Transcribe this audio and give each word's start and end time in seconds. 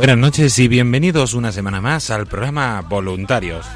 Buenas 0.00 0.16
noches 0.16 0.58
y 0.58 0.66
bienvenidos 0.66 1.34
una 1.34 1.52
semana 1.52 1.82
más 1.82 2.10
al 2.10 2.26
programa 2.26 2.80
Voluntarios. 2.80 3.66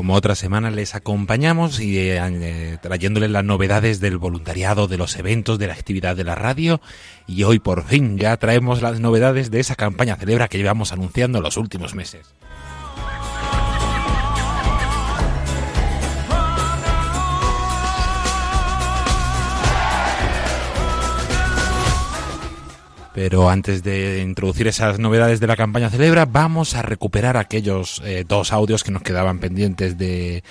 Como 0.00 0.14
otras 0.14 0.38
semanas 0.38 0.72
les 0.72 0.94
acompañamos 0.94 1.78
y 1.78 1.98
eh, 1.98 2.18
eh, 2.22 2.78
trayéndoles 2.80 3.30
las 3.30 3.44
novedades 3.44 4.00
del 4.00 4.16
voluntariado, 4.16 4.88
de 4.88 4.96
los 4.96 5.14
eventos, 5.16 5.58
de 5.58 5.66
la 5.66 5.74
actividad 5.74 6.16
de 6.16 6.24
la 6.24 6.34
radio. 6.34 6.80
Y 7.26 7.42
hoy 7.42 7.58
por 7.58 7.84
fin 7.84 8.16
ya 8.16 8.34
traemos 8.38 8.80
las 8.80 8.98
novedades 8.98 9.50
de 9.50 9.60
esa 9.60 9.74
campaña 9.74 10.16
celebra 10.16 10.48
que 10.48 10.56
llevamos 10.56 10.94
anunciando 10.94 11.42
los 11.42 11.58
últimos 11.58 11.94
meses. 11.94 12.34
Pero 23.22 23.50
antes 23.50 23.82
de 23.82 24.22
introducir 24.22 24.66
esas 24.66 24.98
novedades 24.98 25.40
de 25.40 25.46
la 25.46 25.54
campaña 25.54 25.90
Celebra, 25.90 26.24
vamos 26.24 26.74
a 26.74 26.80
recuperar 26.80 27.36
aquellos 27.36 28.00
eh, 28.02 28.24
dos 28.26 28.50
audios 28.50 28.82
que 28.82 28.92
nos 28.92 29.02
quedaban 29.02 29.40
pendientes 29.40 29.98
de, 29.98 30.42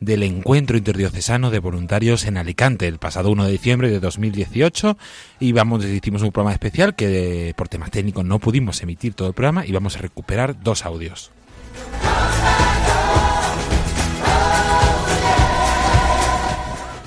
del 0.00 0.22
encuentro 0.22 0.78
interdiocesano 0.78 1.50
de 1.50 1.58
voluntarios 1.58 2.24
en 2.24 2.38
Alicante 2.38 2.88
el 2.88 2.96
pasado 2.96 3.30
1 3.30 3.44
de 3.44 3.52
diciembre 3.52 3.90
de 3.90 4.00
2018. 4.00 4.96
Y 5.38 5.52
vamos, 5.52 5.84
hicimos 5.84 6.22
un 6.22 6.32
programa 6.32 6.54
especial 6.54 6.94
que 6.94 7.50
eh, 7.50 7.52
por 7.52 7.68
temas 7.68 7.90
técnicos 7.90 8.24
no 8.24 8.38
pudimos 8.38 8.82
emitir 8.82 9.12
todo 9.12 9.28
el 9.28 9.34
programa 9.34 9.66
y 9.66 9.72
vamos 9.72 9.98
a 9.98 10.00
recuperar 10.00 10.58
dos 10.58 10.86
audios. 10.86 11.30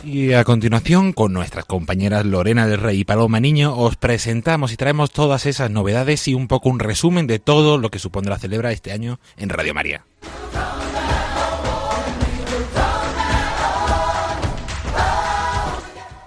Y 0.10 0.32
a 0.32 0.46
continuación, 0.46 1.12
con 1.12 1.34
nuestras 1.34 1.66
compañeras 1.66 2.26
Lorena 2.26 2.66
del 2.66 2.80
Rey 2.80 3.02
y 3.02 3.04
Paloma 3.04 3.42
Niño, 3.42 3.76
os 3.76 3.98
presentamos 3.98 4.72
y 4.72 4.78
traemos 4.78 5.12
todas 5.12 5.46
esas 5.46 5.70
novedades 5.70 6.30
y 6.30 6.34
un 6.34 6.48
poco 6.48 6.70
un 6.70 6.80
resumen 6.80 7.28
de 7.28 7.40
todo 7.40 7.78
lo 7.78 7.92
que 7.92 8.00
supondrá 8.00 8.40
celebrar 8.40 8.72
este 8.72 8.94
año 8.94 9.20
en 9.36 9.50
Radio 9.50 9.74
María. 9.74 10.06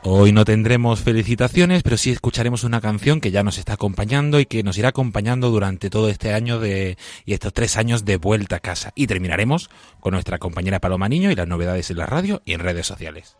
Hoy 0.02 0.32
no 0.32 0.44
tendremos 0.44 1.00
felicitaciones, 1.00 1.82
pero 1.82 1.96
sí 1.96 2.10
escucharemos 2.10 2.64
una 2.64 2.82
canción 2.82 3.19
que 3.22 3.30
ya 3.30 3.42
nos 3.42 3.56
está 3.56 3.72
acompañando 3.74 4.40
y 4.40 4.44
que 4.44 4.62
nos 4.62 4.76
irá 4.76 4.90
acompañando 4.90 5.48
durante 5.48 5.88
todo 5.88 6.10
este 6.10 6.34
año 6.34 6.60
de, 6.60 6.98
y 7.24 7.32
estos 7.32 7.54
tres 7.54 7.78
años 7.78 8.04
de 8.04 8.19
vuelta 8.19 8.56
a 8.56 8.60
casa. 8.60 8.92
Y 8.94 9.06
terminaremos 9.06 9.70
con 10.00 10.12
nuestra 10.12 10.36
compañera 10.36 10.80
Paloma 10.80 11.08
Niño 11.08 11.30
y 11.30 11.34
las 11.34 11.48
novedades 11.48 11.90
en 11.90 11.96
la 11.96 12.04
radio 12.04 12.42
y 12.44 12.52
en 12.52 12.60
redes 12.60 12.86
sociales. 12.86 13.38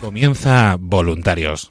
Comienza 0.00 0.76
Voluntarios. 0.80 1.68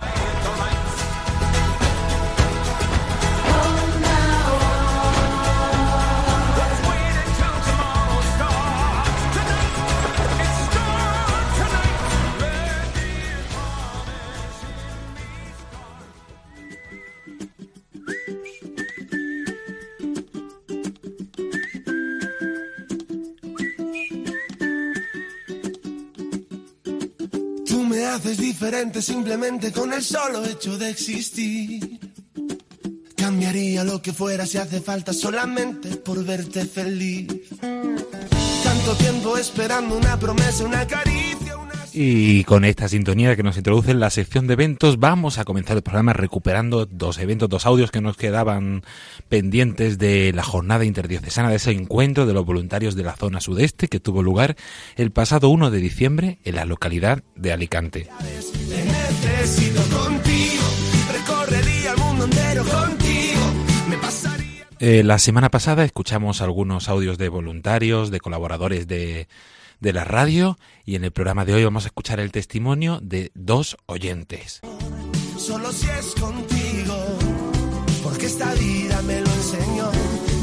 Haces 28.07 28.37
diferente 28.37 29.01
simplemente 29.01 29.71
con 29.71 29.93
el 29.93 30.03
solo 30.03 30.43
hecho 30.45 30.77
de 30.77 30.89
existir. 30.89 31.99
Cambiaría 33.15 33.83
lo 33.83 34.01
que 34.01 34.13
fuera 34.13 34.45
si 34.45 34.57
hace 34.57 34.81
falta 34.81 35.13
solamente 35.13 35.97
por 35.97 36.23
verte 36.23 36.65
feliz. 36.65 37.27
Tanto 38.63 38.95
tiempo 38.97 39.37
esperando 39.37 39.97
una 39.97 40.17
promesa, 40.19 40.63
una 40.65 40.85
caricia. 40.87 41.26
Y 41.99 42.43
con 42.43 42.63
esta 42.63 42.87
sintonía 42.87 43.35
que 43.35 43.41
nos 43.41 43.57
introduce 43.57 43.89
en 43.89 43.99
la 43.99 44.11
sección 44.11 44.45
de 44.45 44.53
eventos, 44.53 44.99
vamos 44.99 45.39
a 45.39 45.45
comenzar 45.45 45.77
el 45.77 45.81
programa 45.81 46.13
recuperando 46.13 46.85
dos 46.85 47.17
eventos, 47.17 47.49
dos 47.49 47.65
audios 47.65 47.89
que 47.89 48.01
nos 48.01 48.17
quedaban 48.17 48.83
pendientes 49.29 49.97
de 49.97 50.31
la 50.31 50.43
jornada 50.43 50.85
interdiocesana, 50.85 51.49
de 51.49 51.55
ese 51.55 51.71
encuentro 51.71 52.27
de 52.27 52.35
los 52.35 52.45
voluntarios 52.45 52.93
de 52.93 53.01
la 53.01 53.15
zona 53.15 53.41
sudeste 53.41 53.87
que 53.87 53.99
tuvo 53.99 54.21
lugar 54.21 54.57
el 54.95 55.09
pasado 55.09 55.49
1 55.49 55.71
de 55.71 55.79
diciembre 55.79 56.37
en 56.43 56.57
la 56.57 56.65
localidad 56.65 57.23
de 57.35 57.51
Alicante. 57.51 58.07
Eh, 64.79 65.01
la 65.03 65.17
semana 65.17 65.49
pasada 65.49 65.83
escuchamos 65.83 66.43
algunos 66.43 66.89
audios 66.89 67.17
de 67.17 67.29
voluntarios, 67.29 68.11
de 68.11 68.19
colaboradores 68.19 68.87
de, 68.87 69.27
de 69.79 69.93
la 69.93 70.03
radio 70.03 70.57
y 70.85 70.95
en 70.95 71.03
el 71.03 71.11
programa 71.11 71.45
de 71.45 71.53
hoy 71.53 71.63
vamos 71.63 71.85
a 71.85 71.87
escuchar 71.87 72.19
el 72.19 72.31
testimonio 72.31 72.99
de 73.01 73.31
dos 73.35 73.77
oyentes. 73.85 74.61
Solo 75.37 75.71
si 75.71 75.87
es 75.87 76.15
contigo, 76.15 77.17
porque 78.03 78.25
esta 78.25 78.53
vida 78.55 79.01
me 79.03 79.21
lo 79.21 79.31
enseñó. 79.31 79.91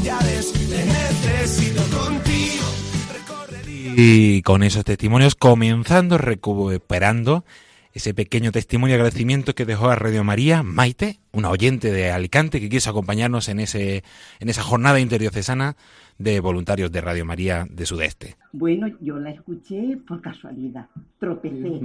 Ya 0.03 0.19
ves, 0.19 0.53
te 0.53 0.85
necesito 0.85 1.81
contigo. 1.97 2.63
Y 3.97 4.41
con 4.41 4.63
esos 4.63 4.83
testimonios 4.83 5.35
comenzando 5.35 6.17
recuperando 6.17 7.45
ese 7.95 8.13
pequeño 8.13 8.51
testimonio 8.51 8.95
de 8.95 9.01
agradecimiento 9.01 9.55
que 9.55 9.63
dejó 9.63 9.89
a 9.89 9.95
Radio 9.95 10.25
María 10.25 10.63
Maite, 10.63 11.21
una 11.31 11.49
oyente 11.49 11.93
de 11.93 12.11
Alicante 12.11 12.59
que 12.59 12.67
quiso 12.67 12.89
acompañarnos 12.89 13.47
en 13.47 13.61
ese 13.61 14.03
en 14.39 14.49
esa 14.49 14.63
jornada 14.63 14.99
interdiocesana 14.99 15.77
de 16.17 16.39
voluntarios 16.39 16.91
de 16.91 17.01
Radio 17.01 17.25
María 17.25 17.65
de 17.69 17.85
Sudeste. 17.85 18.35
Bueno, 18.53 18.87
yo 19.01 19.19
la 19.19 19.31
escuché 19.31 19.97
por 20.07 20.21
casualidad, 20.21 20.87
tropecé. 21.19 21.81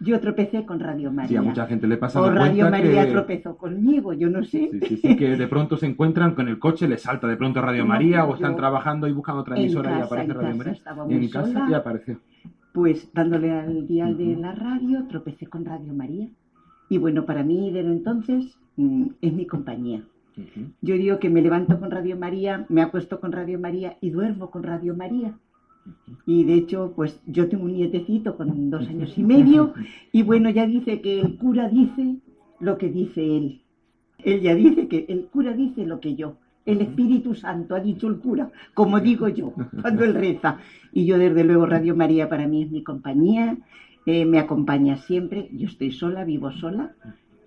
Yo 0.00 0.20
tropecé 0.20 0.64
con 0.64 0.78
Radio 0.78 1.10
María. 1.10 1.28
Sí, 1.28 1.36
a 1.36 1.42
mucha 1.42 1.66
gente 1.66 1.86
le 1.88 1.96
pasa 1.96 2.20
O 2.20 2.30
Radio 2.30 2.70
María 2.70 3.06
que... 3.06 3.12
tropezó 3.12 3.56
conmigo, 3.56 4.12
yo 4.12 4.28
no 4.30 4.44
sé. 4.44 4.70
Sí, 4.72 4.80
sí, 4.88 4.96
sí, 4.98 5.16
que 5.16 5.36
de 5.36 5.48
pronto 5.48 5.76
se 5.76 5.86
encuentran 5.86 6.34
con 6.34 6.48
el 6.48 6.58
coche, 6.58 6.86
les 6.86 7.02
salta 7.02 7.26
de 7.26 7.36
pronto 7.36 7.60
Radio 7.60 7.82
No, 7.82 7.88
María 7.88 8.24
o 8.24 8.34
están 8.34 8.54
trabajando 8.56 9.08
y 9.08 9.12
buscan 9.12 9.36
otra 9.36 9.56
emisora 9.58 9.90
y 9.90 9.94
casa, 9.94 10.04
aparece 10.06 10.30
en 10.30 10.36
Radio 10.36 10.46
casa, 10.46 10.58
María. 10.58 10.72
estaba 10.72 11.06
Y 11.08 11.12
en 11.14 11.18
muy 11.18 11.30
casa 11.30 11.52
sola. 11.52 11.66
y 11.70 11.74
apareció. 11.74 12.20
Pues 12.72 13.10
dándole 13.14 13.50
al 13.52 13.86
dial 13.86 14.16
de 14.16 14.36
la 14.36 14.52
radio, 14.52 15.06
tropecé 15.08 15.46
con 15.46 15.64
Radio 15.64 15.92
María. 15.92 16.28
Y 16.88 16.98
bueno, 16.98 17.24
para 17.26 17.42
mí 17.42 17.70
desde 17.72 17.90
entonces 17.90 18.58
mm, 18.76 19.06
es 19.22 19.32
mi 19.32 19.46
compañía. 19.46 20.02
Yo 20.82 20.96
digo 20.96 21.18
que 21.18 21.30
me 21.30 21.40
levanto 21.40 21.78
con 21.80 21.90
Radio 21.90 22.16
María, 22.16 22.66
me 22.68 22.82
acuesto 22.82 23.20
con 23.20 23.32
Radio 23.32 23.58
María 23.58 23.96
y 24.00 24.10
duermo 24.10 24.50
con 24.50 24.62
Radio 24.62 24.94
María. 24.94 25.38
Y 26.26 26.44
de 26.44 26.54
hecho, 26.54 26.92
pues 26.94 27.20
yo 27.26 27.48
tengo 27.48 27.64
un 27.64 27.74
nietecito 27.74 28.36
con 28.36 28.70
dos 28.70 28.88
años 28.88 29.16
y 29.16 29.22
medio 29.22 29.72
y 30.12 30.22
bueno, 30.22 30.50
ya 30.50 30.66
dice 30.66 31.00
que 31.00 31.20
el 31.20 31.38
cura 31.38 31.68
dice 31.68 32.16
lo 32.60 32.76
que 32.76 32.88
dice 32.88 33.36
él. 33.36 33.62
Él 34.18 34.40
ya 34.40 34.54
dice 34.54 34.88
que 34.88 35.06
el 35.08 35.26
cura 35.26 35.52
dice 35.52 35.86
lo 35.86 36.00
que 36.00 36.16
yo. 36.16 36.36
El 36.64 36.80
Espíritu 36.80 37.34
Santo 37.34 37.76
ha 37.76 37.80
dicho 37.80 38.08
el 38.08 38.18
cura, 38.18 38.50
como 38.74 38.98
digo 38.98 39.28
yo, 39.28 39.54
cuando 39.80 40.04
él 40.04 40.14
reza. 40.14 40.58
Y 40.92 41.06
yo 41.06 41.16
desde 41.16 41.44
luego 41.44 41.66
Radio 41.66 41.94
María 41.94 42.28
para 42.28 42.48
mí 42.48 42.64
es 42.64 42.70
mi 42.72 42.82
compañía, 42.82 43.56
eh, 44.04 44.24
me 44.26 44.40
acompaña 44.40 44.96
siempre. 44.96 45.48
Yo 45.52 45.68
estoy 45.68 45.92
sola, 45.92 46.24
vivo 46.24 46.50
sola 46.50 46.96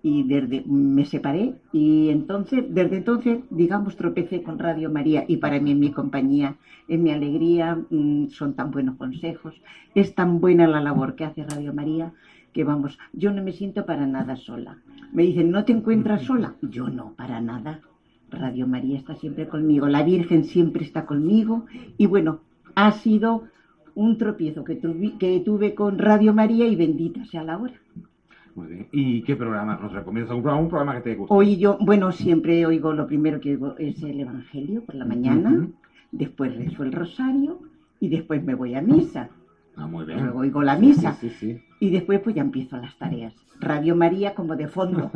y 0.01 0.23
desde 0.23 0.63
me 0.65 1.05
separé 1.05 1.55
y 1.71 2.09
entonces 2.09 2.63
desde 2.69 2.97
entonces 2.97 3.39
digamos 3.49 3.95
tropecé 3.95 4.41
con 4.43 4.57
Radio 4.57 4.89
María 4.89 5.25
y 5.27 5.37
para 5.37 5.59
mí 5.59 5.71
es 5.71 5.77
mi 5.77 5.91
compañía 5.91 6.55
es 6.87 6.99
mi 6.99 7.11
alegría 7.11 7.77
mm, 7.89 8.27
son 8.29 8.53
tan 8.53 8.71
buenos 8.71 8.95
consejos 8.95 9.53
es 9.95 10.15
tan 10.15 10.39
buena 10.39 10.67
la 10.67 10.81
labor 10.81 11.15
que 11.15 11.25
hace 11.25 11.43
Radio 11.43 11.73
María 11.73 12.13
que 12.53 12.63
vamos 12.63 12.97
yo 13.13 13.31
no 13.31 13.43
me 13.43 13.51
siento 13.51 13.85
para 13.85 14.07
nada 14.07 14.35
sola. 14.35 14.77
Me 15.11 15.23
dicen 15.23 15.51
no 15.51 15.65
te 15.65 15.73
encuentras 15.73 16.23
sola 16.23 16.55
yo 16.61 16.89
no 16.89 17.13
para 17.15 17.41
nada. 17.41 17.81
Radio 18.31 18.67
María 18.67 18.97
está 18.97 19.15
siempre 19.15 19.47
conmigo 19.47 19.87
la 19.87 20.03
Virgen 20.03 20.45
siempre 20.45 20.85
está 20.85 21.05
conmigo 21.05 21.65
y 21.97 22.05
bueno 22.05 22.41
ha 22.75 22.91
sido 22.91 23.43
un 23.95 24.17
tropiezo 24.17 24.63
que 24.63 24.75
tuve, 24.75 25.17
que 25.17 25.41
tuve 25.41 25.75
con 25.75 25.97
Radio 25.97 26.33
María 26.33 26.67
y 26.67 26.75
bendita 26.75 27.25
sea 27.25 27.43
la 27.43 27.57
hora 27.57 27.73
Muy 28.55 28.67
bien. 28.67 28.87
¿Y 28.91 29.21
qué 29.23 29.35
programa 29.35 29.77
nos 29.81 29.91
recomiendas? 29.91 30.29
¿Algún 30.31 30.43
programa, 30.43 30.63
un 30.63 30.69
programa 30.69 30.95
que 30.95 31.01
te 31.01 31.15
guste? 31.15 31.33
Hoy 31.33 31.57
yo, 31.57 31.77
bueno, 31.81 32.11
siempre 32.11 32.65
oigo, 32.65 32.93
lo 32.93 33.07
primero 33.07 33.39
que 33.39 33.51
oigo 33.51 33.75
es 33.77 34.01
el 34.03 34.19
Evangelio 34.19 34.83
por 34.83 34.95
la 34.95 35.05
mañana, 35.05 35.67
después 36.11 36.55
rezo 36.55 36.83
el 36.83 36.91
rosario 36.91 37.59
y 37.99 38.09
después 38.09 38.43
me 38.43 38.55
voy 38.55 38.75
a 38.75 38.81
misa. 38.81 39.29
Ah, 39.75 39.87
muy 39.87 40.05
bien. 40.05 40.23
Luego 40.23 40.39
oigo 40.39 40.61
la 40.61 40.77
misa 40.77 41.13
Sí, 41.13 41.29
sí, 41.29 41.35
sí. 41.53 41.61
y 41.79 41.89
después 41.89 42.19
pues 42.19 42.35
ya 42.35 42.41
empiezo 42.41 42.75
las 42.77 42.97
tareas. 42.97 43.33
Radio 43.61 43.95
María 43.95 44.35
como 44.35 44.55
de 44.55 44.67
fondo. 44.67 45.11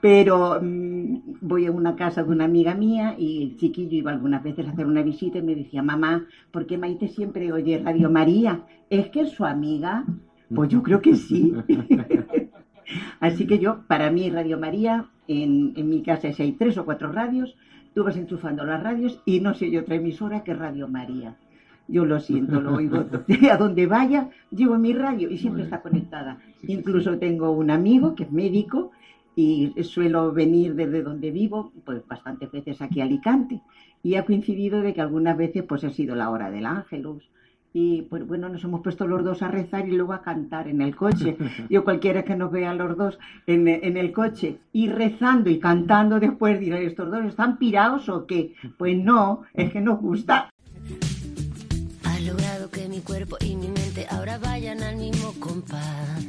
Pero 0.00 0.60
mm, 0.62 1.38
voy 1.40 1.66
a 1.66 1.72
una 1.72 1.96
casa 1.96 2.22
de 2.22 2.30
una 2.30 2.44
amiga 2.44 2.74
mía 2.74 3.14
y 3.18 3.42
el 3.42 3.56
chiquillo 3.56 3.96
iba 3.96 4.12
algunas 4.12 4.42
veces 4.42 4.66
a 4.66 4.70
hacer 4.70 4.86
una 4.86 5.02
visita 5.02 5.38
y 5.38 5.42
me 5.42 5.54
decía, 5.54 5.82
mamá, 5.82 6.26
¿por 6.52 6.66
qué 6.66 6.78
Maite 6.78 7.08
siempre 7.08 7.52
oye 7.52 7.78
Radio 7.78 8.10
María? 8.10 8.62
¿Es 8.90 9.08
que 9.08 9.22
es 9.22 9.30
su 9.30 9.44
amiga? 9.44 10.04
Pues 10.54 10.68
yo 10.68 10.82
creo 10.82 11.00
que 11.00 11.16
sí. 11.16 11.52
Así 13.20 13.46
que 13.46 13.58
yo, 13.58 13.82
para 13.86 14.10
mí, 14.10 14.30
Radio 14.30 14.58
María, 14.58 15.06
en, 15.28 15.72
en 15.76 15.88
mi 15.88 16.02
casa 16.02 16.32
si 16.32 16.42
hay 16.42 16.52
tres 16.52 16.78
o 16.78 16.84
cuatro 16.84 17.10
radios, 17.12 17.56
tú 17.94 18.04
vas 18.04 18.16
enchufando 18.16 18.64
las 18.64 18.82
radios 18.82 19.20
y 19.24 19.40
no 19.40 19.54
sé 19.54 19.70
yo 19.70 19.80
otra 19.80 19.96
emisora 19.96 20.44
que 20.44 20.54
Radio 20.54 20.86
María. 20.88 21.36
Yo 21.88 22.04
lo 22.04 22.18
siento, 22.20 22.60
lo 22.60 22.74
oigo 22.74 23.04
a 23.50 23.56
donde 23.56 23.86
vaya, 23.86 24.30
llevo 24.50 24.76
mi 24.76 24.92
radio 24.92 25.30
y 25.30 25.38
siempre 25.38 25.62
está 25.62 25.82
conectada. 25.82 26.38
Sí, 26.60 26.72
Incluso 26.72 27.12
sí. 27.12 27.18
tengo 27.20 27.50
un 27.52 27.70
amigo 27.70 28.14
que 28.14 28.24
es 28.24 28.32
médico 28.32 28.90
y 29.36 29.72
suelo 29.84 30.32
venir 30.32 30.74
desde 30.74 31.02
donde 31.02 31.30
vivo, 31.30 31.72
pues 31.84 32.06
bastantes 32.06 32.50
veces 32.50 32.80
aquí 32.82 33.00
a 33.00 33.04
Alicante. 33.04 33.60
Y 34.02 34.16
ha 34.16 34.24
coincidido 34.24 34.80
de 34.80 34.94
que 34.94 35.00
algunas 35.00 35.36
veces 35.36 35.62
pues 35.62 35.84
ha 35.84 35.90
sido 35.90 36.14
la 36.16 36.30
hora 36.30 36.50
del 36.50 36.66
ángelus. 36.66 37.30
Y 37.78 38.00
pues 38.08 38.26
bueno, 38.26 38.48
nos 38.48 38.64
hemos 38.64 38.80
puesto 38.80 39.06
los 39.06 39.22
dos 39.22 39.42
a 39.42 39.48
rezar 39.48 39.86
y 39.86 39.92
luego 39.92 40.14
a 40.14 40.22
cantar 40.22 40.66
en 40.66 40.80
el 40.80 40.96
coche. 40.96 41.36
Yo 41.68 41.84
cualquiera 41.84 42.24
que 42.24 42.34
nos 42.34 42.50
vea 42.50 42.72
los 42.72 42.96
dos 42.96 43.18
en, 43.46 43.68
en 43.68 43.98
el 43.98 44.12
coche 44.12 44.56
y 44.72 44.88
rezando 44.88 45.50
y 45.50 45.60
cantando 45.60 46.18
después 46.18 46.58
dirá, 46.58 46.80
¿estos 46.80 47.10
dos 47.10 47.26
están 47.26 47.58
pirados 47.58 48.08
o 48.08 48.26
qué? 48.26 48.54
Pues 48.78 48.96
no, 48.96 49.42
es 49.52 49.70
que 49.72 49.82
nos 49.82 50.00
gusta. 50.00 50.48
Has 52.02 52.22
logrado 52.22 52.70
que 52.70 52.88
mi 52.88 53.00
cuerpo 53.00 53.36
y 53.44 53.54
mi 53.56 53.66
mente 53.68 54.06
ahora 54.08 54.38
vayan 54.38 54.82
al 54.82 54.96
mismo 54.96 55.34
compás. 55.38 56.24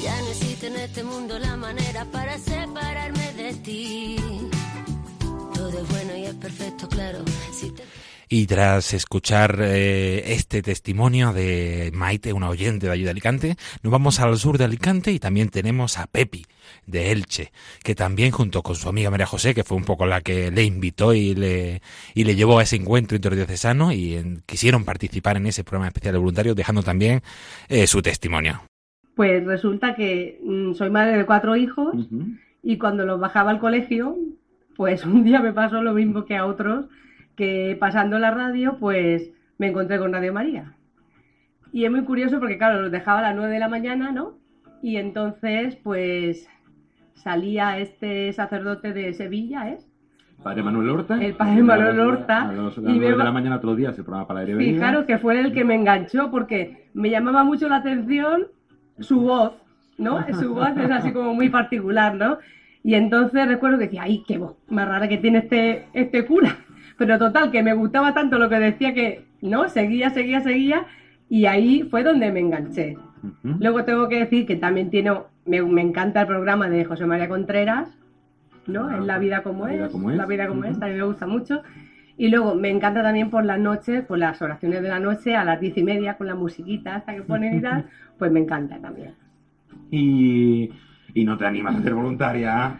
Ya 0.00 0.16
no 0.22 0.28
existe 0.28 0.68
en 0.68 0.76
este 0.76 1.02
mundo 1.02 1.40
la 1.40 1.56
manera 1.56 2.04
para 2.04 2.38
separarme 2.38 3.32
de 3.32 3.54
ti. 3.54 4.16
Todo 5.52 5.76
es 5.76 5.88
bueno 5.88 6.16
y 6.16 6.22
es 6.26 6.34
perfecto, 6.34 6.88
claro. 6.88 7.18
Si 7.52 7.72
te... 7.72 7.82
Y 8.32 8.46
tras 8.46 8.94
escuchar 8.94 9.58
eh, 9.60 10.32
este 10.34 10.62
testimonio 10.62 11.32
de 11.32 11.90
Maite, 11.92 12.32
una 12.32 12.48
oyente 12.48 12.86
de 12.86 12.92
allí 12.92 13.02
de 13.02 13.10
Alicante, 13.10 13.56
nos 13.82 13.90
vamos 13.90 14.20
al 14.20 14.36
sur 14.38 14.56
de 14.56 14.62
Alicante 14.64 15.10
y 15.10 15.18
también 15.18 15.48
tenemos 15.48 15.98
a 15.98 16.06
Pepi 16.06 16.46
de 16.86 17.10
Elche, 17.10 17.50
que 17.82 17.96
también 17.96 18.30
junto 18.30 18.62
con 18.62 18.76
su 18.76 18.88
amiga 18.88 19.10
María 19.10 19.26
José, 19.26 19.52
que 19.52 19.64
fue 19.64 19.76
un 19.76 19.84
poco 19.84 20.06
la 20.06 20.20
que 20.20 20.52
le 20.52 20.62
invitó 20.62 21.12
y 21.12 21.34
le, 21.34 21.82
y 22.14 22.22
le 22.22 22.36
llevó 22.36 22.60
a 22.60 22.62
ese 22.62 22.76
encuentro 22.76 23.16
interdiocesano 23.16 23.90
y 23.90 24.14
en- 24.14 24.42
quisieron 24.46 24.84
participar 24.84 25.36
en 25.36 25.46
ese 25.46 25.64
programa 25.64 25.88
especial 25.88 26.12
de 26.12 26.18
voluntarios, 26.20 26.54
dejando 26.54 26.84
también 26.84 27.22
eh, 27.68 27.88
su 27.88 28.00
testimonio. 28.00 28.62
Pues 29.16 29.44
resulta 29.44 29.96
que 29.96 30.38
mm, 30.44 30.74
soy 30.74 30.88
madre 30.90 31.18
de 31.18 31.26
cuatro 31.26 31.56
hijos 31.56 31.96
y 32.62 32.78
cuando 32.78 33.04
los 33.04 33.18
bajaba 33.18 33.50
al 33.50 33.58
colegio, 33.58 34.16
pues 34.76 35.04
un 35.04 35.24
día 35.24 35.40
me 35.40 35.52
pasó 35.52 35.82
lo 35.82 35.94
mismo 35.94 36.24
que 36.26 36.36
a 36.36 36.46
otros, 36.46 36.86
que 37.40 37.74
pasando 37.80 38.18
la 38.18 38.30
radio, 38.30 38.76
pues 38.78 39.32
me 39.56 39.68
encontré 39.68 39.98
con 39.98 40.12
Radio 40.12 40.30
María. 40.30 40.74
Y 41.72 41.86
es 41.86 41.90
muy 41.90 42.04
curioso 42.04 42.38
porque, 42.38 42.58
claro, 42.58 42.82
los 42.82 42.90
dejaba 42.90 43.20
a 43.20 43.22
las 43.22 43.34
9 43.34 43.50
de 43.50 43.58
la 43.58 43.68
mañana, 43.70 44.12
¿no? 44.12 44.34
Y 44.82 44.98
entonces, 44.98 45.74
pues 45.76 46.50
salía 47.14 47.78
este 47.78 48.30
sacerdote 48.34 48.92
de 48.92 49.14
Sevilla, 49.14 49.70
¿es? 49.70 49.88
Padre 50.42 50.62
Manuel 50.62 50.90
Horta. 50.90 51.14
El 51.24 51.32
padre 51.32 51.62
Manuel 51.62 52.00
Horta. 52.00 52.42
A 52.42 52.52
las 52.52 52.76
Y 52.76 52.82
9 52.82 52.98
me 52.98 53.06
de 53.06 53.16
la 53.16 53.32
mañana 53.32 53.56
otros 53.56 53.78
días 53.78 53.96
el 53.96 54.04
programa 54.04 54.28
para 54.28 54.40
aire 54.40 54.54
venida. 54.54 54.74
Fijaros 54.74 55.06
que 55.06 55.16
fue 55.16 55.40
el 55.40 55.54
que 55.54 55.64
me 55.64 55.76
enganchó 55.76 56.30
porque 56.30 56.90
me 56.92 57.08
llamaba 57.08 57.42
mucho 57.42 57.70
la 57.70 57.76
atención 57.76 58.48
su 58.98 59.22
voz, 59.22 59.54
¿no? 59.96 60.26
Su 60.38 60.52
voz 60.54 60.76
es 60.76 60.90
así 60.90 61.10
como 61.10 61.32
muy 61.32 61.48
particular, 61.48 62.14
¿no? 62.16 62.36
Y 62.82 62.96
entonces 62.96 63.48
recuerdo 63.48 63.78
que 63.78 63.84
decía, 63.84 64.02
ay, 64.02 64.24
qué 64.28 64.36
voz 64.36 64.58
más 64.68 64.86
rara 64.86 65.08
que 65.08 65.16
tiene 65.16 65.38
este, 65.38 65.86
este 65.94 66.26
cura. 66.26 66.58
Pero 67.00 67.16
total, 67.16 67.50
que 67.50 67.62
me 67.62 67.72
gustaba 67.72 68.12
tanto 68.12 68.38
lo 68.38 68.50
que 68.50 68.58
decía 68.58 68.92
que, 68.92 69.24
¿no? 69.40 69.70
Seguía, 69.70 70.10
seguía, 70.10 70.42
seguía. 70.42 70.84
Y 71.30 71.46
ahí 71.46 71.82
fue 71.90 72.02
donde 72.02 72.30
me 72.30 72.40
enganché. 72.40 72.98
Luego 73.58 73.84
tengo 73.84 74.06
que 74.06 74.18
decir 74.18 74.44
que 74.44 74.56
también 74.56 74.90
tiene, 74.90 75.14
me, 75.46 75.62
me 75.62 75.80
encanta 75.80 76.20
el 76.20 76.26
programa 76.26 76.68
de 76.68 76.84
José 76.84 77.06
María 77.06 77.26
Contreras, 77.26 77.88
¿no? 78.66 78.88
Ah, 78.88 78.98
en 78.98 79.06
La 79.06 79.16
vida 79.16 79.42
como 79.42 79.66
La 79.66 79.72
vida 79.72 79.86
es, 79.86 79.92
como 79.92 80.10
es. 80.10 80.16
La 80.18 80.26
vida 80.26 80.46
como 80.46 80.64
es, 80.64 80.72
Ujú. 80.72 80.80
también 80.80 80.98
me 80.98 81.06
gusta 81.06 81.26
mucho. 81.26 81.62
Y 82.18 82.28
luego 82.28 82.54
me 82.54 82.68
encanta 82.68 83.02
también 83.02 83.30
por 83.30 83.46
las 83.46 83.58
noches, 83.58 84.04
por 84.04 84.18
las 84.18 84.42
oraciones 84.42 84.82
de 84.82 84.88
la 84.90 85.00
noche, 85.00 85.36
a 85.36 85.42
las 85.42 85.58
diez 85.58 85.78
y 85.78 85.82
media 85.82 86.18
con 86.18 86.26
la 86.26 86.34
musiquita 86.34 86.96
hasta 86.96 87.14
que 87.14 87.22
ponen 87.22 87.56
y 87.56 87.62
tal, 87.62 87.86
pues 88.18 88.30
me 88.30 88.40
encanta 88.40 88.78
también. 88.78 89.14
Y, 89.90 90.68
y 91.14 91.24
no 91.24 91.38
te 91.38 91.46
animas 91.46 91.76
a 91.76 91.82
ser 91.82 91.94
voluntaria. 91.94 92.76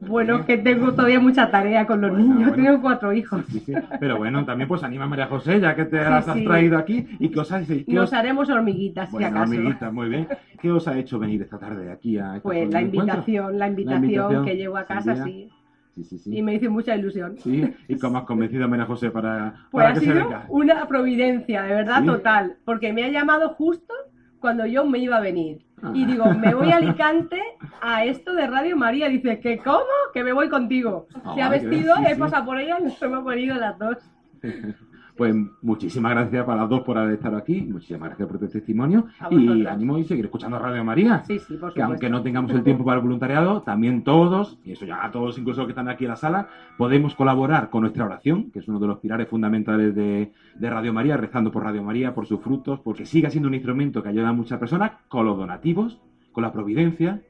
Bueno, 0.00 0.44
que 0.46 0.58
tengo 0.58 0.92
todavía 0.92 1.18
mucha 1.18 1.50
tarea 1.50 1.84
con 1.86 2.00
los 2.00 2.10
Bueno, 2.10 2.24
niños, 2.24 2.48
bueno. 2.50 2.64
tengo 2.64 2.80
cuatro 2.80 3.12
hijos. 3.12 3.44
Sí, 3.50 3.58
sí. 3.60 3.72
Pero 3.98 4.16
bueno, 4.16 4.44
también 4.44 4.68
pues 4.68 4.84
anima 4.84 5.04
a 5.04 5.08
María 5.08 5.26
José, 5.26 5.60
ya 5.60 5.74
que 5.74 5.86
te 5.86 5.96
las 5.96 6.28
has 6.28 6.44
traído 6.44 6.78
aquí. 6.78 7.04
¿Y 7.18 7.30
qué 7.30 7.40
os 7.40 7.50
ha, 7.50 7.60
Nos 7.88 8.04
os- 8.04 8.12
haremos 8.12 8.48
hormiguitas, 8.48 9.08
si 9.08 9.12
Bueno, 9.16 9.28
acaso. 9.28 9.52
amiguita, 9.52 9.90
muy 9.90 10.08
bien. 10.08 10.28
¿Qué 10.60 10.70
os 10.70 10.86
ha 10.86 10.96
hecho 10.96 11.18
venir 11.18 11.42
esta 11.42 11.58
tarde 11.58 11.90
aquí 11.90 12.16
a 12.16 12.38
Pues 12.42 12.70
la 12.70 12.80
invitación, 12.80 13.58
la 13.58 13.66
invitación, 13.66 14.44
que 14.44 14.56
llevo 14.56 14.76
a 14.76 14.84
casa, 14.84 15.24
sí. 15.24 15.50
Sí, 15.94 16.04
sí, 16.04 16.18
sí. 16.18 16.36
Y 16.38 16.42
me 16.42 16.54
hizo 16.54 16.70
mucha 16.70 16.94
ilusión. 16.94 17.34
Sí, 17.38 17.64
¿Y 17.88 17.98
cómo 17.98 18.18
has 18.18 18.24
convencido 18.24 18.66
a 18.66 18.68
María 18.68 18.86
José 18.86 19.10
para, 19.10 19.52
Pues 19.72 19.82
para 19.82 19.88
ha 19.88 19.94
que 19.94 19.98
se 20.00 20.06
sido 20.06 20.24
venga? 20.26 20.44
una 20.48 20.86
providencia, 20.86 21.62
de 21.64 21.74
verdad, 21.74 22.04
total. 22.04 22.56
Porque 22.64 22.92
me 22.92 23.02
ha 23.02 23.08
llamado 23.08 23.48
justo 23.48 23.92
cuando 24.38 24.64
yo 24.64 24.86
me 24.86 25.00
iba 25.00 25.16
a 25.16 25.20
venir. 25.20 25.58
Ah. 25.82 25.92
Y 25.94 26.04
digo, 26.06 26.24
me 26.34 26.54
voy 26.54 26.70
a 26.70 26.76
Alicante 26.76 27.40
a 27.80 28.04
esto 28.04 28.34
de 28.34 28.46
Radio 28.46 28.76
María. 28.76 29.08
Dice, 29.08 29.40
¿que 29.40 29.58
cómo? 29.58 29.84
Que 30.12 30.24
me 30.24 30.32
voy 30.32 30.48
contigo. 30.48 31.06
Se 31.34 31.42
ha 31.42 31.48
vestido, 31.48 31.94
he 32.06 32.16
pasado 32.16 32.44
por 32.44 32.58
ella 32.58 32.78
y 32.80 32.84
nos 32.84 33.02
hemos 33.02 33.24
venido 33.24 33.56
las 33.56 33.78
dos. 33.78 33.96
Pues 35.18 35.34
muchísimas 35.62 36.12
gracias 36.12 36.44
para 36.44 36.60
las 36.60 36.70
dos 36.70 36.82
por 36.82 36.96
haber 36.96 37.14
estado 37.14 37.36
aquí, 37.36 37.62
muchísimas 37.62 38.10
gracias 38.10 38.28
por 38.28 38.38
tu 38.38 38.46
testimonio 38.46 39.06
y 39.32 39.66
ánimo 39.66 39.98
y 39.98 40.04
seguir 40.04 40.26
escuchando 40.26 40.60
Radio 40.60 40.84
María. 40.84 41.24
Sí, 41.24 41.40
sí, 41.40 41.56
por 41.56 41.74
que 41.74 41.82
aunque 41.82 42.08
no 42.08 42.22
tengamos 42.22 42.52
el 42.52 42.62
tiempo 42.62 42.84
para 42.84 42.98
el 42.98 43.02
voluntariado, 43.02 43.62
también 43.62 44.04
todos, 44.04 44.60
y 44.64 44.70
eso 44.70 44.86
ya 44.86 45.10
todos 45.10 45.36
incluso 45.36 45.62
los 45.62 45.66
que 45.66 45.72
están 45.72 45.88
aquí 45.88 46.04
en 46.04 46.10
la 46.10 46.16
sala, 46.16 46.46
podemos 46.76 47.16
colaborar 47.16 47.68
con 47.68 47.80
nuestra 47.80 48.04
oración, 48.04 48.52
que 48.52 48.60
es 48.60 48.68
uno 48.68 48.78
de 48.78 48.86
los 48.86 49.00
pilares 49.00 49.26
fundamentales 49.26 49.92
de, 49.92 50.32
de 50.54 50.70
Radio 50.70 50.92
María, 50.92 51.16
rezando 51.16 51.50
por 51.50 51.64
Radio 51.64 51.82
María, 51.82 52.14
por 52.14 52.24
sus 52.24 52.40
frutos, 52.40 52.78
porque 52.78 53.04
siga 53.04 53.28
siendo 53.28 53.48
un 53.48 53.54
instrumento 53.54 54.04
que 54.04 54.10
ayuda 54.10 54.28
a 54.28 54.32
muchas 54.32 54.60
personas, 54.60 54.92
con 55.08 55.26
los 55.26 55.36
donativos, 55.36 56.00
con 56.30 56.42
la 56.42 56.52
providencia, 56.52 57.22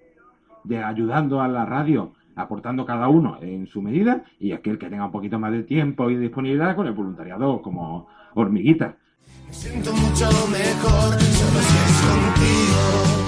de 0.63 0.85
ayudando 0.85 1.41
a 1.41 1.49
la 1.49 1.65
radio, 1.65 2.13
aportando 2.39 2.87
cada 2.87 3.09
uno 3.09 3.39
en 3.43 3.67
su 3.67 3.83
medida, 3.83 4.25
y 4.39 4.53
aquel 4.53 4.79
que 4.79 4.89
tenga 4.89 5.07
un 5.07 5.13
poquito 5.13 5.39
más 5.39 5.53
de 5.53 5.65
tiempo 5.65 6.09
y 6.09 6.17
disponibilidad 6.17 6.77
con 6.77 6.87
el 6.87 6.93
voluntariado 6.93 7.61
como 7.61 8.07
hormiguita. 8.35 8.97
Me 9.47 9.53
siento 9.53 9.93
mucho 9.93 10.27
mejor 10.49 11.21
solo 11.21 11.61
si 11.61 11.79
es 11.87 12.01
contigo. 12.07 13.19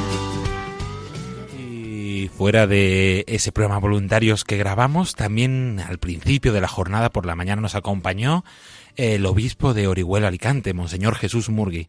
Y 1.58 2.28
fuera 2.28 2.66
de 2.66 3.24
ese 3.26 3.50
programa 3.50 3.78
voluntarios 3.78 4.44
que 4.44 4.56
grabamos, 4.58 5.14
también 5.14 5.80
al 5.80 5.98
principio 5.98 6.52
de 6.52 6.60
la 6.60 6.68
jornada 6.68 7.10
por 7.10 7.26
la 7.26 7.34
mañana 7.34 7.62
nos 7.62 7.74
acompañó 7.74 8.44
el 8.96 9.24
obispo 9.26 9.72
de 9.74 9.88
Orihuela 9.88 10.28
Alicante, 10.28 10.74
Monseñor 10.74 11.14
Jesús 11.14 11.48
Murgui, 11.48 11.88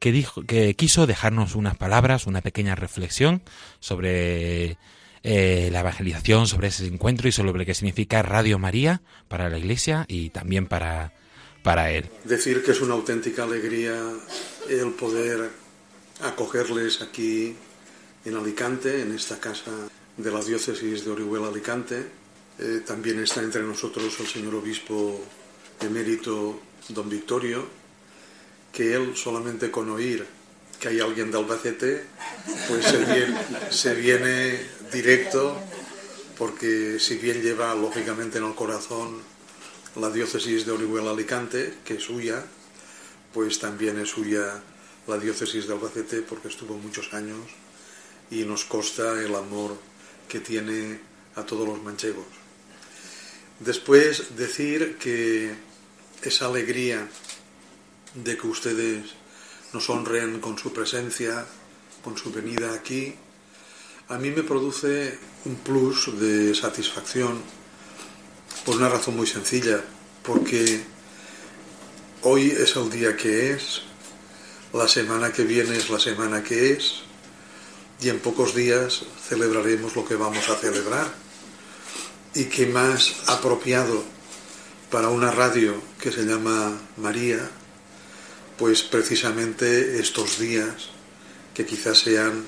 que 0.00 0.12
dijo 0.12 0.42
que 0.42 0.74
quiso 0.74 1.06
dejarnos 1.06 1.54
unas 1.54 1.76
palabras, 1.76 2.26
una 2.26 2.40
pequeña 2.40 2.74
reflexión 2.74 3.42
sobre 3.78 4.76
eh, 5.30 5.68
la 5.70 5.80
evangelización, 5.80 6.46
sobre 6.46 6.68
ese 6.68 6.86
encuentro 6.86 7.28
y 7.28 7.32
sobre 7.32 7.52
lo 7.52 7.66
que 7.66 7.74
significa 7.74 8.22
Radio 8.22 8.58
María 8.58 9.02
para 9.28 9.50
la 9.50 9.58
Iglesia 9.58 10.06
y 10.08 10.30
también 10.30 10.66
para, 10.66 11.12
para 11.62 11.90
él. 11.90 12.08
Decir 12.24 12.64
que 12.64 12.70
es 12.70 12.80
una 12.80 12.94
auténtica 12.94 13.44
alegría 13.44 13.94
el 14.70 14.90
poder 14.92 15.50
acogerles 16.22 17.02
aquí 17.02 17.54
en 18.24 18.36
Alicante, 18.36 19.02
en 19.02 19.14
esta 19.14 19.38
casa 19.38 19.70
de 20.16 20.30
la 20.30 20.40
diócesis 20.40 21.04
de 21.04 21.10
Orihuela 21.10 21.48
Alicante. 21.48 22.06
Eh, 22.58 22.80
también 22.86 23.20
está 23.20 23.42
entre 23.42 23.62
nosotros 23.64 24.18
el 24.20 24.26
señor 24.26 24.54
obispo 24.54 25.22
emérito 25.82 26.58
don 26.88 27.10
Victorio, 27.10 27.68
que 28.72 28.94
él 28.94 29.14
solamente 29.14 29.70
con 29.70 29.90
oír 29.90 30.38
que 30.80 30.88
hay 30.88 31.00
alguien 31.00 31.30
de 31.30 31.38
Albacete, 31.38 32.04
pues 32.68 32.84
se 32.84 32.98
viene, 32.98 33.38
se 33.70 33.94
viene 33.94 34.60
directo, 34.92 35.56
porque 36.36 36.98
si 36.98 37.16
bien 37.16 37.42
lleva 37.42 37.74
lógicamente 37.74 38.38
en 38.38 38.44
el 38.44 38.54
corazón 38.54 39.20
la 39.96 40.10
diócesis 40.10 40.64
de 40.64 40.72
Orihuela 40.72 41.10
Alicante, 41.10 41.74
que 41.84 41.94
es 41.94 42.02
suya, 42.02 42.44
pues 43.32 43.58
también 43.58 43.98
es 43.98 44.10
suya 44.10 44.62
la 45.06 45.18
diócesis 45.18 45.66
de 45.66 45.74
Albacete 45.74 46.22
porque 46.22 46.48
estuvo 46.48 46.76
muchos 46.76 47.12
años 47.14 47.38
y 48.30 48.44
nos 48.44 48.64
consta 48.64 49.20
el 49.22 49.34
amor 49.34 49.76
que 50.28 50.40
tiene 50.40 51.00
a 51.34 51.44
todos 51.44 51.66
los 51.66 51.82
manchegos. 51.82 52.26
Después 53.60 54.36
decir 54.36 54.98
que 54.98 55.52
esa 56.22 56.46
alegría 56.46 57.08
de 58.14 58.36
que 58.36 58.46
ustedes 58.46 59.04
nos 59.72 59.88
honren 59.90 60.40
con 60.40 60.58
su 60.58 60.72
presencia, 60.72 61.46
con 62.04 62.16
su 62.16 62.32
venida 62.32 62.72
aquí, 62.72 63.14
a 64.08 64.16
mí 64.18 64.30
me 64.30 64.42
produce 64.42 65.18
un 65.44 65.56
plus 65.56 66.18
de 66.18 66.54
satisfacción 66.54 67.40
por 68.64 68.76
una 68.76 68.88
razón 68.88 69.16
muy 69.16 69.26
sencilla, 69.26 69.84
porque 70.22 70.80
hoy 72.22 72.50
es 72.50 72.76
el 72.76 72.90
día 72.90 73.16
que 73.16 73.52
es, 73.52 73.82
la 74.72 74.88
semana 74.88 75.30
que 75.32 75.44
viene 75.44 75.76
es 75.76 75.90
la 75.90 76.00
semana 76.00 76.42
que 76.42 76.72
es, 76.72 77.02
y 78.00 78.08
en 78.08 78.18
pocos 78.20 78.54
días 78.54 79.02
celebraremos 79.28 79.94
lo 79.94 80.04
que 80.06 80.14
vamos 80.14 80.48
a 80.48 80.56
celebrar. 80.56 81.12
Y 82.34 82.44
qué 82.44 82.66
más 82.66 83.14
apropiado 83.26 84.04
para 84.90 85.08
una 85.08 85.30
radio 85.30 85.74
que 86.00 86.12
se 86.12 86.24
llama 86.24 86.78
María, 86.96 87.50
pues 88.56 88.82
precisamente 88.82 89.98
estos 89.98 90.38
días, 90.38 90.90
que 91.54 91.66
quizás 91.66 91.98
sean, 91.98 92.44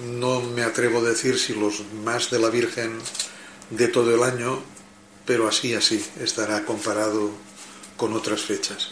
no 0.00 0.40
me 0.40 0.62
atrevo 0.62 0.98
a 0.98 1.02
decir 1.02 1.38
si 1.38 1.54
los 1.54 1.82
más 2.04 2.30
de 2.30 2.38
la 2.38 2.48
Virgen 2.48 2.98
de 3.70 3.88
todo 3.88 4.14
el 4.14 4.22
año, 4.22 4.62
pero 5.26 5.48
así, 5.48 5.74
así 5.74 6.04
estará 6.20 6.64
comparado 6.64 7.30
con 7.96 8.12
otras 8.14 8.42
fechas. 8.42 8.90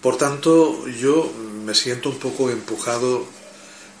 Por 0.00 0.16
tanto, 0.16 0.86
yo 0.88 1.30
me 1.64 1.74
siento 1.74 2.08
un 2.08 2.18
poco 2.18 2.50
empujado, 2.50 3.26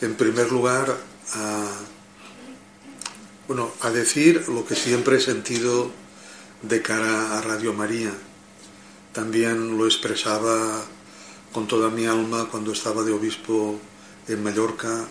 en 0.00 0.14
primer 0.14 0.50
lugar, 0.50 0.96
a, 1.34 1.66
bueno, 3.48 3.70
a 3.80 3.90
decir 3.90 4.48
lo 4.48 4.64
que 4.64 4.76
siempre 4.76 5.16
he 5.16 5.20
sentido 5.20 5.90
de 6.62 6.80
cara 6.82 7.38
a 7.38 7.42
Radio 7.42 7.74
María. 7.74 8.12
También 9.12 9.76
lo 9.76 9.86
expresaba 9.86 10.84
con 11.52 11.66
toda 11.66 11.90
mi 11.90 12.06
alma 12.06 12.48
cuando 12.50 12.72
estaba 12.72 13.02
de 13.02 13.12
obispo 13.12 13.78
en 14.32 14.42
Mallorca, 14.42 15.06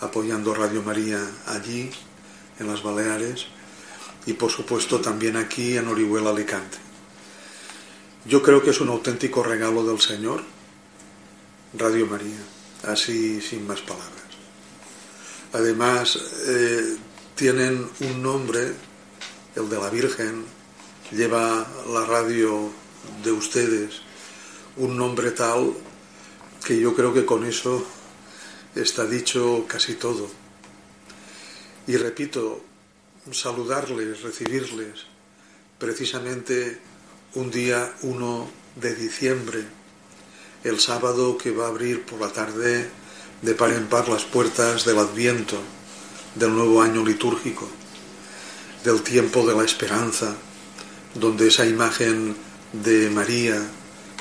apoyando 0.00 0.54
Radio 0.54 0.82
María 0.82 1.20
allí, 1.46 1.90
en 2.58 2.66
las 2.66 2.82
Baleares, 2.82 3.46
y 4.26 4.32
por 4.34 4.50
supuesto 4.50 5.00
también 5.00 5.36
aquí 5.36 5.76
en 5.76 5.88
Orihuela 5.88 6.30
Alicante. 6.30 6.78
Yo 8.24 8.42
creo 8.42 8.62
que 8.62 8.70
es 8.70 8.80
un 8.80 8.88
auténtico 8.88 9.42
regalo 9.42 9.84
del 9.84 10.00
Señor, 10.00 10.42
Radio 11.76 12.06
María, 12.06 12.40
así 12.84 13.40
sin 13.40 13.66
más 13.66 13.80
palabras. 13.80 14.12
Además, 15.52 16.18
eh, 16.46 16.96
tienen 17.34 17.88
un 18.00 18.22
nombre, 18.22 18.72
el 19.56 19.68
de 19.68 19.78
la 19.78 19.90
Virgen, 19.90 20.44
lleva 21.10 21.66
la 21.92 22.04
radio 22.06 22.70
de 23.22 23.32
ustedes 23.32 24.00
un 24.76 24.96
nombre 24.96 25.30
tal 25.30 25.72
que 26.64 26.80
yo 26.80 26.94
creo 26.94 27.12
que 27.12 27.24
con 27.24 27.44
eso 27.44 27.84
está 28.74 29.06
dicho 29.06 29.66
casi 29.68 29.94
todo. 29.94 30.28
Y 31.86 31.96
repito, 31.96 32.62
saludarles, 33.30 34.22
recibirles, 34.22 35.06
precisamente 35.78 36.80
un 37.34 37.50
día 37.50 37.94
1 38.02 38.50
de 38.76 38.94
diciembre, 38.94 39.64
el 40.64 40.80
sábado 40.80 41.36
que 41.36 41.50
va 41.50 41.66
a 41.66 41.68
abrir 41.68 42.04
por 42.04 42.20
la 42.20 42.32
tarde 42.32 42.88
de 43.42 43.54
par 43.54 43.72
en 43.72 43.86
par 43.86 44.08
las 44.08 44.24
puertas 44.24 44.84
del 44.84 44.98
Adviento, 44.98 45.58
del 46.34 46.54
nuevo 46.54 46.80
año 46.82 47.04
litúrgico, 47.04 47.68
del 48.82 49.02
tiempo 49.02 49.46
de 49.46 49.54
la 49.54 49.64
esperanza, 49.64 50.34
donde 51.14 51.48
esa 51.48 51.66
imagen 51.66 52.34
de 52.72 53.10
María, 53.10 53.60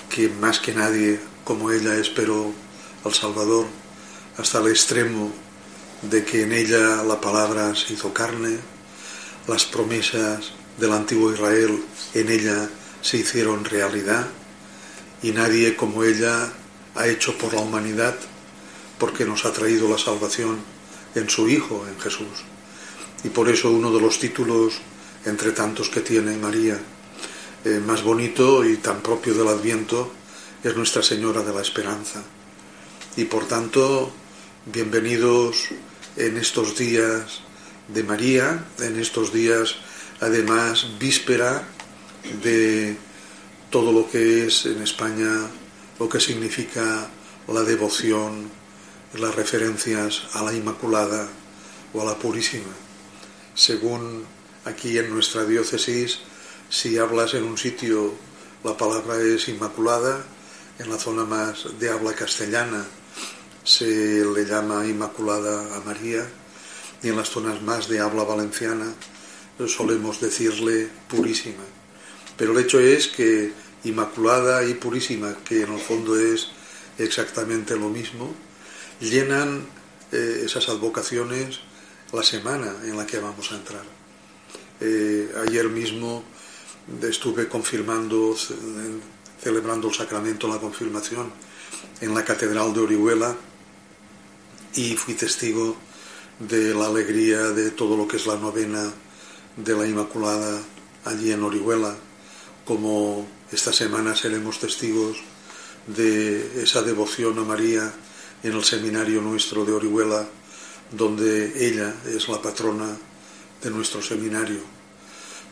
que 0.10 0.30
más 0.30 0.60
que 0.60 0.74
nadie 0.74 1.20
como 1.44 1.72
ella 1.72 1.96
esperó 1.96 2.54
al 3.04 3.14
Salvador, 3.14 3.66
hasta 4.38 4.60
el 4.60 4.68
extremo 4.68 5.32
de 6.02 6.24
que 6.26 6.44
en 6.44 6.54
ella 6.54 7.04
la 7.04 7.20
palabra 7.22 7.76
se 7.76 7.94
hizo 7.94 8.14
carne, 8.14 8.58
las 9.48 9.66
promesas 9.66 10.52
del 10.78 10.94
antiguo 10.94 11.32
Israel 11.32 11.84
en 12.14 12.30
ella 12.30 12.70
se 13.02 13.18
hicieron 13.18 13.66
realidad 13.66 14.28
y 15.22 15.32
nadie 15.32 15.76
como 15.76 16.04
ella 16.04 16.52
ha 16.96 17.08
hecho 17.08 17.38
por 17.38 17.54
la 17.54 17.62
humanidad 17.62 18.16
porque 18.98 19.26
nos 19.26 19.46
ha 19.46 19.54
traído 19.54 19.90
la 19.90 19.98
salvación 19.98 20.60
en 21.16 21.30
su 21.30 21.50
Hijo, 21.50 21.86
en 21.88 22.00
Jesús. 22.00 22.44
Y 23.24 23.30
por 23.30 23.50
eso 23.50 23.72
uno 23.72 23.92
de 23.92 24.02
los 24.02 24.20
títulos, 24.20 24.76
entre 25.26 25.52
tantos 25.52 25.90
que 25.90 26.02
tiene 26.02 26.38
María, 26.38 26.80
eh, 27.66 27.82
más 27.86 28.04
bonito 28.04 28.66
y 28.66 28.78
tan 28.78 29.02
propio 29.02 29.34
del 29.34 29.48
Adviento 29.48 30.12
es 30.64 30.76
Nuestra 30.76 31.02
Señora 31.02 31.44
de 31.44 31.54
la 31.54 31.62
Esperanza. 31.62 32.22
Y 33.16 33.26
por 33.26 33.46
tanto, 33.46 34.12
bienvenidos 34.66 35.68
en 36.16 36.38
estos 36.38 36.78
días 36.78 37.42
de 37.90 38.02
María, 38.02 38.64
en 38.80 38.98
estos 38.98 39.34
días 39.34 39.76
además 40.22 40.88
víspera 41.00 41.68
de 42.42 42.96
todo 43.70 43.92
lo 43.92 44.10
que 44.10 44.48
es 44.48 44.66
en 44.66 44.82
España, 44.82 45.50
lo 46.00 46.08
que 46.08 46.22
significa 46.22 47.10
la 47.48 47.64
devoción, 47.64 48.50
las 49.16 49.36
referencias 49.36 50.24
a 50.34 50.44
la 50.44 50.54
Inmaculada 50.54 51.28
o 51.94 52.02
a 52.02 52.06
la 52.06 52.16
Purísima. 52.18 52.74
Según 53.56 54.24
aquí 54.64 54.98
en 54.98 55.10
nuestra 55.10 55.44
diócesis, 55.44 56.20
si 56.70 56.98
hablas 56.98 57.34
en 57.34 57.44
un 57.44 57.58
sitio 57.58 58.14
la 58.64 58.78
palabra 58.78 59.20
es 59.20 59.50
Inmaculada, 59.50 60.24
en 60.80 60.90
la 60.90 60.98
zona 60.98 61.26
más 61.26 61.68
de 61.80 61.90
habla 61.90 62.14
castellana 62.14 62.86
se 63.64 64.26
le 64.26 64.46
llama 64.46 64.86
Inmaculada 64.86 65.76
a 65.76 65.80
María 65.82 66.28
y 67.02 67.10
en 67.10 67.16
las 67.16 67.30
zonas 67.30 67.62
más 67.62 67.88
de 67.88 68.00
habla 68.00 68.24
valenciana 68.24 68.94
solemos 69.68 70.20
decirle 70.20 70.90
Purísima. 71.08 71.64
Pero 72.38 72.52
el 72.52 72.66
hecho 72.66 72.80
es 72.80 73.08
que 73.08 73.54
Inmaculada 73.86 74.66
y 74.66 74.74
Purísima, 74.74 75.36
que 75.44 75.64
en 75.64 75.74
el 75.74 75.80
fondo 75.80 76.18
es 76.18 76.50
exactamente 76.98 77.76
lo 77.76 77.90
mismo, 77.90 78.34
llenan 79.00 79.66
eh, 80.12 80.44
esas 80.46 80.70
advocaciones 80.70 81.60
la 82.12 82.24
semana 82.24 82.74
en 82.84 82.98
la 82.98 83.06
que 83.06 83.20
vamos 83.20 83.52
a 83.52 83.56
entrar. 83.56 83.84
Eh, 84.80 85.32
ayer 85.48 85.70
mismo 85.70 86.24
estuve 87.02 87.48
confirmando, 87.48 88.36
celebrando 89.42 89.88
el 89.88 89.94
sacramento 89.94 90.48
de 90.48 90.54
la 90.54 90.60
confirmación 90.60 91.32
en 92.02 92.14
la 92.14 92.24
Catedral 92.24 92.74
de 92.74 92.82
Orihuela 92.82 93.36
y 94.76 94.96
fui 94.96 95.14
testigo 95.14 95.76
de 96.40 96.74
la 96.74 96.88
alegría 96.88 97.50
de 97.52 97.72
todo 97.72 97.96
lo 97.96 98.08
que 98.08 98.18
es 98.18 98.26
la 98.26 98.38
novena 98.38 98.92
de 99.56 99.76
la 99.76 99.86
Inmaculada 99.86 100.62
allí 101.06 101.32
en 101.32 101.44
Orihuela, 101.44 101.96
como 102.66 103.28
esta 103.52 103.72
semana 103.72 104.16
seremos 104.16 104.60
testigos 104.60 105.18
de 105.88 106.64
esa 106.64 106.82
devoción 106.82 107.38
a 107.38 107.44
María 107.44 107.94
en 108.42 108.54
el 108.54 108.64
seminario 108.64 109.22
nuestro 109.22 109.64
de 109.64 109.74
Orihuela, 109.74 110.28
donde 110.92 111.68
ella 111.68 111.94
es 112.06 112.28
la 112.30 112.42
patrona 112.42 112.98
de 113.62 113.70
nuestro 113.70 114.02
seminario. 114.02 114.62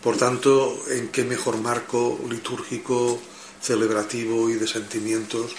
Por 0.01 0.17
tanto, 0.17 0.83
¿en 0.89 1.09
qué 1.09 1.23
mejor 1.23 1.57
marco 1.59 2.19
litúrgico, 2.27 3.21
celebrativo 3.61 4.49
y 4.49 4.55
de 4.55 4.67
sentimientos 4.67 5.51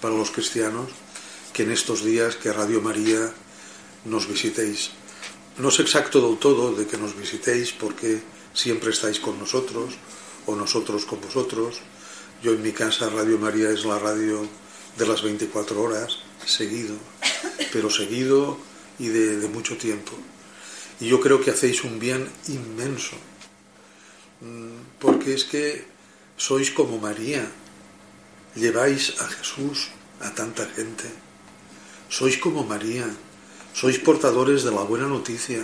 para 0.00 0.14
los 0.14 0.30
cristianos 0.30 0.88
que 1.52 1.62
en 1.64 1.72
estos 1.72 2.04
días 2.04 2.36
que 2.36 2.52
Radio 2.52 2.80
María 2.80 3.32
nos 4.04 4.28
visitéis? 4.28 4.90
No 5.58 5.68
es 5.68 5.80
exacto 5.80 6.20
del 6.20 6.38
todo 6.38 6.72
de 6.72 6.86
que 6.86 6.96
nos 6.96 7.16
visitéis 7.16 7.72
porque 7.72 8.22
siempre 8.54 8.90
estáis 8.90 9.20
con 9.20 9.38
nosotros 9.38 9.94
o 10.46 10.56
nosotros 10.56 11.04
con 11.04 11.20
vosotros. 11.20 11.80
Yo 12.42 12.52
en 12.52 12.62
mi 12.62 12.72
casa 12.72 13.10
Radio 13.10 13.38
María 13.38 13.70
es 13.70 13.84
la 13.84 13.98
radio 13.98 14.46
de 14.96 15.06
las 15.06 15.22
24 15.22 15.80
horas, 15.80 16.18
seguido, 16.46 16.96
pero 17.72 17.90
seguido 17.90 18.58
y 18.98 19.08
de, 19.08 19.38
de 19.38 19.48
mucho 19.48 19.76
tiempo. 19.76 20.12
Y 21.00 21.08
yo 21.08 21.20
creo 21.20 21.40
que 21.40 21.50
hacéis 21.50 21.84
un 21.84 21.98
bien 21.98 22.30
inmenso 22.48 23.16
Mm, 24.40 24.96
porque 24.98 25.34
es 25.34 25.44
que 25.44 25.84
sois 26.36 26.70
como 26.72 26.96
María, 26.96 27.44
lleváis 28.56 29.20
a 29.20 29.28
Jesús 29.28 29.92
a 30.20 30.32
tanta 30.32 30.64
gente, 30.64 31.04
sois 32.10 32.38
como 32.42 32.66
María, 32.66 33.06
sois 33.72 34.02
portadores 34.02 34.66
de 34.66 34.74
la 34.74 34.82
buena 34.82 35.06
noticia 35.06 35.62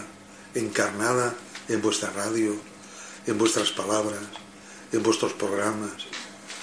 encarnada 0.55 1.35
en 1.69 1.83
vuestra 1.83 2.15
radio, 2.15 2.55
en 3.27 3.37
vuestras 3.37 3.73
palabras, 3.73 4.23
en 4.93 5.03
vuestros 5.03 5.33
programas. 5.35 6.07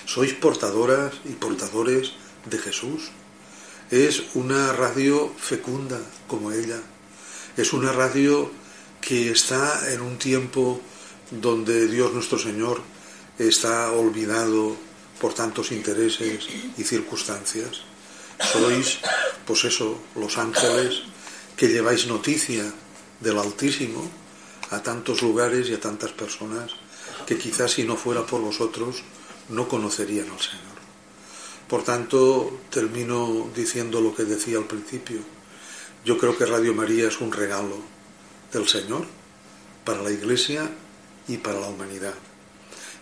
Sois 0.06 0.32
portadoras 0.34 1.20
y 1.26 1.36
portadores 1.36 2.14
de 2.50 2.58
Jesús. 2.60 3.12
Es 3.92 4.24
una 4.36 4.72
radio 4.72 5.30
fecunda 5.38 6.00
como 6.28 6.54
ella. 6.54 6.80
Es 7.58 7.74
una 7.74 7.92
radio 7.92 8.50
que 9.02 9.32
está 9.32 9.92
en 9.92 10.00
un 10.00 10.18
tiempo 10.18 10.80
donde 11.30 11.88
Dios 11.88 12.14
nuestro 12.14 12.40
Señor 12.40 12.82
está 13.38 13.92
olvidado 13.92 14.78
por 15.20 15.34
tantos 15.34 15.74
intereses 15.74 16.48
y 16.78 16.84
circunstancias. 16.84 17.93
Sois, 18.52 19.00
pues 19.46 19.64
eso, 19.64 20.00
los 20.16 20.38
ángeles 20.38 21.04
que 21.56 21.68
lleváis 21.68 22.08
noticia 22.08 22.64
del 23.20 23.38
Altísimo 23.38 24.10
a 24.72 24.82
tantos 24.82 25.22
lugares 25.22 25.70
y 25.70 25.74
a 25.74 25.80
tantas 25.80 26.12
personas 26.12 26.72
que 27.26 27.38
quizás 27.38 27.72
si 27.72 27.84
no 27.84 27.96
fuera 27.96 28.26
por 28.26 28.42
vosotros 28.42 29.04
no 29.50 29.68
conocerían 29.68 30.30
al 30.30 30.40
Señor. 30.40 30.74
Por 31.68 31.84
tanto, 31.84 32.60
termino 32.70 33.50
diciendo 33.56 34.02
lo 34.02 34.16
que 34.16 34.24
decía 34.24 34.58
al 34.58 34.66
principio. 34.66 35.20
Yo 36.06 36.18
creo 36.18 36.38
que 36.38 36.46
Radio 36.46 36.74
María 36.74 37.08
es 37.08 37.22
un 37.22 37.32
regalo 37.32 37.78
del 38.52 38.68
Señor 38.68 39.06
para 39.86 40.02
la 40.02 40.12
Iglesia 40.12 40.70
y 41.28 41.38
para 41.38 41.60
la 41.60 41.68
humanidad. 41.68 42.14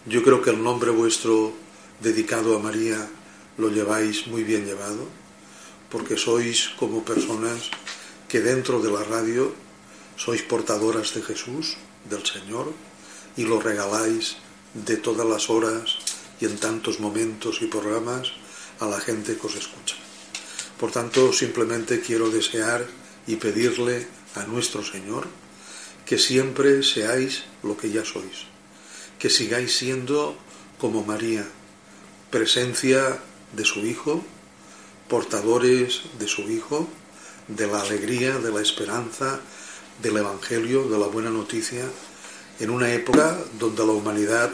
Yo 0.06 0.24
creo 0.24 0.42
que 0.42 0.52
el 0.52 0.64
nombre 0.64 0.92
vuestro 0.92 1.54
dedicado 2.00 2.56
a 2.56 2.60
María 2.60 3.10
lo 3.58 3.70
lleváis 3.70 4.28
muy 4.28 4.44
bien 4.44 4.66
llevado, 4.66 5.08
porque 5.92 6.18
sois 6.18 6.72
como 6.80 7.04
personas 7.04 7.70
que 8.32 8.40
dentro 8.40 8.80
de 8.80 8.90
la 8.90 9.04
radio 9.04 9.52
sois 10.16 10.42
portadoras 10.42 11.14
de 11.14 11.22
Jesús, 11.22 11.76
del 12.10 12.26
Señor, 12.26 12.72
y 13.36 13.44
lo 13.44 13.60
regaláis 13.60 14.38
de 14.74 14.98
todas 14.98 15.28
las 15.28 15.50
horas 15.50 16.00
y 16.40 16.46
en 16.46 16.58
tantos 16.58 17.00
momentos 17.00 17.62
y 17.62 17.68
programas 17.68 18.32
a 18.80 18.88
la 18.88 19.00
gente 19.00 19.36
que 19.36 19.48
os 19.48 19.56
escucha. 19.56 19.96
Por 20.80 20.92
tanto, 20.92 21.32
simplemente 21.34 22.02
quiero 22.02 22.30
desear 22.30 22.88
y 23.28 23.36
pedirle 23.36 24.08
a 24.36 24.44
nuestro 24.46 24.84
Señor 24.84 25.28
que 26.06 26.18
siempre 26.18 26.82
seáis 26.84 27.44
lo 27.64 27.78
que 27.78 27.92
ya 27.92 28.04
sois, 28.04 28.50
que 29.20 29.30
sigáis 29.30 29.76
siendo 29.76 30.36
como 30.80 31.04
María, 31.04 31.46
presencia 32.32 33.20
de 33.54 33.66
su 33.66 33.86
Hijo, 33.86 34.24
portadores 35.12 36.04
de 36.20 36.26
su 36.26 36.44
Hijo, 36.50 36.88
de 37.50 37.68
la 37.68 37.82
alegría, 37.82 38.40
de 38.40 38.50
la 38.50 38.62
esperanza, 38.62 39.42
del 40.02 40.16
Evangelio, 40.16 40.88
de 40.88 40.98
la 40.98 41.08
buena 41.08 41.30
noticia, 41.30 41.84
en 42.62 42.70
una 42.70 42.94
época 42.94 43.38
donde 43.60 43.86
la 43.86 43.92
humanidad 43.92 44.52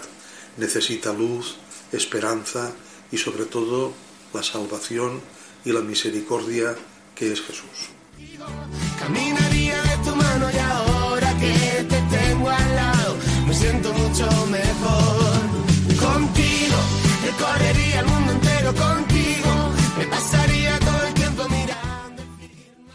necesita 0.57 1.13
luz, 1.13 1.57
esperanza 1.91 2.71
y 3.11 3.19
sobre 3.19 3.45
todo 3.45 3.93
la 4.33 4.41
salvación 4.41 5.21
y 5.63 5.71
la 5.73 5.81
misericordia 5.81 6.75
que 7.13 7.31
es 7.33 7.39
Jesús. 7.41 7.77
Caminaría 8.99 9.79
de 9.83 9.97
tu 10.05 10.15
mano 10.15 10.49
y 10.51 10.57
ahora 10.57 11.37
que 11.37 11.85
te 11.87 12.01
tengo 12.17 12.49
al 12.49 12.75
lado, 12.75 13.15
me 13.47 13.53
siento 13.53 13.93
mucho 13.93 14.25
mejor. 14.47 15.37
Contigo, 15.99 16.77
recorrería 17.23 17.99
el 17.99 18.07
mundo 18.07 18.31
entero 18.31 18.73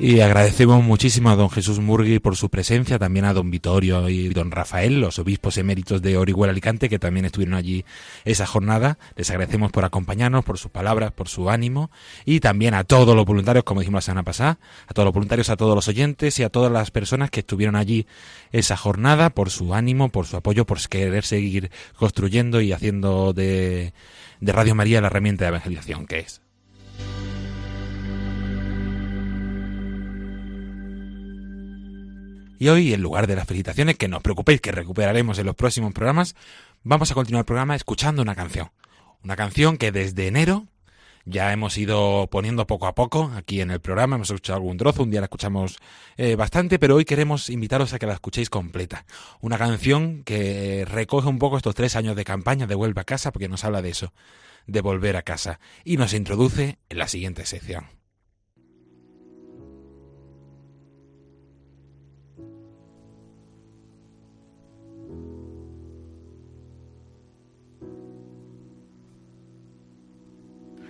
Y 0.04 0.18
agradecemos 0.18 0.82
muchísimo 0.82 1.30
a 1.30 1.36
don 1.36 1.48
Jesús 1.48 1.78
Murgui 1.78 2.18
por 2.18 2.34
su 2.34 2.50
presencia, 2.50 2.98
también 2.98 3.24
a 3.24 3.32
don 3.32 3.52
Vitorio 3.52 4.08
y 4.08 4.30
don 4.30 4.50
Rafael, 4.50 5.00
los 5.00 5.20
obispos 5.20 5.58
eméritos 5.58 6.02
de 6.02 6.16
Orihuela 6.16 6.50
Alicante, 6.50 6.88
que 6.88 6.98
también 6.98 7.24
estuvieron 7.24 7.54
allí 7.54 7.84
esa 8.24 8.44
jornada. 8.44 8.98
Les 9.14 9.30
agradecemos 9.30 9.70
por 9.70 9.84
acompañarnos, 9.84 10.44
por 10.44 10.58
sus 10.58 10.72
palabras, 10.72 11.12
por 11.12 11.28
su 11.28 11.50
ánimo, 11.50 11.92
y 12.24 12.40
también 12.40 12.74
a 12.74 12.82
todos 12.82 13.14
los 13.14 13.24
voluntarios, 13.24 13.62
como 13.62 13.80
dijimos 13.80 13.98
la 13.98 14.06
semana 14.06 14.24
pasada, 14.24 14.58
a 14.88 14.92
todos 14.92 15.06
los 15.06 15.14
voluntarios, 15.14 15.50
a 15.50 15.56
todos 15.56 15.76
los 15.76 15.86
oyentes 15.86 16.36
y 16.40 16.42
a 16.42 16.48
todas 16.48 16.72
las 16.72 16.90
personas 16.90 17.30
que 17.30 17.38
estuvieron 17.38 17.76
allí 17.76 18.08
esa 18.50 18.76
jornada, 18.76 19.30
por 19.30 19.50
su 19.50 19.72
ánimo, 19.72 20.08
por 20.08 20.26
su 20.26 20.36
apoyo, 20.36 20.66
por 20.66 20.80
querer 20.88 21.22
seguir 21.22 21.70
construyendo 21.94 22.60
y 22.60 22.72
haciendo 22.72 23.34
de, 23.34 23.92
de 24.40 24.52
Radio 24.52 24.74
María 24.74 25.00
la 25.00 25.06
herramienta 25.06 25.44
de 25.44 25.50
evangelización 25.50 26.06
que 26.06 26.18
es. 26.18 26.41
Y 32.62 32.68
hoy, 32.68 32.94
en 32.94 33.02
lugar 33.02 33.26
de 33.26 33.34
las 33.34 33.48
felicitaciones, 33.48 33.96
que 33.96 34.06
no 34.06 34.18
os 34.18 34.22
preocupéis, 34.22 34.60
que 34.60 34.70
recuperaremos 34.70 35.36
en 35.36 35.46
los 35.46 35.56
próximos 35.56 35.92
programas, 35.92 36.36
vamos 36.84 37.10
a 37.10 37.14
continuar 37.14 37.40
el 37.40 37.44
programa 37.44 37.74
escuchando 37.74 38.22
una 38.22 38.36
canción. 38.36 38.70
Una 39.24 39.34
canción 39.34 39.76
que 39.76 39.90
desde 39.90 40.28
enero 40.28 40.68
Ya 41.24 41.52
hemos 41.52 41.76
ido 41.76 42.28
poniendo 42.30 42.68
poco 42.68 42.86
a 42.86 42.94
poco 42.94 43.32
aquí 43.34 43.62
en 43.62 43.72
el 43.72 43.80
programa, 43.80 44.14
hemos 44.14 44.30
escuchado 44.30 44.58
algún 44.58 44.76
trozo, 44.76 45.02
un 45.02 45.10
día 45.10 45.18
la 45.18 45.24
escuchamos 45.24 45.78
eh, 46.16 46.36
bastante, 46.36 46.78
pero 46.78 46.94
hoy 46.94 47.04
queremos 47.04 47.50
invitaros 47.50 47.94
a 47.94 47.98
que 47.98 48.06
la 48.06 48.14
escuchéis 48.14 48.48
completa. 48.48 49.06
Una 49.40 49.58
canción 49.58 50.22
que 50.22 50.84
recoge 50.88 51.26
un 51.26 51.40
poco 51.40 51.56
estos 51.56 51.74
tres 51.74 51.96
años 51.96 52.14
de 52.14 52.24
campaña 52.24 52.68
de 52.68 52.76
Vuelve 52.76 53.00
a 53.00 53.04
casa, 53.04 53.32
porque 53.32 53.48
nos 53.48 53.64
habla 53.64 53.82
de 53.82 53.90
eso, 53.90 54.12
de 54.68 54.82
volver 54.82 55.16
a 55.16 55.22
casa, 55.22 55.58
y 55.82 55.96
nos 55.96 56.14
introduce 56.14 56.78
en 56.90 56.98
la 56.98 57.08
siguiente 57.08 57.44
sección. 57.44 58.01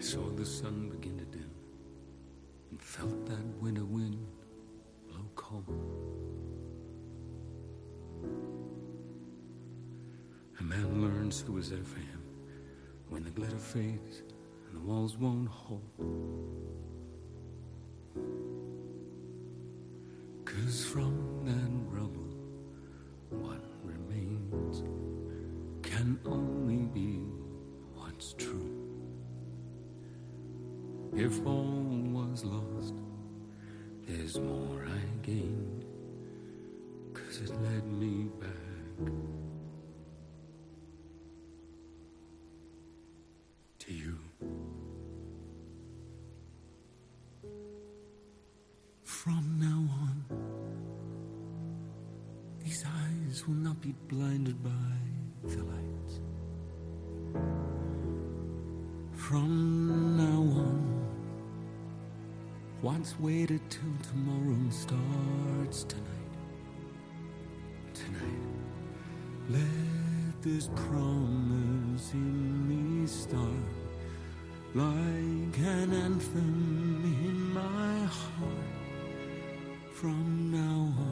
Saw 0.02 0.28
the 0.30 0.44
sun 0.44 0.88
begin 0.90 1.16
to 1.16 1.24
dim 1.26 1.48
and 2.70 2.82
felt 2.82 3.24
that 3.26 3.44
winter 3.60 3.84
wind 3.84 4.26
blow 5.08 5.24
cold. 5.36 5.64
A 10.58 10.62
man 10.64 11.00
learns 11.00 11.42
who 11.42 11.56
is 11.58 11.70
there 11.70 11.84
for 11.84 12.00
him 12.00 12.20
when 13.10 13.22
the 13.22 13.30
glitter 13.30 13.58
fades 13.58 14.22
and 14.66 14.76
the 14.76 14.80
walls 14.80 15.16
won't 15.16 15.48
hold. 15.48 15.82
Cause 20.44 20.84
from 20.84 21.44
that 21.44 21.96
rubble, 21.96 22.34
what 23.30 23.62
remains 23.84 24.82
can 25.82 26.18
only 26.26 26.86
be 26.92 27.20
what's 27.94 28.32
true. 28.32 28.71
If 31.14 31.46
all 31.46 31.84
was 32.10 32.42
lost, 32.42 32.94
there's 34.06 34.38
more 34.38 34.86
I 34.86 35.26
gained, 35.26 35.84
cause 37.12 37.42
it 37.42 37.50
led 37.62 37.86
me 37.86 38.30
back 38.40 39.12
to 43.80 43.92
you. 43.92 44.18
From 49.04 49.58
now 49.60 49.84
on, 50.02 50.24
these 52.64 52.84
eyes 52.86 53.46
will 53.46 53.54
not 53.54 53.80
be 53.82 53.94
blinded 54.08 54.62
by 54.62 54.70
the 55.44 55.62
lights. 55.62 56.20
From 59.14 60.16
now 60.16 60.40
on, 60.58 60.91
what's 62.82 63.18
waited 63.20 63.60
till 63.70 63.96
tomorrow 64.10 64.58
starts 64.70 65.84
tonight. 65.84 66.04
Tonight, 67.94 68.48
let 69.48 70.42
this 70.42 70.68
promise 70.74 72.12
in 72.12 72.68
me 72.68 73.06
start 73.06 73.46
like 74.74 75.58
an 75.58 75.92
anthem 75.92 77.04
in 77.04 77.54
my 77.54 78.04
heart. 78.06 78.50
From 79.92 80.50
now 80.50 80.92
on, 81.04 81.11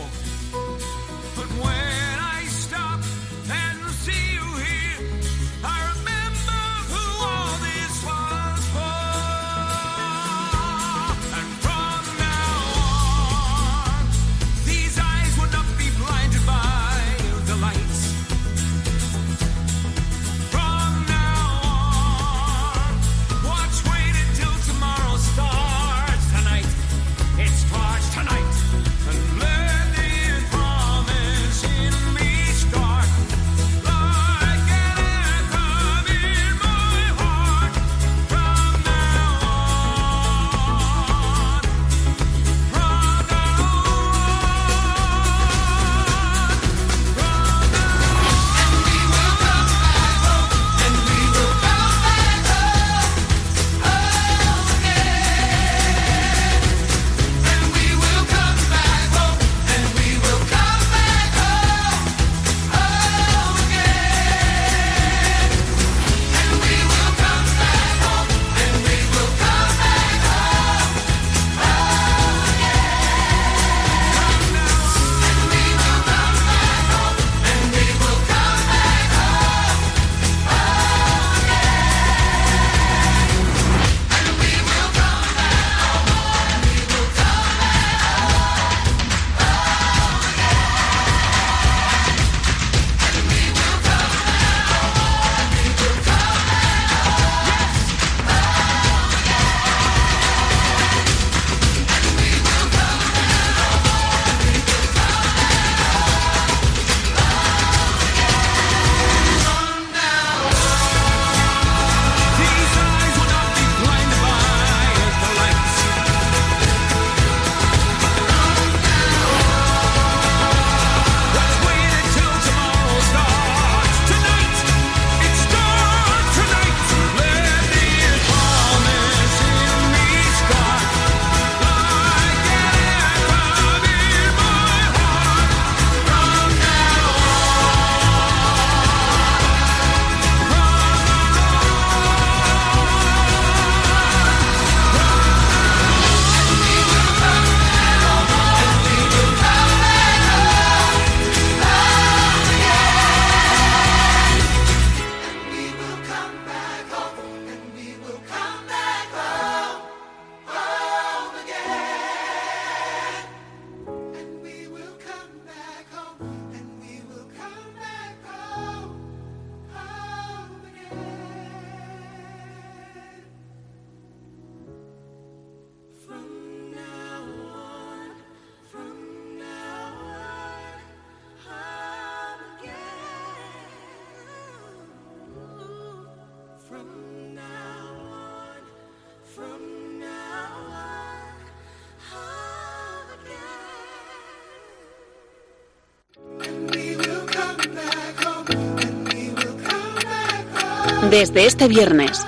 Desde 201.11 201.45
este 201.45 201.67
viernes, 201.67 202.25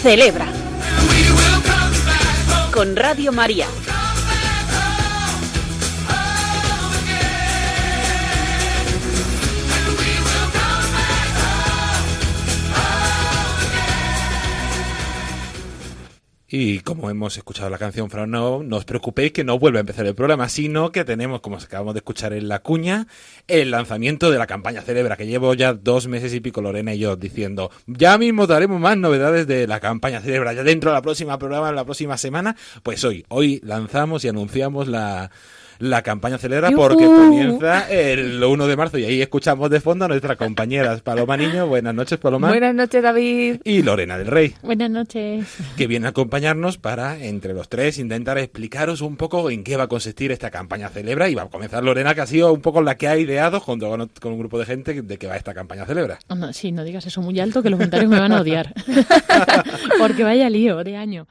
celebra 0.00 0.46
con 2.72 2.96
Radio 2.96 3.32
María. 3.32 3.66
Y 16.56 16.78
como 16.82 17.10
hemos 17.10 17.36
escuchado 17.36 17.68
la 17.68 17.78
canción 17.78 18.10
Fran, 18.10 18.30
no, 18.30 18.62
no 18.62 18.76
os 18.76 18.84
preocupéis 18.84 19.32
que 19.32 19.42
no 19.42 19.58
vuelve 19.58 19.78
a 19.78 19.80
empezar 19.80 20.06
el 20.06 20.14
programa, 20.14 20.48
sino 20.48 20.92
que 20.92 21.04
tenemos, 21.04 21.40
como 21.40 21.56
acabamos 21.56 21.94
de 21.94 21.98
escuchar 21.98 22.32
en 22.32 22.46
la 22.46 22.60
cuña, 22.60 23.08
el 23.48 23.72
lanzamiento 23.72 24.30
de 24.30 24.38
la 24.38 24.46
campaña 24.46 24.80
Celebra, 24.80 25.16
que 25.16 25.26
llevo 25.26 25.54
ya 25.54 25.74
dos 25.74 26.06
meses 26.06 26.32
y 26.32 26.38
pico 26.38 26.62
Lorena 26.62 26.94
y 26.94 27.00
yo 27.00 27.16
diciendo, 27.16 27.72
ya 27.88 28.18
mismo 28.18 28.46
daremos 28.46 28.78
más 28.78 28.96
novedades 28.96 29.48
de 29.48 29.66
la 29.66 29.80
campaña 29.80 30.20
Celebra, 30.20 30.52
ya 30.52 30.62
dentro 30.62 30.90
de 30.92 30.94
la 30.94 31.02
próxima 31.02 31.40
programa, 31.40 31.72
la 31.72 31.84
próxima 31.84 32.16
semana, 32.16 32.54
pues 32.84 33.02
hoy, 33.02 33.26
hoy 33.30 33.60
lanzamos 33.64 34.24
y 34.24 34.28
anunciamos 34.28 34.86
la 34.86 35.32
la 35.84 36.02
campaña 36.02 36.38
Celebra 36.38 36.70
porque 36.70 37.04
comienza 37.04 37.90
el 37.90 38.42
1 38.42 38.66
de 38.66 38.76
marzo 38.76 38.96
y 38.96 39.04
ahí 39.04 39.20
escuchamos 39.20 39.68
de 39.68 39.80
fondo 39.80 40.06
a 40.06 40.08
nuestras 40.08 40.38
compañeras 40.38 41.02
Paloma 41.02 41.36
Niño. 41.36 41.66
Buenas 41.66 41.94
noches, 41.94 42.18
Paloma. 42.18 42.48
Buenas 42.48 42.74
noches, 42.74 43.02
David. 43.02 43.60
Y 43.64 43.82
Lorena 43.82 44.16
del 44.16 44.28
Rey. 44.28 44.54
Buenas 44.62 44.90
noches. 44.90 45.46
Que 45.76 45.86
viene 45.86 46.06
a 46.06 46.10
acompañarnos 46.10 46.78
para, 46.78 47.22
entre 47.22 47.52
los 47.52 47.68
tres, 47.68 47.98
intentar 47.98 48.38
explicaros 48.38 49.02
un 49.02 49.16
poco 49.16 49.50
en 49.50 49.62
qué 49.62 49.76
va 49.76 49.84
a 49.84 49.88
consistir 49.88 50.32
esta 50.32 50.50
campaña 50.50 50.88
Celebra. 50.88 51.28
Y 51.28 51.34
va 51.34 51.42
a 51.42 51.48
comenzar 51.48 51.84
Lorena, 51.84 52.14
que 52.14 52.22
ha 52.22 52.26
sido 52.26 52.50
un 52.52 52.62
poco 52.62 52.80
la 52.80 52.96
que 52.96 53.06
ha 53.06 53.18
ideado, 53.18 53.60
junto 53.60 53.90
con, 53.90 54.32
un 54.32 54.38
grupo 54.38 54.58
de 54.58 54.64
gente, 54.64 55.02
de 55.02 55.18
qué 55.18 55.26
va 55.26 55.36
esta 55.36 55.52
campaña 55.52 55.84
Celebra. 55.84 56.18
Oh, 56.28 56.34
no, 56.34 56.52
sí, 56.54 56.72
no 56.72 56.82
digas 56.82 57.06
eso 57.06 57.20
muy 57.20 57.38
alto, 57.40 57.62
que 57.62 57.68
los 57.68 57.76
comentarios 57.76 58.10
me 58.10 58.18
van 58.18 58.32
a 58.32 58.40
odiar. 58.40 58.72
porque 59.98 60.24
vaya 60.24 60.48
lío 60.48 60.82
de 60.82 60.96
año. 60.96 61.26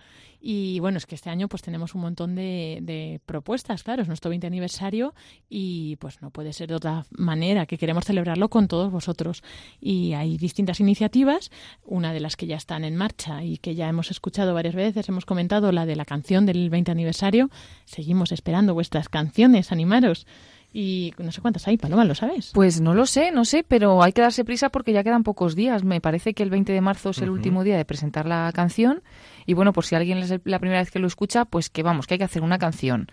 Y 0.46 0.82
bueno, 0.82 0.98
es 0.98 1.06
que 1.06 1.16
este 1.16 1.30
año 1.30 1.48
pues 1.48 1.62
tenemos 1.62 1.96
un 1.96 2.02
montón 2.02 2.36
de, 2.36 3.22
propuestas, 3.26 3.82
claro, 3.82 4.02
es 4.02 4.10
nuestro 4.10 4.28
20 4.28 4.46
aniversario 4.46 5.14
y 5.50 5.96
pues 5.96 6.22
no 6.22 6.32
puede 6.32 6.52
ser 6.52 6.68
de 6.68 6.76
otra 6.76 7.06
manera 7.12 7.66
que 7.66 7.78
queremos 7.78 8.04
celebrarlo 8.04 8.50
con 8.50 8.68
todos 8.68 8.92
vosotros. 8.92 9.42
Y 9.80 10.12
hay 10.12 10.36
distintas 10.36 10.82
iniciativas, 10.82 11.50
una 11.86 12.12
de 12.12 12.20
las 12.20 12.36
que 12.36 12.46
ya 12.46 12.58
están 12.58 12.84
en 12.84 12.98
marcha 12.98 13.42
y 13.42 13.58
que 13.58 13.74
ya 13.74 13.88
hemos 13.88 14.12
escuchado 14.12 14.54
varias 14.54 14.76
veces, 14.76 15.08
hemos 15.08 15.26
comentado 15.26 15.72
la 15.72 15.86
de 15.86 15.96
la 15.96 16.04
canción 16.04 16.46
del 16.46 16.70
20 16.70 16.92
aniversario. 16.92 17.50
Seguimos 17.86 18.34
esperando 18.34 18.74
vuestras 18.74 19.08
canciones, 19.08 19.72
animaros. 19.72 20.28
Y 20.74 21.14
no 21.20 21.32
sé 21.32 21.40
cuántas 21.40 21.68
hay, 21.68 21.78
Paloma, 21.78 22.04
¿lo 22.04 22.16
sabes? 22.16 22.52
Pues 22.54 22.82
no 22.82 22.96
lo 22.96 23.06
sé, 23.06 23.32
no 23.32 23.46
sé, 23.46 23.64
pero 23.64 24.02
hay 24.02 24.12
que 24.12 24.22
darse 24.22 24.44
prisa 24.44 24.70
porque 24.70 24.92
ya 24.92 25.04
quedan 25.04 25.24
pocos 25.24 25.56
días. 25.56 25.84
Me 25.84 26.02
parece 26.02 26.34
que 26.34 26.42
el 26.42 26.50
20 26.50 26.74
de 26.74 26.82
marzo 26.82 27.12
es 27.12 27.20
el 27.20 27.30
último 27.30 27.64
día 27.64 27.78
de 27.78 27.86
presentar 27.86 28.26
la 28.26 28.52
canción. 28.54 29.04
Y 29.46 29.54
bueno, 29.54 29.74
por 29.74 29.86
si 29.86 29.96
alguien 29.96 30.18
es 30.20 30.34
la 30.44 30.60
primera 30.60 30.80
vez 30.80 30.92
que 30.92 31.00
lo 31.00 31.08
escucha, 31.08 31.46
pues 31.46 31.70
que 31.70 31.84
vamos, 31.84 32.08
que 32.08 32.16
hay 32.16 32.18
que 32.18 32.24
hacer 32.24 32.44
una 32.44 32.58
canción 32.58 33.08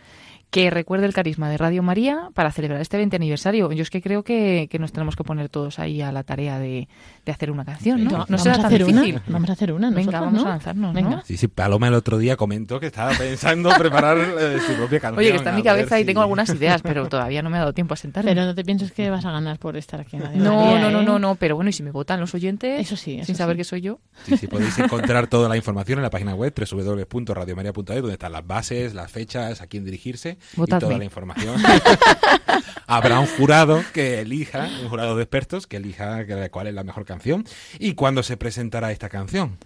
que 0.50 0.68
recuerde 0.68 1.06
el 1.06 1.14
carisma 1.14 1.48
de 1.48 1.56
Radio 1.56 1.82
María 1.82 2.30
para 2.34 2.50
celebrar 2.50 2.80
este 2.80 2.96
20 2.96 3.16
aniversario. 3.16 3.70
Yo 3.72 3.82
es 3.82 3.90
que 3.90 4.02
creo 4.02 4.24
que, 4.24 4.68
nos 4.80 4.92
tenemos 4.92 5.14
que 5.14 5.22
poner 5.22 5.48
todos 5.48 5.78
ahí 5.78 6.02
a 6.02 6.10
la 6.10 6.24
tarea 6.24 6.58
de, 6.58 6.88
hacer 7.26 7.52
una 7.52 7.64
canción, 7.64 8.02
¿no? 8.02 8.26
No, 8.28 8.38
será 8.38 8.58
tan 8.58 8.72
difícil. 8.72 9.20
Vamos 9.28 9.48
a 9.48 9.52
hacer 9.52 9.72
una. 9.72 9.90
Venga, 9.90 10.20
vamos 10.20 10.44
a 10.44 10.48
lanzarnos, 10.48 10.92
Venga. 10.92 11.22
Sí, 11.24 11.36
sí, 11.36 11.46
Paloma 11.46 11.86
el 11.86 11.94
otro 11.94 12.18
día 12.18 12.36
comentó 12.36 12.80
que 12.80 12.86
estaba 12.86 13.12
pensando 13.12 13.70
preparar 13.78 14.18
eh, 14.18 14.58
su 14.66 14.74
propia 14.74 14.98
canción. 14.98 15.20
Oye, 15.20 15.30
que 15.30 15.36
está 15.36 15.50
en 15.50 15.56
mi 15.56 15.62
cabeza 15.62 16.00
y 16.00 16.04
tengo 16.04 16.20
algunas 16.20 16.48
ideas, 16.50 16.82
pero 16.82 17.08
todavía 17.08 17.42
no 17.42 17.50
me 17.50 17.58
ha 17.58 17.60
dado 17.60 17.72
tiempo 17.72 17.94
a 17.94 17.96
sentarme. 17.96 18.32
Pero 18.32 18.44
no 18.44 18.54
te 18.54 18.64
pienses 18.64 18.90
que 18.90 19.08
vas 19.10 19.24
a 19.24 19.30
ganar 19.30 19.60
por 19.60 19.76
estar 19.76 20.00
aquí 20.00 20.16
en 20.16 20.22
Radio 20.22 20.42
no, 20.42 20.56
María, 20.56 20.80
No, 20.80 20.90
no, 20.90 21.00
¿eh? 21.00 21.04
no, 21.04 21.18
no, 21.20 21.34
pero 21.36 21.54
bueno, 21.54 21.70
y 21.70 21.72
si 21.72 21.84
me 21.84 21.92
votan 21.92 22.18
los 22.18 22.34
oyentes, 22.34 22.80
eso 22.80 22.96
sí, 22.96 23.20
sin 23.22 23.36
saber 23.36 23.56
que 23.56 23.62
soy 23.62 23.82
yo. 23.82 24.00
Sí, 24.24 24.36
sí, 24.36 24.48
podéis 24.48 24.76
encontrar 24.80 25.28
toda 25.28 25.48
la 25.48 25.56
información 25.56 26.00
en 26.00 26.02
la 26.02 26.10
página 26.10 26.34
web 26.34 26.52
www.radiomaria.es, 26.52 27.84
donde 27.84 28.12
están 28.12 28.32
las 28.32 28.44
bases, 28.44 28.94
las 28.94 29.12
fechas, 29.12 29.60
a 29.60 29.68
quién 29.68 29.84
dirigirse 29.84 30.39
y 30.56 30.66
toda 30.66 30.98
la 30.98 31.04
información. 31.04 31.56
Habrá 32.86 33.20
un 33.20 33.26
jurado 33.26 33.82
que 33.92 34.20
elija, 34.20 34.68
un 34.82 34.88
jurado 34.88 35.16
de 35.16 35.22
expertos 35.22 35.66
que 35.66 35.76
elija 35.76 36.24
cuál 36.50 36.66
es 36.66 36.74
la 36.74 36.84
mejor 36.84 37.04
canción 37.04 37.44
y 37.78 37.94
cuándo 37.94 38.22
se 38.22 38.36
presentará 38.36 38.92
esta 38.92 39.08
canción. 39.08 39.58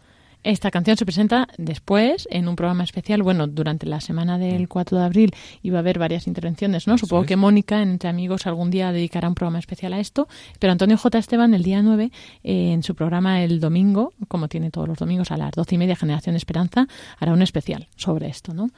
Esta 0.45 0.71
canción 0.71 0.99
se 0.99 1.07
presenta 1.07 1.49
después 1.57 2.29
en 2.31 2.49
un 2.49 2.55
programa 2.55 2.85
especial. 2.85 3.23
Bueno, 3.23 3.47
durante 3.47 3.87
la 3.87 4.03
semana 4.03 4.37
del 4.37 4.69
4 4.69 4.95
mm. 4.95 5.01
de 5.01 5.07
abril 5.07 5.35
iba 5.63 5.79
a 5.79 5.81
haber 5.81 5.99
varias 5.99 6.27
intervenciones, 6.27 6.87
¿no? 6.87 6.99
Supongo 6.99 7.25
que 7.25 7.37
Mónica, 7.37 7.81
Entre 7.81 8.11
Amigos, 8.11 8.47
algún 8.47 8.71
día 8.71 8.93
dedicará 8.93 9.27
un 9.27 9.35
programa 9.35 9.59
especial 9.59 9.95
a 9.95 10.01
esto. 10.01 10.29
Pero 10.59 10.71
Antonio 10.71 10.99
J. 10.99 11.19
Esteban, 11.19 11.55
el 11.55 11.63
día 11.63 11.81
9, 11.81 12.13
eh, 12.43 12.73
en 12.73 12.83
su 12.83 12.95
programa 12.95 13.43
el 13.43 13.59
domingo, 13.59 14.13
como 14.29 14.49
tiene 14.49 14.71
todos 14.71 14.87
los 14.87 14.99
domingos 14.99 15.31
a 15.31 15.39
las 15.39 15.53
12 15.53 15.77
y 15.77 15.79
media, 15.79 15.97
Generación 15.97 16.37
Esperanza, 16.37 16.89
hará 17.19 17.33
un 17.33 17.41
especial 17.41 17.89
sobre 17.97 18.29
esto, 18.29 18.53
¿no? 18.53 18.69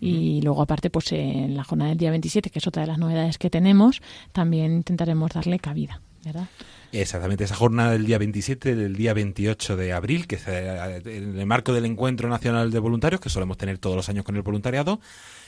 Y 0.00 0.40
luego, 0.42 0.62
aparte, 0.62 0.90
pues 0.90 1.10
en 1.10 1.56
la 1.56 1.64
jornada 1.64 1.88
del 1.88 1.98
día 1.98 2.10
27, 2.10 2.50
que 2.50 2.60
es 2.60 2.66
otra 2.68 2.82
de 2.82 2.86
las 2.86 2.98
novedades 2.98 3.36
que 3.38 3.50
tenemos, 3.50 4.00
también 4.30 4.72
intentaremos 4.72 5.32
darle 5.32 5.58
cabida, 5.58 6.00
¿verdad? 6.24 6.46
Exactamente, 6.92 7.44
esa 7.44 7.54
jornada 7.54 7.92
del 7.92 8.06
día 8.06 8.18
27 8.18 8.74
del 8.74 8.96
día 8.96 9.12
28 9.14 9.76
de 9.76 9.92
abril, 9.92 10.26
que 10.26 10.36
es 10.36 10.46
en 10.46 11.38
el 11.38 11.46
marco 11.46 11.72
del 11.72 11.84
Encuentro 11.84 12.28
Nacional 12.28 12.70
de 12.70 12.78
Voluntarios, 12.78 13.20
que 13.20 13.28
solemos 13.28 13.56
tener 13.56 13.78
todos 13.78 13.96
los 13.96 14.08
años 14.08 14.24
con 14.24 14.36
el 14.36 14.42
voluntariado. 14.42 15.00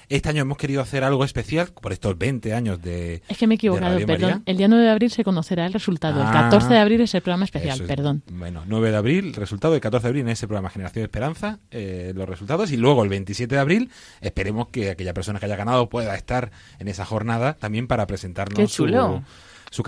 Este 0.09 0.31
año 0.31 0.40
hemos 0.40 0.57
querido 0.57 0.81
hacer 0.81 1.05
algo 1.05 1.22
especial 1.22 1.68
por 1.68 1.92
estos 1.92 2.16
20 2.16 2.55
años 2.55 2.81
de. 2.81 3.22
Es 3.29 3.37
que 3.37 3.46
me 3.46 3.55
he 3.55 3.57
equivocado, 3.57 3.98
perdón. 4.07 4.42
El 4.46 4.57
día 4.57 4.66
9 4.66 4.85
de 4.85 4.90
abril 4.90 5.11
se 5.11 5.22
conocerá 5.22 5.66
el 5.66 5.72
resultado. 5.74 6.22
el 6.22 6.33
14 6.33 6.66
ah, 6.66 6.70
de 6.70 6.79
abril 6.79 7.01
es 7.03 7.14
el 7.14 7.20
programa 7.20 7.44
especial, 7.44 7.83
perdón. 7.83 8.22
Bueno, 8.33 8.62
9 8.66 8.90
de 8.90 8.96
abril, 8.96 9.27
el 9.27 9.35
resultado. 9.35 9.74
El 9.74 9.83
14 9.83 10.05
de 10.05 10.09
abril 10.09 10.22
en 10.22 10.31
ese 10.31 10.46
programa 10.46 10.70
Generación 10.70 11.03
de 11.03 11.05
Esperanza, 11.05 11.59
eh, 11.70 12.12
los 12.14 12.27
resultados. 12.27 12.72
Y 12.72 12.79
luego 12.79 13.03
el 13.03 13.11
27 13.11 13.55
de 13.55 13.61
abril, 13.61 13.90
esperemos 14.22 14.68
que 14.68 14.90
aquella 14.90 15.12
persona 15.12 15.40
que 15.40 15.44
haya 15.44 15.57
ganado 15.57 15.90
pueda 15.90 16.14
estar 16.14 16.53
en 16.79 16.88
esa 16.88 17.05
jornada 17.05 17.53
también 17.55 17.87
para 17.87 18.07
presentarnos 18.07 18.57
Qué 18.57 18.66
chulo 18.66 19.18
su 19.18 19.22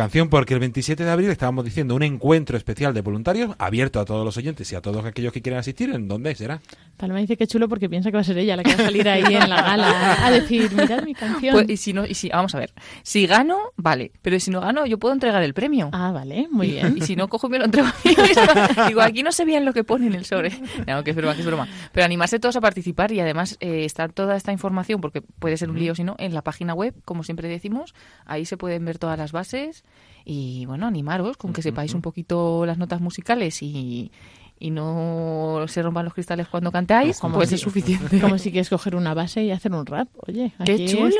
canción 0.00 0.30
porque 0.30 0.54
el 0.54 0.60
27 0.60 1.04
de 1.04 1.10
abril 1.10 1.28
estábamos 1.30 1.64
diciendo 1.64 1.94
un 1.94 2.02
encuentro 2.02 2.56
especial 2.56 2.94
de 2.94 3.02
voluntarios 3.02 3.54
abierto 3.58 4.00
a 4.00 4.04
todos 4.04 4.24
los 4.24 4.36
oyentes 4.36 4.72
y 4.72 4.74
a 4.76 4.80
todos 4.80 5.04
aquellos 5.04 5.32
que 5.32 5.42
quieran 5.42 5.60
asistir. 5.60 5.90
¿En 5.90 6.08
dónde 6.08 6.34
será? 6.34 6.60
Paloma 6.96 7.20
dice 7.20 7.36
que 7.36 7.46
chulo 7.46 7.68
porque 7.68 7.88
piensa 7.88 8.10
que 8.10 8.16
va 8.16 8.20
a 8.20 8.24
ser 8.24 8.38
ella 8.38 8.56
la 8.56 8.62
que 8.62 8.74
va 8.74 8.82
a 8.82 8.86
salir 8.86 9.08
ahí 9.08 9.34
en 9.34 9.48
la 9.48 9.62
gala 9.62 10.26
a 10.26 10.30
decir, 10.30 10.72
mirad 10.72 11.02
mi 11.02 11.14
canción. 11.14 11.52
Pues, 11.52 11.68
y 11.68 11.76
si 11.76 11.92
no, 11.92 12.06
y 12.06 12.14
si, 12.14 12.28
vamos 12.28 12.54
a 12.54 12.58
ver, 12.58 12.72
si 13.02 13.26
gano, 13.26 13.72
vale, 13.76 14.12
pero 14.22 14.38
si 14.38 14.50
no 14.50 14.60
gano, 14.60 14.86
yo 14.86 14.98
puedo 14.98 15.14
entregar 15.14 15.42
el 15.42 15.54
premio. 15.54 15.90
Ah, 15.92 16.12
vale, 16.12 16.48
muy 16.50 16.68
bien. 16.68 16.96
Y, 16.96 17.02
si 17.02 17.16
no 17.16 17.28
cojo, 17.28 17.48
me 17.48 17.58
lo 17.58 17.64
entrego 17.64 17.88
Digo, 18.88 19.00
aquí 19.00 19.22
no 19.22 19.32
sé 19.32 19.44
bien 19.44 19.64
lo 19.64 19.72
que 19.72 19.84
pone 19.84 20.06
en 20.06 20.14
el 20.14 20.24
sobre. 20.24 20.50
No, 20.86 21.04
que 21.04 21.10
es 21.10 21.16
broma, 21.16 21.34
que 21.34 21.40
es 21.40 21.46
broma. 21.46 21.68
Pero 21.92 22.04
animarse 22.04 22.38
todos 22.38 22.56
a 22.56 22.60
participar 22.60 23.12
y 23.12 23.20
además 23.20 23.56
eh, 23.60 23.84
está 23.84 24.08
toda 24.08 24.36
esta 24.36 24.52
información, 24.52 25.00
porque 25.00 25.20
puede 25.20 25.56
ser 25.56 25.70
un 25.70 25.78
lío 25.78 25.94
si 25.94 26.04
no, 26.04 26.16
en 26.18 26.34
la 26.34 26.42
página 26.42 26.74
web, 26.74 26.94
como 27.04 27.22
siempre 27.22 27.48
decimos, 27.48 27.94
ahí 28.26 28.44
se 28.44 28.56
pueden 28.56 28.84
ver 28.84 28.98
todas 28.98 29.18
las 29.18 29.32
bases 29.32 29.69
y 30.24 30.66
bueno, 30.66 30.86
animaros 30.86 31.36
con 31.36 31.52
que 31.52 31.62
sepáis 31.62 31.94
un 31.94 32.02
poquito 32.02 32.66
las 32.66 32.78
notas 32.78 33.00
musicales 33.00 33.62
y, 33.62 34.10
y 34.62 34.70
no 34.70 35.64
se 35.68 35.82
rompan 35.82 36.04
los 36.04 36.12
cristales 36.12 36.46
cuando 36.46 36.70
cantáis, 36.70 37.18
como 37.18 37.36
pues 37.36 37.50
es 37.50 37.62
suficiente. 37.62 38.20
Como 38.20 38.36
si 38.36 38.50
quieres 38.52 38.68
coger 38.68 38.94
una 38.94 39.14
base 39.14 39.42
y 39.42 39.50
hacer 39.50 39.72
un 39.72 39.86
rap. 39.86 40.08
Oye, 40.28 40.52
qué 40.66 40.86
chulo. 40.86 41.14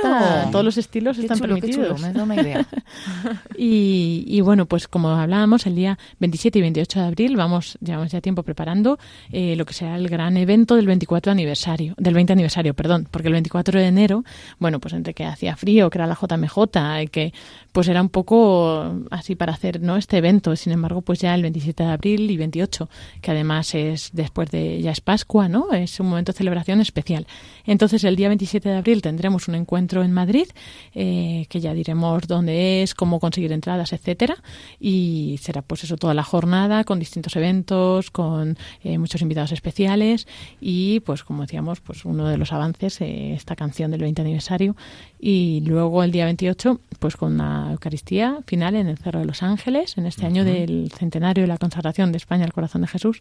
todos 0.53 0.64
los 0.64 0.76
estilos 0.76 1.18
están 1.18 1.38
permitidos. 1.38 2.00
me 2.00 2.12
da 2.12 2.42
idea. 2.42 2.66
y, 3.57 4.24
y, 4.26 4.42
bueno, 4.42 4.66
pues 4.66 4.88
como 4.88 5.09
hablábamos, 5.09 5.66
el 5.66 5.74
día 5.74 5.98
27 6.18 6.59
y 6.59 6.62
28 6.62 7.00
de 7.00 7.07
abril 7.07 7.37
vamos, 7.37 7.79
llevamos 7.81 8.12
ya 8.12 8.20
tiempo 8.20 8.42
preparando 8.42 8.98
eh, 9.33 9.57
lo 9.57 9.64
que 9.64 9.72
será 9.72 9.96
el 9.96 10.09
gran 10.09 10.37
evento 10.37 10.76
del 10.76 10.87
24 10.87 11.33
aniversario, 11.33 11.94
del 11.96 12.12
20 12.12 12.35
aniversario, 12.35 12.74
perdón, 12.74 13.09
porque 13.11 13.29
el 13.29 13.33
24 13.33 13.81
de 13.81 13.87
enero, 13.87 14.22
bueno, 14.59 14.81
pues 14.81 14.92
entre 14.92 15.14
que 15.14 15.24
hacía 15.24 15.57
frío, 15.57 15.88
que 15.88 15.96
era 15.96 16.07
la 16.07 16.14
JMJ, 16.20 17.03
y 17.05 17.07
que 17.09 17.33
pues 17.72 17.88
era 17.88 18.03
un 18.03 18.11
poco 18.11 18.92
así 19.11 19.35
para 19.35 19.55
hacer 19.55 19.81
no 19.81 19.96
este 19.96 20.18
evento, 20.18 20.55
sin 20.57 20.72
embargo, 20.72 21.00
pues 21.00 21.20
ya 21.20 21.35
el 21.35 21.42
27 21.42 21.85
de 21.85 21.88
abril 21.90 22.31
y 22.31 22.37
28, 22.37 22.88
que 23.22 23.29
además 23.30 23.74
es 23.74 24.10
después 24.12 24.50
de, 24.50 24.80
ya 24.80 24.90
es 24.90 25.00
Pascua, 25.00 25.48
¿no? 25.48 25.72
Es 25.72 26.00
un 26.00 26.08
momento 26.08 26.32
de 26.32 26.38
celebración 26.38 26.80
especial. 26.80 27.26
Entonces, 27.64 28.04
el 28.04 28.16
día 28.16 28.28
27 28.28 28.68
de 28.68 28.76
abril 28.76 29.02
tendremos 29.02 29.48
un 29.48 29.54
encuentro 29.54 30.02
en 30.02 30.12
Madrid, 30.12 30.48
eh, 30.94 31.46
que 31.48 31.60
ya 31.60 31.74
diremos 31.74 32.26
dónde 32.26 32.82
es, 32.82 32.94
cómo 32.94 33.20
conseguir 33.20 33.52
entradas, 33.52 33.92
etcétera, 33.92 34.36
y 34.78 35.38
será 35.40 35.62
pues 35.62 35.84
eso 35.84 35.96
toda 35.96 36.14
la 36.14 36.22
jornada 36.22 36.84
con 36.84 36.98
distintos 36.98 37.36
eventos, 37.36 38.10
con 38.10 38.56
eh, 38.82 38.98
muchos 38.98 39.22
invitados 39.22 39.52
especiales. 39.52 40.26
Y 40.60 41.00
pues 41.00 41.24
como 41.24 41.42
decíamos, 41.42 41.80
pues 41.80 42.04
uno 42.04 42.28
de 42.28 42.38
los 42.38 42.52
avances, 42.52 43.00
eh, 43.00 43.34
esta 43.34 43.56
canción 43.56 43.90
del 43.90 44.00
20 44.00 44.22
aniversario. 44.22 44.76
Y 45.18 45.62
luego 45.66 46.02
el 46.02 46.12
día 46.12 46.24
28 46.24 46.80
pues 46.98 47.16
con 47.16 47.34
una 47.34 47.72
Eucaristía 47.72 48.40
final 48.46 48.74
en 48.74 48.86
el 48.86 48.98
Cerro 48.98 49.20
de 49.20 49.24
los 49.24 49.42
Ángeles, 49.42 49.96
en 49.96 50.06
este 50.06 50.26
año 50.26 50.44
del 50.44 50.92
centenario 50.96 51.42
de 51.44 51.48
la 51.48 51.58
consagración 51.58 52.12
de 52.12 52.18
España 52.18 52.44
al 52.44 52.52
corazón 52.52 52.82
de 52.82 52.88
Jesús, 52.88 53.19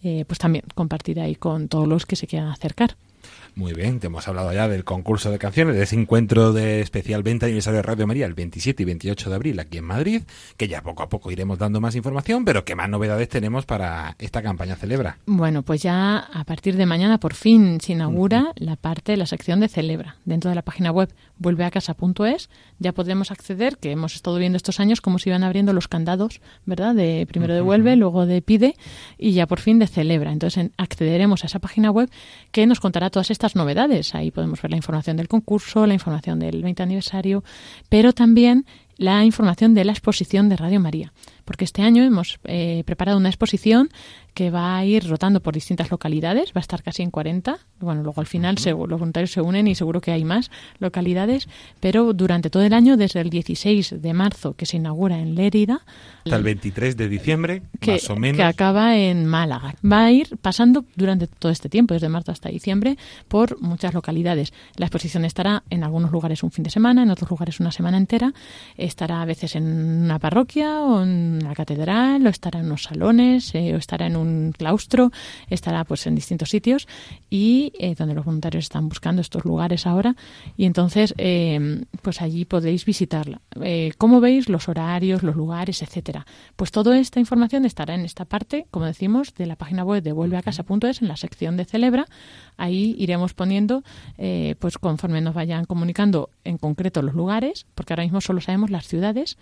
pues 0.00 0.38
también 0.38 0.64
compartir 0.74 1.20
ahí 1.20 1.34
con 1.34 1.68
todos 1.68 1.88
los 1.88 2.06
que 2.06 2.16
se 2.16 2.26
quieran 2.26 2.48
acercar. 2.48 2.96
Muy 3.54 3.72
bien, 3.72 4.00
te 4.00 4.06
hemos 4.06 4.28
hablado 4.28 4.52
ya 4.52 4.68
del 4.68 4.84
concurso 4.84 5.30
de 5.30 5.38
canciones, 5.38 5.76
de 5.76 5.82
ese 5.82 5.96
encuentro 5.96 6.52
de 6.52 6.80
especial 6.80 7.22
20 7.22 7.46
aniversario 7.46 7.78
de 7.78 7.82
Radio 7.82 8.06
María 8.06 8.26
el 8.26 8.34
27 8.34 8.82
y 8.82 8.86
28 8.86 9.30
de 9.30 9.36
abril 9.36 9.60
aquí 9.60 9.78
en 9.78 9.84
Madrid, 9.84 10.22
que 10.56 10.68
ya 10.68 10.82
poco 10.82 11.02
a 11.02 11.08
poco 11.08 11.30
iremos 11.30 11.58
dando 11.58 11.80
más 11.80 11.94
información, 11.96 12.44
pero 12.44 12.64
¿qué 12.64 12.74
más 12.74 12.88
novedades 12.88 13.28
tenemos 13.28 13.66
para 13.66 14.16
esta 14.18 14.42
campaña 14.42 14.76
Celebra? 14.76 15.18
Bueno, 15.26 15.62
pues 15.62 15.82
ya 15.82 16.18
a 16.18 16.44
partir 16.44 16.76
de 16.76 16.86
mañana 16.86 17.18
por 17.18 17.34
fin 17.34 17.80
se 17.80 17.92
inaugura 17.92 18.52
la 18.56 18.76
parte 18.76 19.12
de 19.12 19.18
la 19.18 19.26
sección 19.26 19.60
de 19.60 19.68
Celebra. 19.68 20.16
Dentro 20.24 20.50
de 20.50 20.54
la 20.54 20.62
página 20.62 20.90
web 20.90 21.12
vuelveacasa.es 21.38 22.50
ya 22.78 22.92
podremos 22.92 23.30
acceder, 23.30 23.78
que 23.78 23.90
hemos 23.90 24.14
estado 24.14 24.36
viendo 24.38 24.56
estos 24.56 24.80
años 24.80 25.00
cómo 25.00 25.18
se 25.18 25.30
iban 25.30 25.42
abriendo 25.42 25.72
los 25.72 25.88
candados, 25.88 26.40
¿verdad? 26.66 26.94
De 26.94 27.26
primero 27.28 27.54
de 27.54 27.60
vuelve, 27.60 27.96
luego 27.96 28.26
de 28.26 28.42
pide 28.42 28.76
y 29.16 29.32
ya 29.32 29.46
por 29.46 29.60
fin 29.60 29.78
de 29.78 29.86
celebra. 29.86 30.32
Entonces 30.32 30.70
accederemos 30.76 31.44
a 31.44 31.46
esa 31.46 31.58
página 31.58 31.90
web 31.90 32.10
que 32.52 32.66
nos 32.66 32.80
contará 32.80 33.10
todas 33.10 33.30
estas 33.30 33.37
novedades. 33.56 34.14
Ahí 34.14 34.30
podemos 34.30 34.60
ver 34.60 34.70
la 34.70 34.76
información 34.76 35.16
del 35.16 35.28
concurso, 35.28 35.86
la 35.86 35.94
información 35.94 36.38
del 36.38 36.62
20 36.62 36.82
aniversario, 36.82 37.44
pero 37.88 38.12
también 38.12 38.66
la 38.98 39.24
información 39.24 39.74
de 39.74 39.84
la 39.84 39.92
exposición 39.92 40.48
de 40.48 40.56
Radio 40.56 40.80
María. 40.80 41.12
Porque 41.44 41.64
este 41.64 41.80
año 41.80 42.02
hemos 42.02 42.38
eh, 42.44 42.82
preparado 42.84 43.16
una 43.16 43.30
exposición 43.30 43.88
que 44.34 44.50
va 44.50 44.76
a 44.76 44.84
ir 44.84 45.08
rotando 45.08 45.40
por 45.40 45.54
distintas 45.54 45.90
localidades, 45.90 46.50
va 46.50 46.58
a 46.58 46.60
estar 46.60 46.82
casi 46.82 47.02
en 47.02 47.10
40. 47.10 47.58
Bueno, 47.80 48.02
luego 48.02 48.20
al 48.20 48.26
final 48.26 48.56
los 48.64 48.76
voluntarios 48.76 49.32
se 49.32 49.40
unen 49.40 49.66
y 49.66 49.74
seguro 49.74 50.00
que 50.00 50.12
hay 50.12 50.24
más 50.24 50.50
localidades, 50.78 51.48
pero 51.80 52.12
durante 52.12 52.50
todo 52.50 52.62
el 52.62 52.72
año, 52.72 52.96
desde 52.96 53.20
el 53.20 53.30
16 53.30 54.00
de 54.00 54.14
marzo 54.14 54.54
que 54.54 54.66
se 54.66 54.76
inaugura 54.76 55.18
en 55.18 55.34
Lérida, 55.34 55.80
hasta 56.24 56.36
el 56.36 56.42
23 56.42 56.96
de 56.96 57.08
diciembre, 57.08 57.62
que, 57.80 57.92
más 57.92 58.10
o 58.10 58.16
menos. 58.16 58.36
que 58.36 58.44
acaba 58.44 58.96
en 58.96 59.26
Málaga. 59.26 59.74
Va 59.84 60.04
a 60.04 60.12
ir 60.12 60.36
pasando 60.36 60.84
durante 60.94 61.26
todo 61.26 61.50
este 61.50 61.68
tiempo, 61.68 61.94
desde 61.94 62.08
marzo 62.08 62.30
hasta 62.32 62.48
diciembre, 62.48 62.96
por 63.28 63.60
muchas 63.60 63.94
localidades. 63.94 64.52
La 64.76 64.86
exposición 64.86 65.24
estará 65.24 65.62
en 65.70 65.82
algunos 65.84 66.12
lugares 66.12 66.42
un 66.42 66.50
fin 66.50 66.62
de 66.62 66.70
semana, 66.70 67.02
en 67.02 67.10
otros 67.10 67.30
lugares 67.30 67.60
una 67.60 67.72
semana 67.72 67.96
entera. 67.96 68.34
Estará 68.88 69.20
a 69.20 69.26
veces 69.26 69.54
en 69.54 69.64
una 70.04 70.18
parroquia 70.18 70.80
o 70.82 71.02
en 71.02 71.40
la 71.44 71.54
catedral, 71.54 72.26
o 72.26 72.30
estará 72.30 72.60
en 72.60 72.66
unos 72.66 72.84
salones, 72.84 73.54
eh, 73.54 73.74
o 73.74 73.76
estará 73.76 74.06
en 74.06 74.16
un 74.16 74.52
claustro, 74.56 75.12
estará 75.50 75.84
pues 75.84 76.06
en 76.06 76.14
distintos 76.14 76.48
sitios 76.48 76.88
y 77.28 77.70
eh, 77.78 77.94
donde 77.94 78.14
los 78.14 78.24
voluntarios 78.24 78.64
están 78.64 78.88
buscando 78.88 79.20
estos 79.20 79.44
lugares 79.44 79.86
ahora 79.86 80.16
y 80.56 80.64
entonces 80.64 81.14
eh, 81.18 81.84
pues 82.00 82.22
allí 82.22 82.46
podéis 82.46 82.86
visitarla. 82.86 83.42
¿Cómo 83.98 84.20
veis 84.20 84.48
los 84.48 84.68
horarios, 84.68 85.22
los 85.22 85.36
lugares, 85.36 85.82
etcétera? 85.82 86.24
Pues 86.56 86.70
toda 86.70 86.98
esta 86.98 87.20
información 87.20 87.66
estará 87.66 87.94
en 87.94 88.06
esta 88.06 88.24
parte, 88.24 88.66
como 88.70 88.86
decimos, 88.86 89.34
de 89.34 89.46
la 89.46 89.56
página 89.56 89.84
web 89.84 90.02
de 90.02 90.12
vuelveacasa.es 90.12 91.02
en 91.02 91.08
la 91.08 91.16
sección 91.16 91.58
de 91.58 91.66
celebra. 91.66 92.06
Ahí 92.56 92.96
iremos 92.98 93.34
poniendo, 93.34 93.82
pues 94.58 94.78
conforme 94.78 95.20
nos 95.20 95.34
vayan 95.34 95.66
comunicando 95.66 96.30
en 96.44 96.56
concreto 96.56 97.02
los 97.02 97.14
lugares, 97.14 97.66
porque 97.74 97.92
ahora 97.92 98.04
mismo 98.04 98.20
solo 98.20 98.40
sabemos 98.40 98.70
las 98.78 98.88
ciudades, 98.88 99.36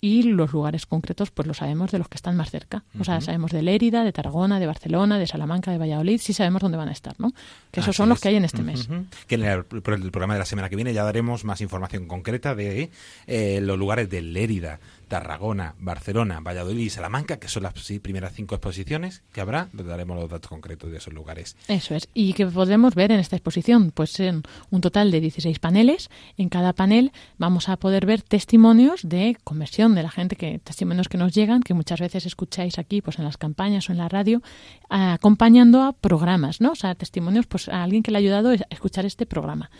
y 0.00 0.22
los 0.22 0.52
lugares 0.52 0.86
concretos 0.86 1.30
pues 1.30 1.46
los 1.46 1.58
sabemos 1.58 1.90
de 1.90 1.98
los 1.98 2.08
que 2.08 2.16
están 2.16 2.36
más 2.36 2.50
cerca. 2.50 2.84
O 2.98 3.04
sea, 3.04 3.20
sabemos 3.20 3.52
de 3.52 3.62
Lérida, 3.62 4.02
de 4.02 4.12
Tarragona, 4.12 4.58
de 4.58 4.66
Barcelona, 4.66 5.18
de 5.18 5.26
Salamanca, 5.26 5.70
de 5.70 5.78
Valladolid, 5.78 6.18
sí 6.20 6.32
sabemos 6.32 6.62
dónde 6.62 6.78
van 6.78 6.88
a 6.88 6.92
estar, 6.92 7.14
¿no? 7.18 7.32
Que 7.70 7.80
esos 7.80 7.96
son 7.96 8.08
los 8.08 8.20
que 8.20 8.28
hay 8.28 8.36
en 8.36 8.44
este 8.44 8.62
mes. 8.62 8.88
Que 9.26 9.34
en 9.34 9.44
el, 9.44 9.64
programa 9.64 10.34
de 10.34 10.38
la 10.38 10.46
semana 10.46 10.68
que 10.70 10.76
viene 10.76 10.94
ya 10.94 11.04
daremos 11.04 11.44
más 11.44 11.60
información 11.60 12.06
concreta 12.06 12.54
de 12.54 12.90
eh, 13.26 13.60
los 13.62 13.78
lugares 13.78 14.08
de 14.08 14.22
Lérida, 14.22 14.80
Tarragona, 15.10 15.74
Barcelona, 15.80 16.38
Valladolid 16.38 16.84
y 16.84 16.88
Salamanca, 16.88 17.40
que 17.40 17.48
son 17.48 17.64
las 17.64 17.74
primeras 18.00 18.32
cinco 18.32 18.54
exposiciones 18.54 19.24
que 19.32 19.40
habrá, 19.40 19.68
les 19.72 19.84
daremos 19.84 20.16
los 20.16 20.30
datos 20.30 20.48
concretos 20.48 20.92
de 20.92 20.98
esos 20.98 21.12
lugares. 21.12 21.56
Eso 21.66 21.96
es. 21.96 22.08
¿Y 22.14 22.32
que 22.34 22.46
podemos 22.46 22.94
ver 22.94 23.10
en 23.10 23.18
esta 23.18 23.34
exposición? 23.34 23.90
Pues 23.90 24.20
en 24.20 24.44
un 24.70 24.80
total 24.80 25.10
de 25.10 25.20
16 25.20 25.58
paneles. 25.58 26.10
En 26.36 26.48
cada 26.48 26.72
panel 26.74 27.10
vamos 27.38 27.68
a 27.68 27.76
poder 27.76 28.06
ver 28.06 28.22
testimonios 28.22 29.00
de 29.02 29.36
conversión 29.42 29.96
de 29.96 30.04
la 30.04 30.10
gente, 30.10 30.36
que 30.36 30.60
testimonios 30.60 31.08
que 31.08 31.18
nos 31.18 31.34
llegan, 31.34 31.64
que 31.64 31.74
muchas 31.74 31.98
veces 31.98 32.24
escucháis 32.24 32.78
aquí, 32.78 33.02
pues 33.02 33.18
en 33.18 33.24
las 33.24 33.36
campañas 33.36 33.88
o 33.88 33.92
en 33.92 33.98
la 33.98 34.08
radio, 34.08 34.42
acompañando 34.88 35.82
a 35.82 35.92
programas, 35.92 36.60
¿no? 36.60 36.70
O 36.70 36.76
sea, 36.76 36.94
testimonios, 36.94 37.48
pues 37.48 37.68
a 37.68 37.82
alguien 37.82 38.04
que 38.04 38.12
le 38.12 38.18
ha 38.18 38.20
ayudado 38.20 38.50
a 38.50 38.54
escuchar 38.70 39.06
este 39.06 39.26
programa 39.26 39.70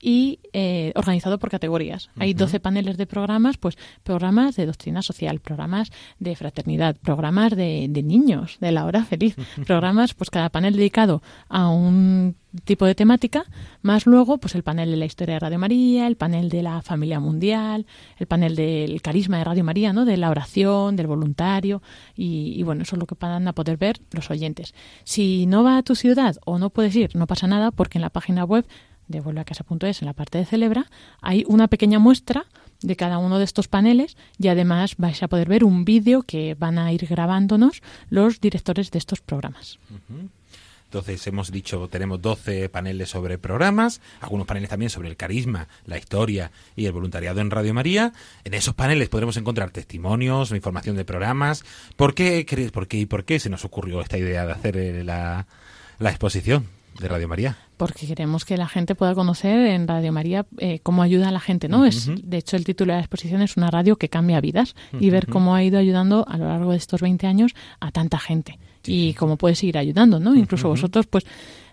y 0.00 0.40
eh, 0.52 0.92
organizado 0.94 1.38
por 1.38 1.50
categorías. 1.50 2.10
Hay 2.18 2.34
12 2.34 2.60
paneles 2.60 2.96
de 2.96 3.06
programas, 3.06 3.56
pues 3.56 3.76
programas 4.04 4.56
de 4.56 4.66
doctrina 4.66 5.02
social, 5.02 5.40
programas 5.40 5.90
de 6.18 6.36
fraternidad, 6.36 6.96
programas 6.96 7.56
de, 7.56 7.88
niños, 7.88 8.58
de 8.60 8.72
la 8.72 8.84
hora 8.84 9.04
feliz, 9.04 9.36
programas, 9.66 10.14
pues 10.14 10.30
cada 10.30 10.50
panel 10.50 10.76
dedicado 10.76 11.22
a 11.48 11.68
un 11.68 12.36
tipo 12.64 12.86
de 12.86 12.94
temática, 12.94 13.44
más 13.82 14.06
luego 14.06 14.38
pues 14.38 14.54
el 14.54 14.62
panel 14.62 14.90
de 14.90 14.96
la 14.96 15.04
historia 15.04 15.34
de 15.34 15.40
Radio 15.40 15.58
María, 15.58 16.06
el 16.06 16.16
panel 16.16 16.48
de 16.48 16.62
la 16.62 16.80
familia 16.80 17.20
mundial, 17.20 17.86
el 18.16 18.26
panel 18.26 18.56
del 18.56 19.02
carisma 19.02 19.38
de 19.38 19.44
Radio 19.44 19.64
María, 19.64 19.92
¿no? 19.92 20.04
de 20.04 20.16
la 20.16 20.30
oración, 20.30 20.96
del 20.96 21.06
voluntario 21.06 21.82
y, 22.16 22.54
y, 22.56 22.62
bueno, 22.62 22.82
eso 22.82 22.96
es 22.96 23.00
lo 23.00 23.06
que 23.06 23.16
van 23.20 23.46
a 23.48 23.52
poder 23.52 23.76
ver 23.76 24.00
los 24.12 24.30
oyentes. 24.30 24.74
Si 25.04 25.46
no 25.46 25.62
va 25.62 25.76
a 25.76 25.82
tu 25.82 25.94
ciudad 25.94 26.36
o 26.46 26.58
no 26.58 26.70
puedes 26.70 26.96
ir, 26.96 27.14
no 27.16 27.26
pasa 27.26 27.46
nada 27.46 27.70
porque 27.70 27.98
en 27.98 28.02
la 28.02 28.10
página 28.10 28.44
web 28.44 28.66
de 29.08 29.20
vuelveacasa.es 29.20 30.02
en 30.02 30.06
la 30.06 30.12
parte 30.12 30.38
de 30.38 30.44
celebra, 30.44 30.86
hay 31.20 31.44
una 31.48 31.68
pequeña 31.68 31.98
muestra 31.98 32.46
de 32.82 32.96
cada 32.96 33.18
uno 33.18 33.38
de 33.38 33.44
estos 33.44 33.68
paneles 33.68 34.16
y 34.38 34.48
además 34.48 34.94
vais 34.96 35.22
a 35.22 35.28
poder 35.28 35.48
ver 35.48 35.64
un 35.64 35.84
vídeo 35.84 36.22
que 36.22 36.54
van 36.54 36.78
a 36.78 36.92
ir 36.92 37.06
grabándonos 37.06 37.82
los 38.10 38.40
directores 38.40 38.90
de 38.90 38.98
estos 38.98 39.20
programas. 39.20 39.78
Entonces 40.84 41.26
hemos 41.26 41.52
dicho, 41.52 41.86
tenemos 41.88 42.22
12 42.22 42.70
paneles 42.70 43.10
sobre 43.10 43.36
programas, 43.36 44.00
algunos 44.22 44.46
paneles 44.46 44.70
también 44.70 44.88
sobre 44.88 45.08
el 45.08 45.16
carisma, 45.16 45.68
la 45.84 45.98
historia 45.98 46.50
y 46.76 46.86
el 46.86 46.92
voluntariado 46.92 47.42
en 47.42 47.50
Radio 47.50 47.74
María. 47.74 48.14
En 48.44 48.54
esos 48.54 48.74
paneles 48.74 49.10
podremos 49.10 49.36
encontrar 49.36 49.70
testimonios, 49.70 50.50
información 50.50 50.96
de 50.96 51.04
programas. 51.04 51.62
¿Por 51.96 52.14
qué, 52.14 52.46
por 52.72 52.88
qué 52.88 52.98
y 52.98 53.06
por 53.06 53.24
qué 53.24 53.38
se 53.38 53.50
nos 53.50 53.66
ocurrió 53.66 54.00
esta 54.00 54.16
idea 54.16 54.46
de 54.46 54.52
hacer 54.52 54.76
eh, 54.78 55.04
la, 55.04 55.46
la 55.98 56.08
exposición 56.08 56.77
de 56.98 57.08
Radio 57.08 57.28
María? 57.28 57.56
porque 57.78 58.06
queremos 58.06 58.44
que 58.44 58.56
la 58.58 58.68
gente 58.68 58.94
pueda 58.94 59.14
conocer 59.14 59.68
en 59.68 59.88
Radio 59.88 60.12
María 60.12 60.44
eh, 60.58 60.80
cómo 60.82 61.02
ayuda 61.02 61.28
a 61.28 61.32
la 61.32 61.40
gente, 61.40 61.68
¿no? 61.68 61.86
Es 61.86 62.10
de 62.12 62.36
hecho 62.36 62.56
el 62.56 62.64
título 62.64 62.92
de 62.92 62.98
la 62.98 63.04
exposición 63.04 63.40
es 63.40 63.56
una 63.56 63.70
radio 63.70 63.96
que 63.96 64.08
cambia 64.08 64.40
vidas 64.40 64.74
y 64.98 65.08
ver 65.10 65.28
cómo 65.28 65.54
ha 65.54 65.62
ido 65.62 65.78
ayudando 65.78 66.26
a 66.28 66.36
lo 66.36 66.48
largo 66.48 66.72
de 66.72 66.76
estos 66.76 67.00
20 67.00 67.26
años 67.26 67.54
a 67.80 67.92
tanta 67.92 68.18
gente 68.18 68.58
y 68.84 69.14
cómo 69.14 69.36
puede 69.36 69.54
seguir 69.54 69.78
ayudando, 69.78 70.18
¿no? 70.18 70.34
Incluso 70.34 70.68
vosotros 70.68 71.06
pues 71.06 71.24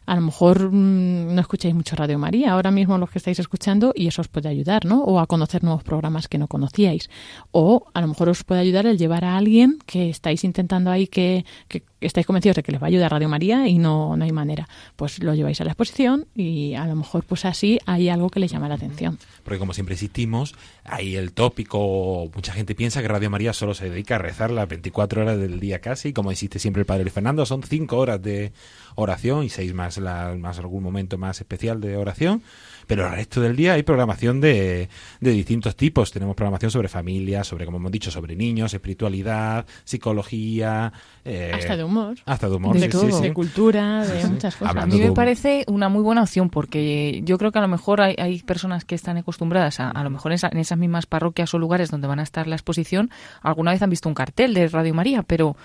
a 0.05 0.15
lo 0.15 0.21
mejor 0.21 0.71
mm, 0.71 1.33
no 1.33 1.41
escucháis 1.41 1.73
mucho 1.73 1.95
Radio 1.95 2.19
María, 2.19 2.53
ahora 2.53 2.71
mismo 2.71 2.97
los 2.97 3.09
que 3.09 3.17
estáis 3.17 3.39
escuchando, 3.39 3.91
y 3.95 4.07
eso 4.07 4.21
os 4.21 4.27
puede 4.27 4.49
ayudar, 4.49 4.85
¿no? 4.85 5.03
O 5.03 5.19
a 5.19 5.25
conocer 5.25 5.63
nuevos 5.63 5.83
programas 5.83 6.27
que 6.27 6.37
no 6.37 6.47
conocíais. 6.47 7.09
O 7.51 7.85
a 7.93 8.01
lo 8.01 8.07
mejor 8.07 8.29
os 8.29 8.43
puede 8.43 8.61
ayudar 8.61 8.85
el 8.85 8.97
llevar 8.97 9.25
a 9.25 9.35
alguien 9.35 9.79
que 9.85 10.09
estáis 10.09 10.43
intentando 10.43 10.91
ahí 10.91 11.07
que, 11.07 11.45
que 11.67 11.83
estáis 12.05 12.25
convencidos 12.25 12.55
de 12.55 12.63
que 12.63 12.71
les 12.71 12.81
va 12.81 12.85
a 12.85 12.89
ayudar 12.89 13.11
Radio 13.11 13.29
María 13.29 13.67
y 13.67 13.77
no, 13.77 14.15
no 14.15 14.23
hay 14.23 14.31
manera. 14.31 14.67
Pues 14.95 15.21
lo 15.21 15.33
lleváis 15.33 15.59
a 15.61 15.63
la 15.63 15.71
exposición 15.71 16.27
y 16.35 16.73
a 16.75 16.85
lo 16.87 16.95
mejor 16.95 17.23
pues 17.23 17.45
así 17.45 17.79
hay 17.85 18.09
algo 18.09 18.29
que 18.29 18.39
les 18.39 18.51
llama 18.51 18.69
la 18.69 18.75
atención. 18.75 19.17
Porque 19.43 19.59
como 19.59 19.73
siempre 19.73 19.95
insistimos, 19.95 20.55
ahí 20.83 21.15
el 21.15 21.33
tópico, 21.33 22.29
mucha 22.33 22.53
gente 22.53 22.75
piensa 22.75 23.01
que 23.01 23.07
Radio 23.07 23.29
María 23.29 23.53
solo 23.53 23.73
se 23.73 23.89
dedica 23.89 24.15
a 24.15 24.19
rezar 24.19 24.51
las 24.51 24.67
24 24.67 25.21
horas 25.21 25.39
del 25.39 25.59
día 25.59 25.79
casi, 25.79 26.13
como 26.13 26.31
insiste 26.31 26.59
siempre 26.59 26.81
el 26.81 26.85
Padre 26.85 27.09
Fernando, 27.09 27.45
son 27.45 27.63
5 27.63 27.97
horas 27.97 28.21
de 28.21 28.53
oración 28.95 29.43
y 29.43 29.49
6 29.49 29.73
más, 29.73 29.99
más 29.99 30.59
algún 30.59 30.83
momento 30.83 31.17
más 31.17 31.39
especial 31.39 31.81
de 31.81 31.97
oración 31.97 32.41
pero 32.85 33.07
el 33.07 33.13
resto 33.13 33.41
del 33.41 33.55
día 33.55 33.73
hay 33.73 33.83
programación 33.83 34.41
de, 34.41 34.89
de 35.19 35.31
distintos 35.31 35.75
tipos. 35.75 36.11
Tenemos 36.11 36.35
programación 36.35 36.71
sobre 36.71 36.87
familia, 36.87 37.43
sobre, 37.43 37.65
como 37.65 37.77
hemos 37.77 37.91
dicho, 37.91 38.11
sobre 38.11 38.35
niños, 38.35 38.73
espiritualidad, 38.73 39.65
psicología. 39.83 40.91
Eh, 41.23 41.51
hasta 41.53 41.77
de 41.77 41.83
humor. 41.83 42.17
Hasta 42.25 42.49
de 42.49 42.55
humor, 42.55 42.79
de, 42.79 42.87
de 42.87 43.33
cultura, 43.33 44.05
de 44.05 44.27
muchas 44.27 44.55
cosas. 44.55 44.75
a 44.75 44.85
mí 44.85 44.99
me 44.99 45.11
parece 45.11 45.63
una 45.67 45.89
muy 45.89 46.03
buena 46.03 46.23
opción 46.23 46.49
porque 46.49 47.21
yo 47.23 47.37
creo 47.37 47.51
que 47.51 47.59
a 47.59 47.61
lo 47.61 47.67
mejor 47.67 48.01
hay, 48.01 48.15
hay 48.17 48.41
personas 48.41 48.85
que 48.85 48.95
están 48.95 49.17
acostumbradas 49.17 49.79
a, 49.79 49.89
a 49.89 50.03
lo 50.03 50.09
mejor 50.09 50.31
en 50.31 50.57
esas 50.57 50.77
mismas 50.77 51.05
parroquias 51.05 51.53
o 51.53 51.59
lugares 51.59 51.89
donde 51.89 52.07
van 52.07 52.19
a 52.19 52.23
estar 52.23 52.47
la 52.47 52.55
exposición, 52.55 53.09
alguna 53.41 53.71
vez 53.71 53.81
han 53.81 53.89
visto 53.89 54.09
un 54.09 54.15
cartel 54.15 54.53
de 54.53 54.67
Radio 54.67 54.93
María, 54.93 55.23
pero 55.23 55.55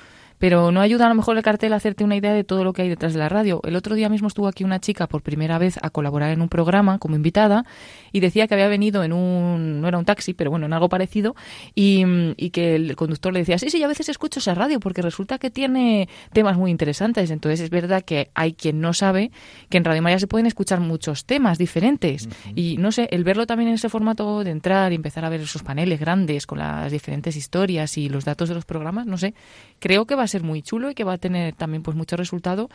pero 0.40 0.72
no 0.72 0.80
ayuda 0.80 1.04
a 1.04 1.10
lo 1.10 1.14
mejor 1.14 1.36
el 1.36 1.42
cartel 1.42 1.74
a 1.74 1.76
hacerte 1.76 2.02
una 2.02 2.16
idea 2.16 2.32
de 2.32 2.44
todo 2.44 2.64
lo 2.64 2.72
que 2.72 2.80
hay 2.80 2.88
detrás 2.88 3.12
de 3.12 3.18
la 3.18 3.28
radio. 3.28 3.60
El 3.62 3.76
otro 3.76 3.94
día 3.94 4.08
mismo 4.08 4.26
estuvo 4.26 4.48
aquí 4.48 4.64
una 4.64 4.80
chica 4.80 5.06
por 5.06 5.20
primera 5.20 5.58
vez 5.58 5.78
a 5.82 5.90
colaborar 5.90 6.30
en 6.30 6.40
un 6.40 6.48
programa 6.48 6.98
como 6.98 7.14
invitada 7.14 7.66
y 8.10 8.20
decía 8.20 8.48
que 8.48 8.54
había 8.54 8.66
venido 8.68 9.04
en 9.04 9.12
un, 9.12 9.82
no 9.82 9.86
era 9.86 9.98
un 9.98 10.06
taxi, 10.06 10.32
pero 10.32 10.50
bueno, 10.50 10.64
en 10.64 10.72
algo 10.72 10.88
parecido 10.88 11.36
y, 11.74 12.50
que 12.52 12.74
el 12.74 12.96
conductor 12.96 13.34
le 13.34 13.40
decía, 13.40 13.58
sí, 13.58 13.68
sí, 13.68 13.82
a 13.82 13.86
veces 13.86 14.08
escucho 14.08 14.40
esa 14.40 14.54
radio 14.54 14.80
porque 14.80 15.02
resulta 15.02 15.38
que 15.38 15.50
tiene 15.50 16.08
temas 16.32 16.56
muy 16.56 16.70
interesantes. 16.70 17.30
Entonces 17.30 17.60
es 17.60 17.68
verdad 17.68 18.02
que 18.02 18.30
hay 18.34 18.54
quien 18.54 18.80
no 18.80 18.94
sabe 18.94 19.30
que 19.68 19.76
en 19.76 19.84
Radio 19.84 20.00
María 20.00 20.18
se 20.18 20.26
pueden 20.26 20.46
escuchar 20.46 20.80
muchos 20.80 21.26
temas 21.26 21.58
diferentes 21.58 22.30
y 22.56 22.78
no 22.78 22.92
sé, 22.92 23.08
el 23.12 23.24
verlo 23.24 23.46
también 23.46 23.68
en 23.68 23.74
ese 23.74 23.90
formato 23.90 24.42
de 24.42 24.52
entrar 24.52 24.92
y 24.92 24.94
empezar 24.94 25.26
a 25.26 25.28
ver 25.28 25.42
esos 25.42 25.62
paneles 25.62 26.00
grandes 26.00 26.46
con 26.46 26.58
las 26.58 26.90
diferentes 26.90 27.36
historias 27.36 27.98
y 27.98 28.08
los 28.08 28.24
datos 28.24 28.48
de 28.48 28.54
los 28.54 28.64
programas, 28.64 29.04
no 29.04 29.18
sé, 29.18 29.34
creo 29.80 30.06
que 30.06 30.14
va 30.14 30.22
a 30.22 30.29
ser 30.30 30.42
muy 30.42 30.62
chulo 30.62 30.90
y 30.90 30.94
que 30.94 31.04
va 31.04 31.12
a 31.14 31.18
tener 31.18 31.54
también 31.54 31.82
pues 31.82 31.94
mucho 31.96 32.16
resultado 32.16 32.70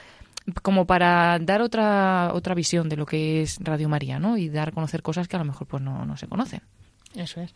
como 0.61 0.85
para 0.85 1.39
dar 1.39 1.63
otra 1.63 2.29
otra 2.35 2.53
visión 2.53 2.87
de 2.87 2.97
lo 2.97 3.07
que 3.07 3.41
es 3.41 3.57
Radio 3.61 3.89
María, 3.89 4.19
¿no? 4.19 4.37
Y 4.37 4.49
dar 4.49 4.69
a 4.69 4.71
conocer 4.71 5.01
cosas 5.01 5.27
que 5.27 5.35
a 5.35 5.39
lo 5.39 5.45
mejor 5.45 5.65
pues 5.65 5.81
no, 5.81 6.05
no 6.05 6.15
se 6.17 6.27
conocen. 6.27 6.61
Eso 7.15 7.41
es. 7.41 7.51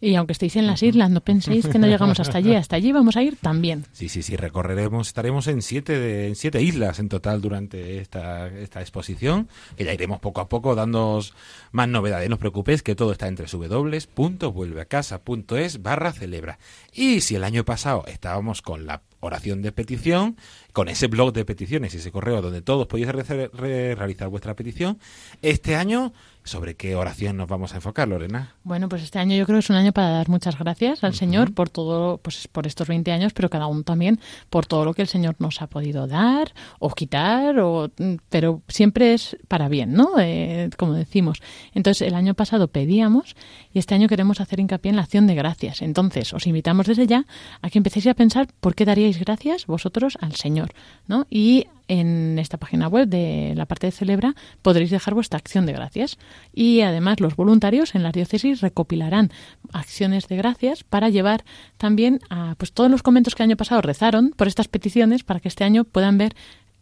Y 0.00 0.16
aunque 0.16 0.32
estéis 0.32 0.56
en 0.56 0.66
las 0.66 0.82
islas, 0.82 1.08
no 1.08 1.20
penséis 1.20 1.66
que 1.68 1.78
no 1.78 1.86
llegamos 1.86 2.18
hasta 2.20 2.36
allí. 2.38 2.52
Hasta 2.56 2.74
allí 2.76 2.90
vamos 2.92 3.16
a 3.16 3.22
ir 3.22 3.36
también. 3.36 3.84
Sí, 3.92 4.08
sí, 4.08 4.22
sí, 4.22 4.34
recorreremos, 4.36 5.06
estaremos 5.06 5.46
en 5.46 5.62
siete, 5.62 5.96
de- 5.98 6.26
en 6.28 6.34
siete 6.34 6.60
islas 6.60 6.98
en 6.98 7.08
total 7.08 7.40
durante 7.40 7.98
esta, 8.00 8.48
esta 8.48 8.80
exposición, 8.80 9.48
que 9.76 9.84
ya 9.84 9.94
iremos 9.94 10.18
poco 10.20 10.40
a 10.42 10.48
poco 10.48 10.74
dándoos 10.74 11.32
más 11.70 11.88
novedades. 11.88 12.28
No 12.28 12.34
os 12.34 12.40
preocupéis 12.40 12.82
que 12.82 12.96
todo 12.96 13.12
está 13.12 13.28
entre 13.28 13.46
www.vuelveacasa.es 13.46 15.82
barra 15.82 16.12
celebra. 16.12 16.58
Y 16.92 17.20
si 17.20 17.36
el 17.36 17.44
año 17.44 17.64
pasado 17.64 18.04
estábamos 18.06 18.62
con 18.62 18.86
la 18.86 19.00
oración 19.24 19.62
de 19.62 19.72
petición, 19.72 20.36
con 20.72 20.88
ese 20.88 21.06
blog 21.08 21.32
de 21.32 21.44
peticiones 21.44 21.94
y 21.94 21.98
ese 21.98 22.10
correo 22.12 22.42
donde 22.42 22.62
todos 22.62 22.86
podéis 22.86 23.08
re- 23.08 23.48
re- 23.52 23.94
realizar 23.94 24.28
vuestra 24.28 24.54
petición, 24.54 24.98
este 25.42 25.76
año, 25.76 26.12
¿sobre 26.44 26.76
qué 26.76 26.94
oración 26.94 27.38
nos 27.38 27.48
vamos 27.48 27.72
a 27.72 27.76
enfocar, 27.76 28.06
Lorena? 28.06 28.54
Bueno, 28.62 28.88
pues 28.88 29.02
este 29.02 29.18
año 29.18 29.34
yo 29.34 29.46
creo 29.46 29.56
que 29.56 29.64
es 29.64 29.70
un 29.70 29.76
año 29.76 29.92
para 29.92 30.10
dar 30.10 30.28
muchas 30.28 30.58
gracias 30.58 31.02
al 31.02 31.14
Señor 31.14 31.54
por 31.54 31.70
todo, 31.70 32.18
pues 32.18 32.48
por 32.48 32.66
estos 32.66 32.86
20 32.86 33.10
años, 33.12 33.32
pero 33.32 33.48
cada 33.48 33.66
uno 33.66 33.82
también 33.82 34.20
por 34.50 34.66
todo 34.66 34.84
lo 34.84 34.94
que 34.94 35.02
el 35.02 35.08
Señor 35.08 35.36
nos 35.38 35.62
ha 35.62 35.66
podido 35.66 36.06
dar 36.06 36.52
o 36.78 36.90
quitar, 36.90 37.58
o, 37.58 37.90
pero 38.28 38.62
siempre 38.68 39.14
es 39.14 39.36
para 39.48 39.68
bien, 39.68 39.94
¿no? 39.94 40.20
Eh, 40.20 40.68
como 40.76 40.92
decimos. 40.92 41.40
Entonces, 41.72 42.06
el 42.06 42.14
año 42.14 42.34
pasado 42.34 42.68
pedíamos 42.68 43.34
y 43.72 43.78
este 43.78 43.94
año 43.94 44.08
queremos 44.08 44.40
hacer 44.40 44.60
hincapié 44.60 44.90
en 44.90 44.96
la 44.96 45.02
acción 45.02 45.26
de 45.26 45.34
gracias. 45.34 45.82
Entonces, 45.82 46.32
os 46.34 46.46
invitamos 46.46 46.86
desde 46.86 47.06
ya 47.06 47.24
a 47.62 47.70
que 47.70 47.78
empecéis 47.78 48.06
a 48.06 48.14
pensar 48.14 48.48
por 48.60 48.74
qué 48.74 48.84
daríais 48.84 49.18
gracias 49.18 49.66
vosotros 49.66 50.18
al 50.20 50.34
Señor, 50.34 50.72
¿no? 51.06 51.26
Y 51.30 51.66
en 51.88 52.38
esta 52.38 52.58
página 52.58 52.88
web 52.88 53.08
de 53.08 53.52
la 53.56 53.66
parte 53.66 53.86
de 53.86 53.92
Celebra 53.92 54.34
podréis 54.62 54.90
dejar 54.90 55.14
vuestra 55.14 55.38
acción 55.38 55.66
de 55.66 55.72
gracias. 55.72 56.18
Y 56.52 56.80
además 56.80 57.20
los 57.20 57.36
voluntarios 57.36 57.94
en 57.94 58.02
las 58.02 58.12
diócesis 58.12 58.60
recopilarán 58.60 59.30
acciones 59.72 60.28
de 60.28 60.36
gracias 60.36 60.84
para 60.84 61.08
llevar 61.08 61.44
también 61.76 62.20
a 62.30 62.54
pues 62.58 62.72
todos 62.72 62.90
los 62.90 63.02
conventos 63.02 63.34
que 63.34 63.42
el 63.42 63.50
año 63.50 63.56
pasado 63.56 63.82
rezaron 63.82 64.30
por 64.36 64.48
estas 64.48 64.68
peticiones 64.68 65.24
para 65.24 65.40
que 65.40 65.48
este 65.48 65.64
año 65.64 65.84
puedan 65.84 66.18
ver 66.18 66.34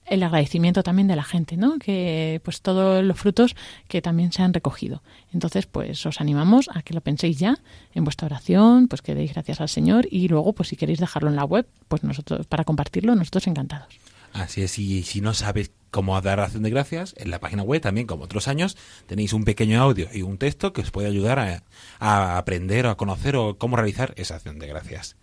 el 0.07 0.22
agradecimiento 0.22 0.82
también 0.82 1.09
de 1.09 1.16
la 1.16 1.22
gente, 1.22 1.57
¿no? 1.57 1.78
Que 1.78 2.40
pues 2.44 2.61
todos 2.61 3.05
los 3.05 3.18
frutos 3.18 3.55
que 3.88 4.03
también 4.03 4.32
se 4.32 4.42
han 4.42 4.53
recogido. 4.53 5.03
Entonces, 5.32 5.66
pues 5.66 6.05
os 6.07 6.20
animamos 6.20 6.68
a 6.74 6.82
que 6.82 6.92
lo 6.92 7.00
penséis 7.00 7.38
ya 7.38 7.59
en 7.94 8.05
vuestra 8.05 8.26
oración, 8.26 8.88
pues 8.88 9.00
que 9.00 9.14
deis 9.14 9.32
gracias 9.32 9.61
al 9.61 9.68
Señor 9.68 10.07
y 10.11 10.28
luego, 10.28 10.53
pues 10.55 10.70
si 10.70 10.76
queréis 10.76 10.98
dejarlo 10.98 11.30
en 11.30 11.36
la 11.36 11.44
web, 11.44 11.66
pues 11.88 12.03
nosotros 12.03 12.46
para 12.46 12.64
compartirlo, 12.64 13.14
nosotros 13.14 13.46
encantados. 13.46 14.11
Así 14.32 14.62
es, 14.62 14.78
y 14.78 15.02
si 15.02 15.20
no 15.20 15.34
sabes 15.34 15.72
cómo 15.90 16.18
dar 16.20 16.40
acción 16.40 16.62
de 16.62 16.70
gracias, 16.70 17.14
en 17.18 17.30
la 17.30 17.38
página 17.38 17.62
web 17.62 17.82
también, 17.82 18.06
como 18.06 18.24
otros 18.24 18.48
años, 18.48 18.76
tenéis 19.06 19.34
un 19.34 19.44
pequeño 19.44 19.80
audio 19.80 20.08
y 20.12 20.22
un 20.22 20.38
texto 20.38 20.72
que 20.72 20.80
os 20.80 20.90
puede 20.90 21.08
ayudar 21.08 21.38
a, 21.38 21.62
a 21.98 22.38
aprender 22.38 22.86
o 22.86 22.90
a 22.90 22.96
conocer 22.96 23.36
o 23.36 23.58
cómo 23.58 23.76
realizar 23.76 24.14
esa 24.16 24.36
acción 24.36 24.58
de 24.58 24.68
gracias. 24.68 25.16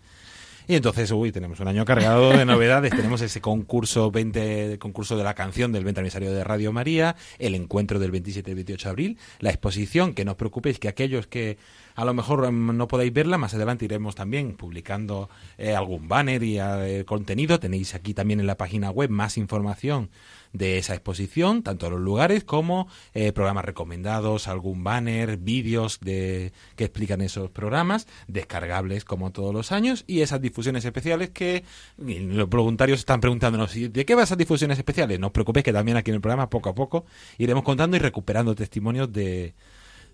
Y 0.68 0.74
entonces, 0.74 1.10
uy, 1.10 1.32
tenemos 1.32 1.60
un 1.60 1.68
año 1.68 1.84
cargado 1.84 2.30
de 2.30 2.44
novedades. 2.44 2.90
tenemos 2.90 3.20
ese 3.22 3.40
concurso 3.40 4.10
20, 4.10 4.78
concurso 4.78 5.16
de 5.16 5.24
la 5.24 5.34
canción 5.34 5.72
del 5.72 5.84
20 5.84 6.00
aniversario 6.00 6.32
de 6.32 6.44
Radio 6.44 6.72
María, 6.72 7.16
el 7.38 7.54
encuentro 7.54 7.98
del 7.98 8.10
27 8.10 8.50
y 8.50 8.54
28 8.54 8.88
de 8.88 8.90
abril, 8.90 9.18
la 9.40 9.50
exposición, 9.50 10.14
que 10.14 10.24
no 10.24 10.32
os 10.32 10.36
preocupéis 10.36 10.78
que 10.78 10.88
aquellos 10.88 11.26
que 11.26 11.58
a 11.94 12.04
lo 12.04 12.14
mejor 12.14 12.44
em, 12.44 12.76
no 12.76 12.88
podáis 12.88 13.12
verla, 13.12 13.38
más 13.38 13.54
adelante 13.54 13.84
iremos 13.84 14.14
también 14.14 14.54
publicando 14.56 15.28
eh, 15.58 15.74
algún 15.74 16.08
banner 16.08 16.42
y 16.42 16.58
eh, 16.58 17.04
contenido. 17.06 17.58
Tenéis 17.58 17.94
aquí 17.94 18.14
también 18.14 18.40
en 18.40 18.46
la 18.46 18.56
página 18.56 18.90
web 18.90 19.10
más 19.10 19.36
información 19.36 20.10
de 20.52 20.78
esa 20.78 20.94
exposición, 20.94 21.62
tanto 21.62 21.90
los 21.90 22.00
lugares 22.00 22.44
como 22.44 22.88
eh, 23.14 23.32
programas 23.32 23.64
recomendados, 23.64 24.48
algún 24.48 24.82
banner, 24.82 25.36
vídeos 25.36 26.00
de, 26.00 26.52
que 26.76 26.84
explican 26.84 27.20
esos 27.20 27.50
programas, 27.50 28.06
descargables 28.26 29.04
como 29.04 29.30
todos 29.30 29.54
los 29.54 29.72
años, 29.72 30.04
y 30.06 30.20
esas 30.20 30.40
difusiones 30.40 30.84
especiales 30.84 31.30
que 31.30 31.64
los 31.98 32.48
voluntarios 32.48 32.98
están 32.98 33.20
preguntándonos, 33.20 33.74
¿y 33.76 33.88
¿de 33.88 34.04
qué 34.04 34.14
van 34.14 34.24
esas 34.24 34.38
difusiones 34.38 34.78
especiales? 34.78 35.20
No 35.20 35.28
os 35.28 35.32
preocupéis 35.32 35.64
que 35.64 35.72
también 35.72 35.96
aquí 35.96 36.10
en 36.10 36.16
el 36.16 36.20
programa 36.20 36.50
poco 36.50 36.68
a 36.68 36.74
poco 36.74 37.04
iremos 37.38 37.62
contando 37.62 37.96
y 37.96 38.00
recuperando 38.00 38.54
testimonios 38.54 39.12
de, 39.12 39.54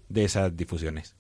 de 0.09 0.25
esas 0.25 0.57
difusiones. 0.57 1.15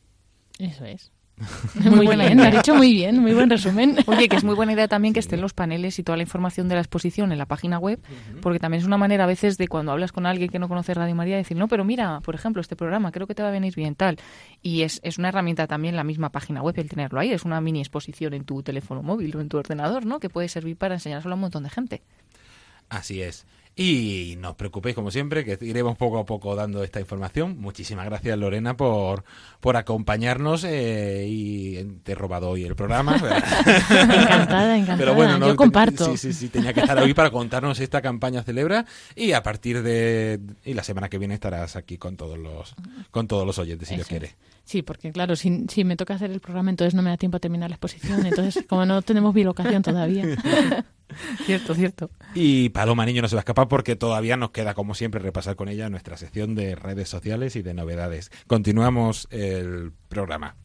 Eso 0.58 0.84
es. 0.84 1.12
Muy, 1.74 2.06
buena 2.06 2.24
bien, 2.24 2.38
lo 2.38 2.44
has 2.44 2.52
dicho 2.52 2.74
muy 2.74 2.94
bien, 2.94 3.18
muy 3.18 3.34
buen 3.34 3.50
resumen. 3.50 3.98
Oye, 4.06 4.26
que 4.28 4.36
es 4.36 4.44
muy 4.44 4.54
buena 4.54 4.72
idea 4.72 4.88
también 4.88 5.12
que 5.12 5.20
estén 5.20 5.42
los 5.42 5.52
paneles 5.52 5.98
y 5.98 6.02
toda 6.02 6.16
la 6.16 6.22
información 6.22 6.66
de 6.68 6.76
la 6.76 6.80
exposición 6.80 7.30
en 7.30 7.36
la 7.36 7.44
página 7.44 7.78
web, 7.78 8.00
porque 8.40 8.58
también 8.58 8.80
es 8.80 8.86
una 8.86 8.96
manera 8.96 9.24
a 9.24 9.26
veces 9.26 9.58
de 9.58 9.68
cuando 9.68 9.92
hablas 9.92 10.12
con 10.12 10.24
alguien 10.24 10.48
que 10.48 10.58
no 10.58 10.66
conoce 10.66 10.94
Radio 10.94 11.14
María 11.14 11.36
decir, 11.36 11.56
no, 11.56 11.68
pero 11.68 11.84
mira, 11.84 12.20
por 12.20 12.34
ejemplo, 12.34 12.62
este 12.62 12.74
programa 12.74 13.12
creo 13.12 13.26
que 13.26 13.34
te 13.34 13.42
va 13.42 13.50
a 13.50 13.52
venir 13.52 13.74
bien 13.74 13.94
tal. 13.94 14.16
Y 14.62 14.80
es, 14.82 14.98
es 15.02 15.18
una 15.18 15.28
herramienta 15.28 15.66
también 15.66 15.94
la 15.94 16.04
misma 16.04 16.30
página 16.30 16.62
web 16.62 16.74
el 16.78 16.88
tenerlo 16.88 17.20
ahí, 17.20 17.32
es 17.32 17.44
una 17.44 17.60
mini 17.60 17.80
exposición 17.80 18.32
en 18.32 18.44
tu 18.44 18.62
teléfono 18.62 19.02
móvil 19.02 19.36
o 19.36 19.40
en 19.40 19.50
tu 19.50 19.58
ordenador, 19.58 20.06
¿no? 20.06 20.20
Que 20.20 20.30
puede 20.30 20.48
servir 20.48 20.76
para 20.76 20.94
enseñárselo 20.94 21.34
a 21.34 21.36
un 21.36 21.42
montón 21.42 21.64
de 21.64 21.70
gente. 21.70 22.02
Así 22.88 23.20
es. 23.20 23.44
Y 23.78 24.36
no 24.38 24.50
os 24.50 24.56
preocupéis, 24.56 24.94
como 24.94 25.10
siempre, 25.10 25.44
que 25.44 25.58
iremos 25.60 25.98
poco 25.98 26.18
a 26.18 26.24
poco 26.24 26.56
dando 26.56 26.82
esta 26.82 26.98
información. 26.98 27.58
Muchísimas 27.58 28.06
gracias, 28.06 28.38
Lorena, 28.38 28.74
por, 28.74 29.24
por 29.60 29.76
acompañarnos 29.76 30.64
eh, 30.64 31.26
y 31.28 31.84
te 32.02 32.12
he 32.12 32.14
robado 32.14 32.48
hoy 32.48 32.64
el 32.64 32.74
programa. 32.74 33.16
Encantada, 33.16 34.78
encantada. 34.78 34.96
Pero 34.96 35.14
bueno, 35.14 35.38
no, 35.38 35.48
Yo 35.48 35.56
comparto. 35.56 36.06
Sí, 36.06 36.16
sí, 36.16 36.32
sí, 36.32 36.48
tenía 36.48 36.72
que 36.72 36.80
estar 36.80 36.98
hoy 36.98 37.12
para 37.12 37.30
contarnos 37.30 37.78
esta 37.78 38.00
campaña 38.00 38.42
Celebra 38.42 38.86
y 39.14 39.32
a 39.32 39.42
partir 39.42 39.82
de... 39.82 40.40
Y 40.64 40.72
la 40.72 40.82
semana 40.82 41.10
que 41.10 41.18
viene 41.18 41.34
estarás 41.34 41.76
aquí 41.76 41.98
con 41.98 42.16
todos 42.16 42.38
los, 42.38 42.74
con 43.10 43.28
todos 43.28 43.46
los 43.46 43.58
oyentes, 43.58 43.88
si 43.88 43.96
Dios 43.96 44.06
Eso 44.06 44.16
es. 44.16 44.20
quiere. 44.20 44.36
Sí, 44.64 44.80
porque 44.80 45.12
claro, 45.12 45.36
si, 45.36 45.66
si 45.68 45.84
me 45.84 45.96
toca 45.96 46.14
hacer 46.14 46.30
el 46.30 46.40
programa, 46.40 46.70
entonces 46.70 46.94
no 46.94 47.02
me 47.02 47.10
da 47.10 47.18
tiempo 47.18 47.36
a 47.36 47.40
terminar 47.40 47.68
la 47.68 47.76
exposición. 47.76 48.24
Entonces, 48.24 48.64
como 48.66 48.86
no 48.86 49.02
tenemos 49.02 49.34
bilocación 49.34 49.82
todavía. 49.82 50.24
cierto, 51.46 51.74
cierto. 51.74 52.10
Y 52.34 52.68
Paloma 52.70 53.06
Niño 53.06 53.22
no 53.22 53.28
se 53.28 53.36
va 53.36 53.40
a 53.40 53.42
escapar 53.42 53.65
porque 53.68 53.96
todavía 53.96 54.36
nos 54.36 54.50
queda, 54.50 54.74
como 54.74 54.94
siempre, 54.94 55.20
repasar 55.20 55.56
con 55.56 55.68
ella 55.68 55.88
nuestra 55.88 56.16
sección 56.16 56.54
de 56.54 56.74
redes 56.74 57.08
sociales 57.08 57.56
y 57.56 57.62
de 57.62 57.74
novedades. 57.74 58.30
Continuamos 58.46 59.28
el 59.30 59.92
programa. 60.08 60.56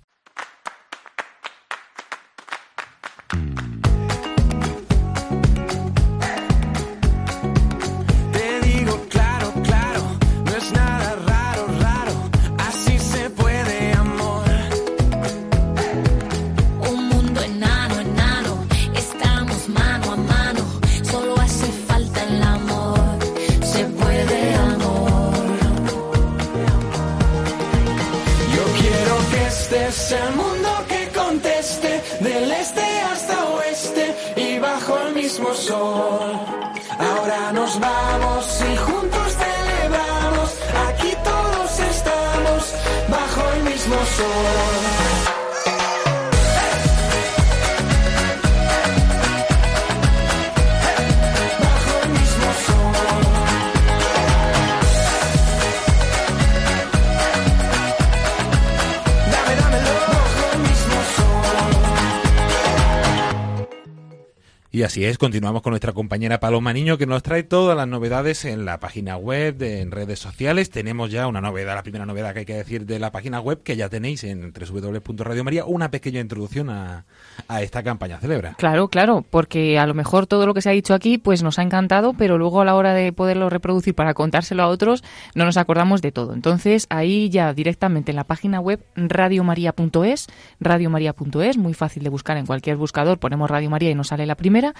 Así 65.01 65.09
es, 65.09 65.17
continuamos 65.17 65.63
con 65.63 65.71
nuestra 65.71 65.93
compañera 65.93 66.39
Paloma 66.39 66.73
Niño 66.73 66.95
que 66.99 67.07
nos 67.07 67.23
trae 67.23 67.41
todas 67.41 67.75
las 67.75 67.87
novedades 67.87 68.45
en 68.45 68.65
la 68.65 68.79
página 68.79 69.17
web, 69.17 69.55
de- 69.57 69.81
en 69.81 69.89
redes 69.89 70.19
sociales. 70.19 70.69
Tenemos 70.69 71.09
ya 71.09 71.25
una 71.25 71.41
novedad, 71.41 71.73
la 71.73 71.81
primera 71.81 72.05
novedad 72.05 72.33
que 72.33 72.39
hay 72.41 72.45
que 72.45 72.53
decir 72.53 72.85
de 72.85 72.99
la 72.99 73.11
página 73.11 73.39
web 73.39 73.63
que 73.63 73.75
ya 73.75 73.89
tenéis 73.89 74.23
en 74.23 74.53
www.radiomaria, 74.53 75.65
una 75.65 75.89
pequeña 75.89 76.19
introducción 76.19 76.69
a, 76.69 77.05
a 77.47 77.63
esta 77.63 77.81
campaña 77.81 78.19
celebra. 78.19 78.53
Claro, 78.59 78.89
claro, 78.89 79.25
porque 79.27 79.79
a 79.79 79.87
lo 79.87 79.95
mejor 79.95 80.27
todo 80.27 80.45
lo 80.45 80.53
que 80.53 80.61
se 80.61 80.69
ha 80.69 80.73
dicho 80.73 80.93
aquí 80.93 81.17
pues 81.17 81.41
nos 81.41 81.57
ha 81.57 81.63
encantado, 81.63 82.13
pero 82.13 82.37
luego 82.37 82.61
a 82.61 82.65
la 82.65 82.75
hora 82.75 82.93
de 82.93 83.11
poderlo 83.11 83.49
reproducir 83.49 83.95
para 83.95 84.13
contárselo 84.13 84.61
a 84.61 84.67
otros 84.67 85.03
no 85.33 85.45
nos 85.45 85.57
acordamos 85.57 86.03
de 86.03 86.11
todo. 86.11 86.35
Entonces 86.35 86.85
ahí 86.91 87.29
ya 87.31 87.55
directamente 87.55 88.11
en 88.11 88.17
la 88.17 88.25
página 88.25 88.59
web 88.59 88.79
radiomaria.es, 88.95 90.27
radiomaria.es, 90.59 91.57
muy 91.57 91.73
fácil 91.73 92.03
de 92.03 92.09
buscar 92.09 92.37
en 92.37 92.45
cualquier 92.45 92.77
buscador, 92.77 93.17
ponemos 93.17 93.49
Radio 93.49 93.71
María 93.71 93.89
y 93.89 93.95
nos 93.95 94.09
sale 94.09 94.27
la 94.27 94.35
primera 94.35 94.75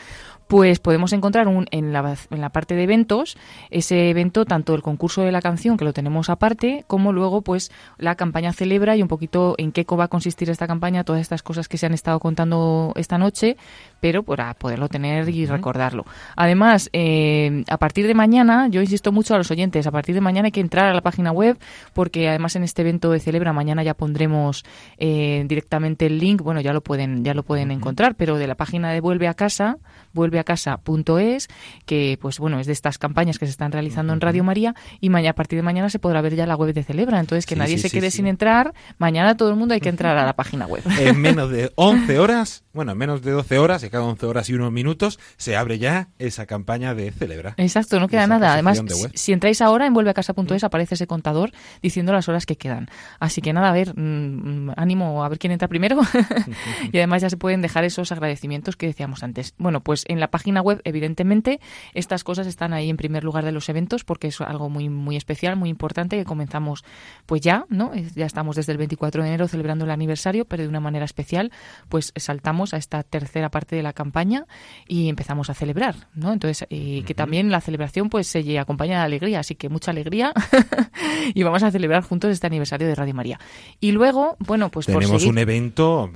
pues 0.52 0.80
podemos 0.80 1.14
encontrar 1.14 1.48
un, 1.48 1.66
en, 1.72 1.94
la, 1.94 2.18
en 2.30 2.42
la 2.42 2.50
parte 2.50 2.76
de 2.76 2.84
eventos 2.84 3.38
ese 3.70 4.10
evento, 4.10 4.44
tanto 4.44 4.76
el 4.76 4.82
concurso 4.82 5.22
de 5.22 5.32
la 5.32 5.42
canción, 5.42 5.78
que 5.78 5.86
lo 5.86 5.94
tenemos 5.94 6.30
aparte, 6.30 6.84
como 6.88 7.14
luego 7.14 7.42
pues 7.42 7.72
la 7.98 8.16
campaña 8.16 8.52
celebra 8.52 8.98
y 8.98 9.02
un 9.02 9.08
poquito 9.08 9.56
en 9.58 9.72
qué 9.72 9.86
va 9.96 10.06
a 10.06 10.08
consistir 10.10 10.50
esta 10.50 10.68
campaña, 10.68 11.06
todas 11.06 11.22
estas 11.22 11.42
cosas 11.42 11.70
que 11.70 11.78
se 11.78 11.86
han 11.86 11.94
estado 11.94 12.20
contando 12.20 12.92
esta 12.98 13.18
noche, 13.18 13.56
pero 14.02 14.24
para 14.24 14.54
poderlo 14.54 14.90
tener 14.90 15.30
y 15.30 15.46
recordarlo. 15.46 16.06
Además, 16.36 16.90
eh, 16.92 17.64
a 17.70 17.78
partir 17.78 18.06
de 18.06 18.14
mañana, 18.14 18.68
yo 18.68 18.82
insisto 18.82 19.14
mucho 19.14 19.36
a 19.36 19.38
los 19.38 19.52
oyentes, 19.52 19.88
a 19.88 19.92
partir 19.92 20.16
de 20.16 20.22
mañana 20.22 20.48
hay 20.48 20.52
que 20.52 20.60
entrar 20.60 20.88
a 20.88 20.94
la 20.94 21.02
página 21.02 21.32
web, 21.32 21.58
porque 21.94 22.28
además 22.28 22.58
en 22.58 22.64
este 22.64 22.82
evento 22.82 23.12
de 23.12 23.22
Celebra 23.22 23.54
mañana 23.54 23.84
ya 23.84 23.94
pondremos 23.94 24.66
eh, 24.98 25.46
directamente 25.48 26.08
el 26.08 26.20
link, 26.20 26.42
bueno, 26.42 26.60
ya 26.60 26.74
lo 26.74 26.82
pueden, 26.82 27.24
ya 27.24 27.34
lo 27.34 27.44
pueden 27.44 27.72
encontrar, 27.72 28.16
pero 28.16 28.38
de 28.38 28.48
la 28.48 28.56
página 28.56 28.92
de 28.92 29.00
Vuelve 29.00 29.30
a 29.30 29.34
Casa, 29.34 29.78
vuelveacasa.es, 30.14 31.48
que 31.86 32.18
pues 32.22 32.40
bueno, 32.40 32.60
es 32.60 32.68
de 32.68 32.74
estas 32.74 32.98
campañas 32.98 33.40
que 33.40 33.46
se 33.46 33.52
están 33.52 33.72
realizando 33.72 34.14
en 34.14 34.22
Radio 34.22 34.44
María, 34.44 34.76
y 35.00 35.10
mañana, 35.10 35.32
a 35.32 35.36
partir 35.36 35.58
de 35.58 35.64
mañana 35.64 35.90
se 35.90 36.00
podrá 36.00 36.22
ver 36.22 36.36
ya 36.36 36.46
la 36.46 36.56
web 36.56 36.74
de 36.74 36.84
Celebra, 36.84 37.20
entonces 37.20 37.46
que 37.46 37.56
Sí, 37.56 37.60
nadie 37.60 37.78
sí, 37.78 37.84
se 37.84 37.90
quede 37.90 38.12
sin 38.12 38.28
entrar, 38.28 38.74
mañana 38.98 39.36
todo 39.38 39.50
el 39.50 39.56
mundo 39.56 39.74
hay 39.74 39.80
que 39.80 39.90
entrar 39.90 40.18
a 40.18 40.26
la 40.26 40.34
página 40.34 40.66
web. 40.68 40.84
En 41.02 41.20
menos 41.20 41.50
de 41.50 41.72
11 41.76 42.20
horas, 42.20 42.64
bueno, 42.74 42.94
en 42.94 42.98
menos 42.98 43.22
de 43.22 43.32
12 43.32 43.60
horas, 43.60 43.86
cada 43.92 44.06
11 44.06 44.26
horas 44.26 44.50
y 44.50 44.54
unos 44.54 44.72
minutos, 44.72 45.20
se 45.38 45.58
abre 45.58 45.78
ya 45.78 46.10
esa 46.20 46.46
campaña 46.46 46.96
de 46.96 47.12
Celebra. 47.12 47.54
Exacto, 47.58 48.00
no 48.00 48.08
queda 48.08 48.28
nada. 48.28 48.54
Además, 48.54 48.82
si, 49.14 49.34
entráis 49.34 49.62
ahora 49.62 49.86
en 49.86 49.94
vuelveacasa.es 49.94 50.64
aparece 50.64 50.96
ese 50.96 51.08
contador 51.08 51.52
diciendo 51.82 52.14
las 52.14 52.30
horas 52.30 52.46
que 52.46 52.56
quedan. 52.56 52.88
Así 53.20 53.42
que 53.42 53.52
nada, 53.52 53.70
a 53.70 53.74
ver, 53.74 53.94
mm, 53.98 54.68
mm, 54.68 54.74
ánimo 54.78 55.24
a 55.24 55.30
ver 55.30 55.40
quién 55.40 55.52
entra 55.52 55.68
primero. 55.68 56.00
y 56.92 56.98
además 56.98 57.22
ya 57.22 57.30
se 57.30 57.38
pueden 57.38 57.62
dejar 57.62 57.84
esos 57.84 58.12
agradecimientos 58.12 58.76
que 58.78 58.88
decíamos 58.88 59.24
antes. 59.24 59.54
Bueno, 59.58 59.82
pues 59.82 60.06
en 60.08 60.20
la 60.20 60.30
página 60.30 60.62
web, 60.62 60.82
evidentemente, 60.86 61.60
estas 61.94 62.24
cosas 62.24 62.48
están 62.48 62.74
ahí 62.74 62.90
en 62.90 62.98
primer 62.98 63.24
lugar 63.24 63.44
de 63.44 63.52
los 63.52 63.68
eventos 63.68 64.04
porque 64.04 64.28
es 64.28 64.40
algo 64.40 64.70
muy 64.70 64.90
muy 64.90 65.18
especial, 65.18 65.56
muy 65.58 65.70
importante 65.70 66.18
que 66.18 66.26
comenzamos 66.26 66.84
pues 67.26 67.42
ya, 67.42 67.66
¿no? 67.70 67.92
Ya 68.16 68.26
estamos 68.26 68.56
desde 68.56 68.72
el 68.72 68.78
24 68.78 69.24
de 69.24 69.30
enero 69.30 69.48
celebrando 69.48 69.86
el 69.86 69.92
aniversario, 69.92 70.46
pero 70.46 70.64
de 70.64 70.70
una 70.70 70.80
manera 70.80 71.06
especial, 71.06 71.52
pues 71.90 72.14
saltamos 72.16 72.61
a 72.74 72.78
esta 72.78 73.04
tercera 73.04 73.50
parte 73.50 73.76
de 73.76 73.84
la 73.84 73.94
campaña 73.94 74.46
y 74.88 75.10
empezamos 75.10 75.50
a 75.50 75.54
celebrar, 75.54 75.96
¿no? 76.14 76.32
Entonces, 76.34 76.66
eh, 76.70 77.04
que 77.06 77.14
también 77.14 77.52
la 77.52 77.62
celebración 77.62 78.10
pues 78.10 78.28
se 78.28 78.60
acompaña 78.60 79.00
de 79.00 79.06
alegría, 79.06 79.40
así 79.40 79.56
que 79.56 79.70
mucha 79.70 79.92
alegría 79.92 80.32
y 81.34 81.44
vamos 81.44 81.64
a 81.64 81.72
celebrar 81.72 82.04
juntos 82.04 82.32
este 82.32 82.48
aniversario 82.48 82.88
de 82.88 82.96
Radio 82.96 83.14
María. 83.14 83.40
Y 83.80 83.92
luego, 83.92 84.36
bueno, 84.40 84.70
pues 84.70 84.86
por 84.86 84.96
tenemos 85.02 85.22
seguir- 85.22 85.32
un 85.32 85.38
evento, 85.38 86.12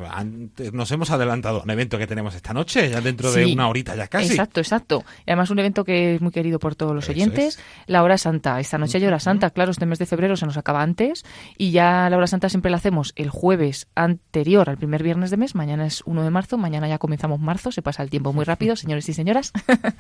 nos 0.72 0.91
hemos 0.91 1.10
adelantado 1.10 1.62
un 1.64 1.70
evento 1.70 1.98
que 1.98 2.08
tenemos 2.08 2.36
esta 2.36 2.54
noche, 2.54 2.89
ya 2.89 3.02
dentro 3.02 3.32
de 3.32 3.46
una 3.52 3.68
horita 3.68 3.96
ya 3.96 4.08
casi. 4.08 4.28
Exacto, 4.28 4.60
exacto. 4.60 5.04
Y 5.26 5.32
además 5.32 5.50
un 5.50 5.60
evento 5.60 5.84
que 5.84 6.16
es 6.16 6.22
muy 6.22 6.32
querido 6.32 6.60
por 6.60 6.76
todos 6.76 6.93
los 6.93 7.06
Eso 7.06 7.12
oyentes, 7.14 7.60
la 7.88 8.04
hora 8.04 8.18
santa. 8.18 8.60
Esta 8.60 8.78
noche 8.78 8.98
hay 8.98 9.06
hora 9.06 9.20
santa, 9.20 9.50
claro, 9.50 9.72
este 9.72 9.86
mes 9.86 10.00
de 10.00 10.06
febrero 10.06 10.36
se 10.36 10.46
nos 10.46 10.58
acaba 10.58 10.82
antes 10.82 11.24
y 11.58 11.72
ya 11.72 12.10
la 12.10 12.18
hora 12.18 12.28
santa 12.28 12.50
siempre 12.50 12.72
la 12.72 12.78
hacemos 12.78 13.14
el 13.16 13.30
jueves 13.30 13.88
anterior 13.96 14.70
al 14.70 14.78
primer 14.78 15.04
viernes 15.04 15.32
de 15.32 15.38
mes, 15.38 15.56
mañana 15.56 15.86
es 15.86 16.02
1 16.06 16.24
de 16.24 16.30
marzo, 16.36 16.58
mañana 16.58 16.90
ya 16.90 16.98
comenzamos 16.98 17.40
marzo, 17.40 17.72
se 17.72 17.82
pasa 17.82 18.04
el 18.04 18.10
tiempo 18.10 18.34
muy 18.34 18.44
rápido, 18.44 18.76
señores 18.84 19.08
y 19.08 19.14
señoras. 19.14 19.54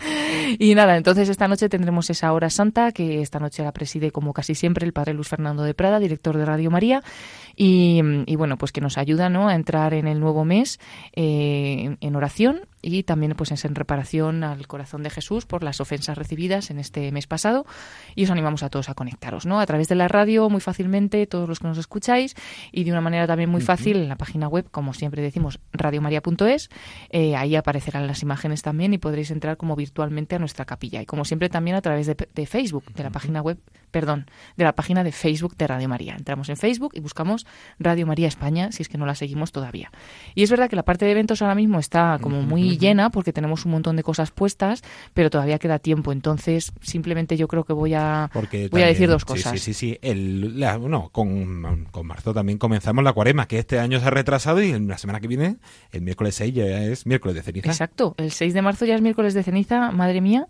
y 0.59 0.75
nada, 0.75 0.97
entonces 0.97 1.29
esta 1.29 1.47
noche 1.47 1.69
tendremos 1.69 2.09
esa 2.09 2.33
hora 2.33 2.49
santa 2.49 2.91
que 2.91 3.21
esta 3.21 3.39
noche 3.39 3.63
la 3.63 3.71
preside 3.71 4.11
como 4.11 4.33
casi 4.33 4.53
siempre 4.53 4.85
el 4.85 4.91
padre 4.91 5.13
Luis 5.13 5.29
Fernando 5.29 5.63
de 5.63 5.73
Prada, 5.73 5.99
director 5.99 6.37
de 6.37 6.45
Radio 6.45 6.69
María 6.69 7.01
y, 7.55 8.01
y 8.25 8.35
bueno, 8.35 8.57
pues 8.57 8.71
que 8.71 8.81
nos 8.81 8.97
ayuda 8.97 9.29
¿no? 9.29 9.47
a 9.47 9.55
entrar 9.55 9.93
en 9.93 10.07
el 10.07 10.19
nuevo 10.19 10.45
mes 10.45 10.79
eh, 11.13 11.97
en- 11.99 12.15
oración 12.15 12.61
y 12.81 13.03
también 13.03 13.33
pues 13.35 13.51
es 13.51 13.65
en 13.65 13.73
reparación 13.75 14.43
al 14.43 14.67
corazón 14.67 15.01
de 15.03 15.09
Jesús 15.09 15.45
por 15.45 15.63
las 15.63 15.81
ofensas 15.81 16.17
recibidas 16.17 16.69
en 16.69 16.77
este 16.79 17.11
mes 17.11 17.25
pasado 17.27 17.65
y 18.15 18.23
os 18.25 18.29
animamos 18.29 18.61
a 18.63 18.69
todos 18.69 18.89
a 18.89 18.93
conectaros, 18.93 19.45
¿no? 19.45 19.59
A 19.59 19.65
través 19.65 19.87
de 19.87 19.95
la 19.95 20.07
radio 20.07 20.49
muy 20.49 20.61
fácilmente 20.61 21.25
todos 21.25 21.49
los 21.49 21.59
que 21.59 21.67
nos 21.67 21.77
escucháis 21.79 22.35
y 22.71 22.83
de 22.83 22.91
una 22.91 23.01
manera 23.01 23.25
también 23.25 23.49
muy 23.49 23.61
fácil 23.61 23.97
en 23.97 24.09
la 24.09 24.17
página 24.17 24.47
web, 24.47 24.67
como 24.69 24.93
siempre 24.93 25.21
decimos, 25.23 25.59
radiomaria.es, 25.73 26.69
eh, 27.09 27.35
ahí 27.35 27.55
aparecerán 27.55 28.05
las 28.05 28.21
imágenes 28.21 28.61
también 28.61 28.93
y 28.93 28.97
podréis 28.99 29.31
entrar 29.31 29.57
como 29.57 29.75
virtualmente 29.75 30.35
a 30.35 30.39
nuestra 30.39 30.65
capilla 30.65 31.01
y 31.01 31.05
como 31.05 31.25
siempre 31.25 31.49
también 31.49 31.75
a 31.77 31.81
través 31.81 32.05
de, 32.05 32.15
de 32.33 32.45
Facebook, 32.45 32.85
de 32.93 33.03
la 33.03 33.09
página 33.09 33.41
web, 33.41 33.57
perdón, 33.95 34.25
de 34.57 34.65
la 34.65 34.73
página 34.75 35.05
de 35.05 35.13
Facebook 35.13 35.55
de 35.55 35.67
Radio 35.67 35.87
María. 35.87 36.15
Entramos 36.17 36.49
en 36.49 36.57
Facebook 36.57 36.91
y 36.95 36.99
buscamos 36.99 37.47
Radio 37.79 38.05
María 38.05 38.27
España 38.27 38.73
si 38.73 38.83
es 38.83 38.89
que 38.89 38.97
no 38.97 39.05
la 39.05 39.15
seguimos 39.15 39.53
todavía. 39.53 39.89
Y 40.33 40.43
es 40.43 40.51
verdad 40.51 40.69
que 40.69 40.75
la 40.75 40.83
parte 40.83 41.05
de 41.05 41.11
eventos 41.11 41.41
ahora 41.41 41.55
mismo 41.55 41.79
está 41.79 42.19
como 42.21 42.41
muy 42.41 42.77
llena 42.77 43.09
porque 43.09 43.31
tenemos 43.31 43.63
un 43.63 43.71
montón 43.71 43.95
de 43.95 44.03
cosas 44.03 44.31
puestas, 44.31 44.83
pero 45.13 45.29
todavía 45.29 45.59
queda 45.59 45.79
tiempo. 45.79 46.11
Entonces, 46.11 46.73
simplemente 46.81 47.37
yo 47.37 47.47
creo 47.47 47.63
que 47.63 47.71
voy 47.71 47.93
a, 47.93 48.29
Porque 48.33 48.67
voy 48.67 48.81
a 48.81 48.87
decir 48.87 49.07
dos 49.07 49.23
cosas. 49.23 49.53
Sí, 49.53 49.59
sí, 49.59 49.73
sí. 49.73 49.97
El, 50.01 50.59
la- 50.59 50.77
no, 50.77 51.07
con, 51.13 51.85
con 51.91 52.05
marzo 52.05 52.33
también 52.33 52.57
comenzamos 52.57 53.01
la 53.01 53.13
cuaresma, 53.13 53.47
que 53.47 53.59
este 53.59 53.79
año 53.79 54.01
se 54.01 54.07
ha 54.07 54.09
retrasado 54.09 54.61
y 54.61 54.71
en 54.71 54.89
la 54.89 54.97
semana 54.97 55.21
que 55.21 55.29
viene, 55.29 55.55
el 55.93 56.01
miércoles 56.01 56.35
6, 56.35 56.53
ya 56.53 56.65
es 56.83 57.05
miércoles 57.05 57.35
de 57.37 57.43
ceniza. 57.43 57.69
Exacto, 57.69 58.13
el 58.17 58.31
6 58.31 58.53
de 58.53 58.61
marzo 58.61 58.83
ya 58.83 58.95
es 58.95 59.01
miércoles 59.01 59.33
de 59.33 59.41
ceniza, 59.41 59.91
madre 59.91 60.19
mía, 60.19 60.47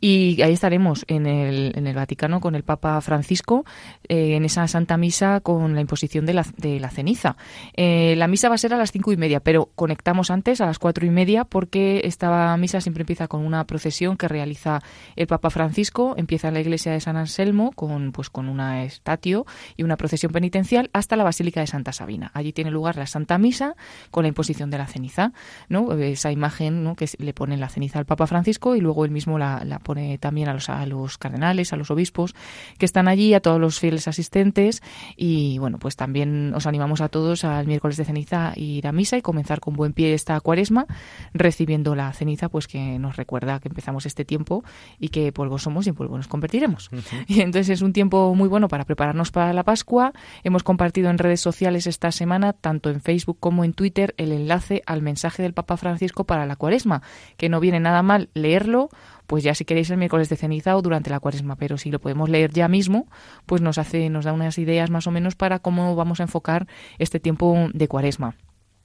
y 0.00 0.42
ahí 0.42 0.52
estaremos 0.52 1.04
en 1.06 1.26
el, 1.26 1.72
en 1.76 1.86
el 1.86 1.94
Vaticano 1.94 2.40
con 2.40 2.56
el 2.56 2.64
Papa 2.64 2.87
Francisco 3.00 3.64
eh, 4.08 4.36
en 4.36 4.44
esa 4.44 4.66
Santa 4.68 4.96
Misa 4.96 5.40
con 5.40 5.74
la 5.74 5.80
imposición 5.80 6.26
de 6.26 6.34
la, 6.34 6.46
de 6.56 6.80
la 6.80 6.90
ceniza. 6.90 7.36
Eh, 7.74 8.14
la 8.16 8.28
misa 8.28 8.48
va 8.48 8.54
a 8.54 8.58
ser 8.58 8.74
a 8.74 8.76
las 8.76 8.92
cinco 8.92 9.12
y 9.12 9.16
media, 9.16 9.40
pero 9.40 9.70
conectamos 9.74 10.30
antes 10.30 10.60
a 10.60 10.66
las 10.66 10.78
cuatro 10.78 11.06
y 11.06 11.10
media 11.10 11.44
porque 11.44 12.02
esta 12.04 12.56
misa 12.56 12.80
siempre 12.80 13.02
empieza 13.02 13.28
con 13.28 13.44
una 13.44 13.64
procesión 13.64 14.16
que 14.16 14.28
realiza 14.28 14.80
el 15.16 15.26
Papa 15.26 15.50
Francisco, 15.50 16.14
empieza 16.16 16.48
en 16.48 16.54
la 16.54 16.60
iglesia 16.60 16.92
de 16.92 17.00
San 17.00 17.16
Anselmo 17.16 17.72
con, 17.72 18.12
pues, 18.12 18.30
con 18.30 18.48
una 18.48 18.84
estatio 18.84 19.46
y 19.76 19.82
una 19.82 19.96
procesión 19.96 20.32
penitencial 20.32 20.90
hasta 20.92 21.16
la 21.16 21.24
Basílica 21.24 21.60
de 21.60 21.66
Santa 21.66 21.92
Sabina. 21.92 22.30
Allí 22.34 22.52
tiene 22.52 22.70
lugar 22.70 22.96
la 22.96 23.06
Santa 23.06 23.38
Misa 23.38 23.74
con 24.10 24.24
la 24.24 24.28
imposición 24.28 24.70
de 24.70 24.78
la 24.78 24.86
ceniza, 24.86 25.32
¿no? 25.68 25.92
Esa 25.92 26.32
imagen 26.32 26.84
¿no? 26.84 26.96
que 26.96 27.08
le 27.18 27.32
pone 27.32 27.56
la 27.56 27.68
ceniza 27.68 27.98
al 27.98 28.06
Papa 28.06 28.26
Francisco 28.26 28.76
y 28.76 28.80
luego 28.80 29.04
él 29.04 29.10
mismo 29.10 29.38
la, 29.38 29.64
la 29.64 29.78
pone 29.78 30.18
también 30.18 30.48
a 30.48 30.54
los, 30.54 30.68
a 30.68 30.84
los 30.86 31.18
cardenales, 31.18 31.72
a 31.72 31.76
los 31.76 31.90
obispos 31.90 32.34
que 32.78 32.86
están 32.86 33.08
allí, 33.08 33.34
a 33.34 33.40
todos 33.40 33.60
los 33.60 33.78
fieles 33.78 34.08
asistentes 34.08 34.82
y 35.16 35.58
bueno, 35.58 35.78
pues 35.78 35.96
también 35.96 36.54
os 36.54 36.66
animamos 36.66 37.00
a 37.00 37.08
todos 37.08 37.44
al 37.44 37.66
miércoles 37.66 37.96
de 37.96 38.04
ceniza 38.04 38.50
a 38.50 38.58
ir 38.58 38.86
a 38.86 38.92
misa 38.92 39.16
y 39.16 39.22
comenzar 39.22 39.60
con 39.60 39.74
buen 39.74 39.92
pie 39.92 40.14
esta 40.14 40.40
cuaresma 40.40 40.86
recibiendo 41.34 41.94
la 41.94 42.12
ceniza 42.12 42.48
pues 42.48 42.66
que 42.66 42.98
nos 42.98 43.16
recuerda 43.16 43.60
que 43.60 43.68
empezamos 43.68 44.06
este 44.06 44.24
tiempo 44.24 44.64
y 44.98 45.08
que 45.08 45.32
polvo 45.32 45.58
somos 45.58 45.86
y 45.86 45.90
en 45.90 45.96
polvo 45.96 46.16
nos 46.16 46.28
convertiremos. 46.28 46.90
Y 47.26 47.40
entonces 47.40 47.68
es 47.68 47.82
un 47.82 47.92
tiempo 47.92 48.34
muy 48.34 48.48
bueno 48.48 48.68
para 48.68 48.84
prepararnos 48.84 49.30
para 49.30 49.52
la 49.52 49.64
Pascua. 49.64 50.12
Hemos 50.44 50.62
compartido 50.62 51.10
en 51.10 51.18
redes 51.18 51.40
sociales 51.40 51.86
esta 51.86 52.12
semana, 52.12 52.52
tanto 52.52 52.90
en 52.90 53.00
Facebook 53.00 53.38
como 53.40 53.64
en 53.64 53.72
Twitter, 53.72 54.14
el 54.16 54.32
enlace 54.32 54.82
al 54.86 55.02
mensaje 55.02 55.42
del 55.42 55.52
Papa 55.52 55.76
Francisco 55.76 56.24
para 56.24 56.46
la 56.46 56.56
Cuaresma, 56.56 57.02
que 57.36 57.48
no 57.48 57.60
viene 57.60 57.80
nada 57.80 58.02
mal 58.02 58.30
leerlo, 58.34 58.90
pues 59.26 59.44
ya 59.44 59.54
si 59.54 59.64
queréis 59.64 59.90
el 59.90 59.98
miércoles 59.98 60.28
de 60.28 60.36
ceniza 60.36 60.76
o 60.76 60.82
durante 60.82 61.10
la 61.10 61.20
Cuaresma, 61.20 61.56
pero 61.56 61.76
si 61.76 61.90
lo 61.90 62.00
podemos 62.00 62.28
leer 62.30 62.50
ya 62.50 62.67
mismo, 62.68 63.06
pues 63.46 63.62
nos 63.62 63.78
hace 63.78 64.10
nos 64.10 64.24
da 64.24 64.32
unas 64.32 64.58
ideas 64.58 64.90
más 64.90 65.06
o 65.06 65.10
menos 65.10 65.34
para 65.34 65.58
cómo 65.58 65.96
vamos 65.96 66.20
a 66.20 66.24
enfocar 66.24 66.66
este 66.98 67.20
tiempo 67.20 67.68
de 67.72 67.88
Cuaresma. 67.88 68.36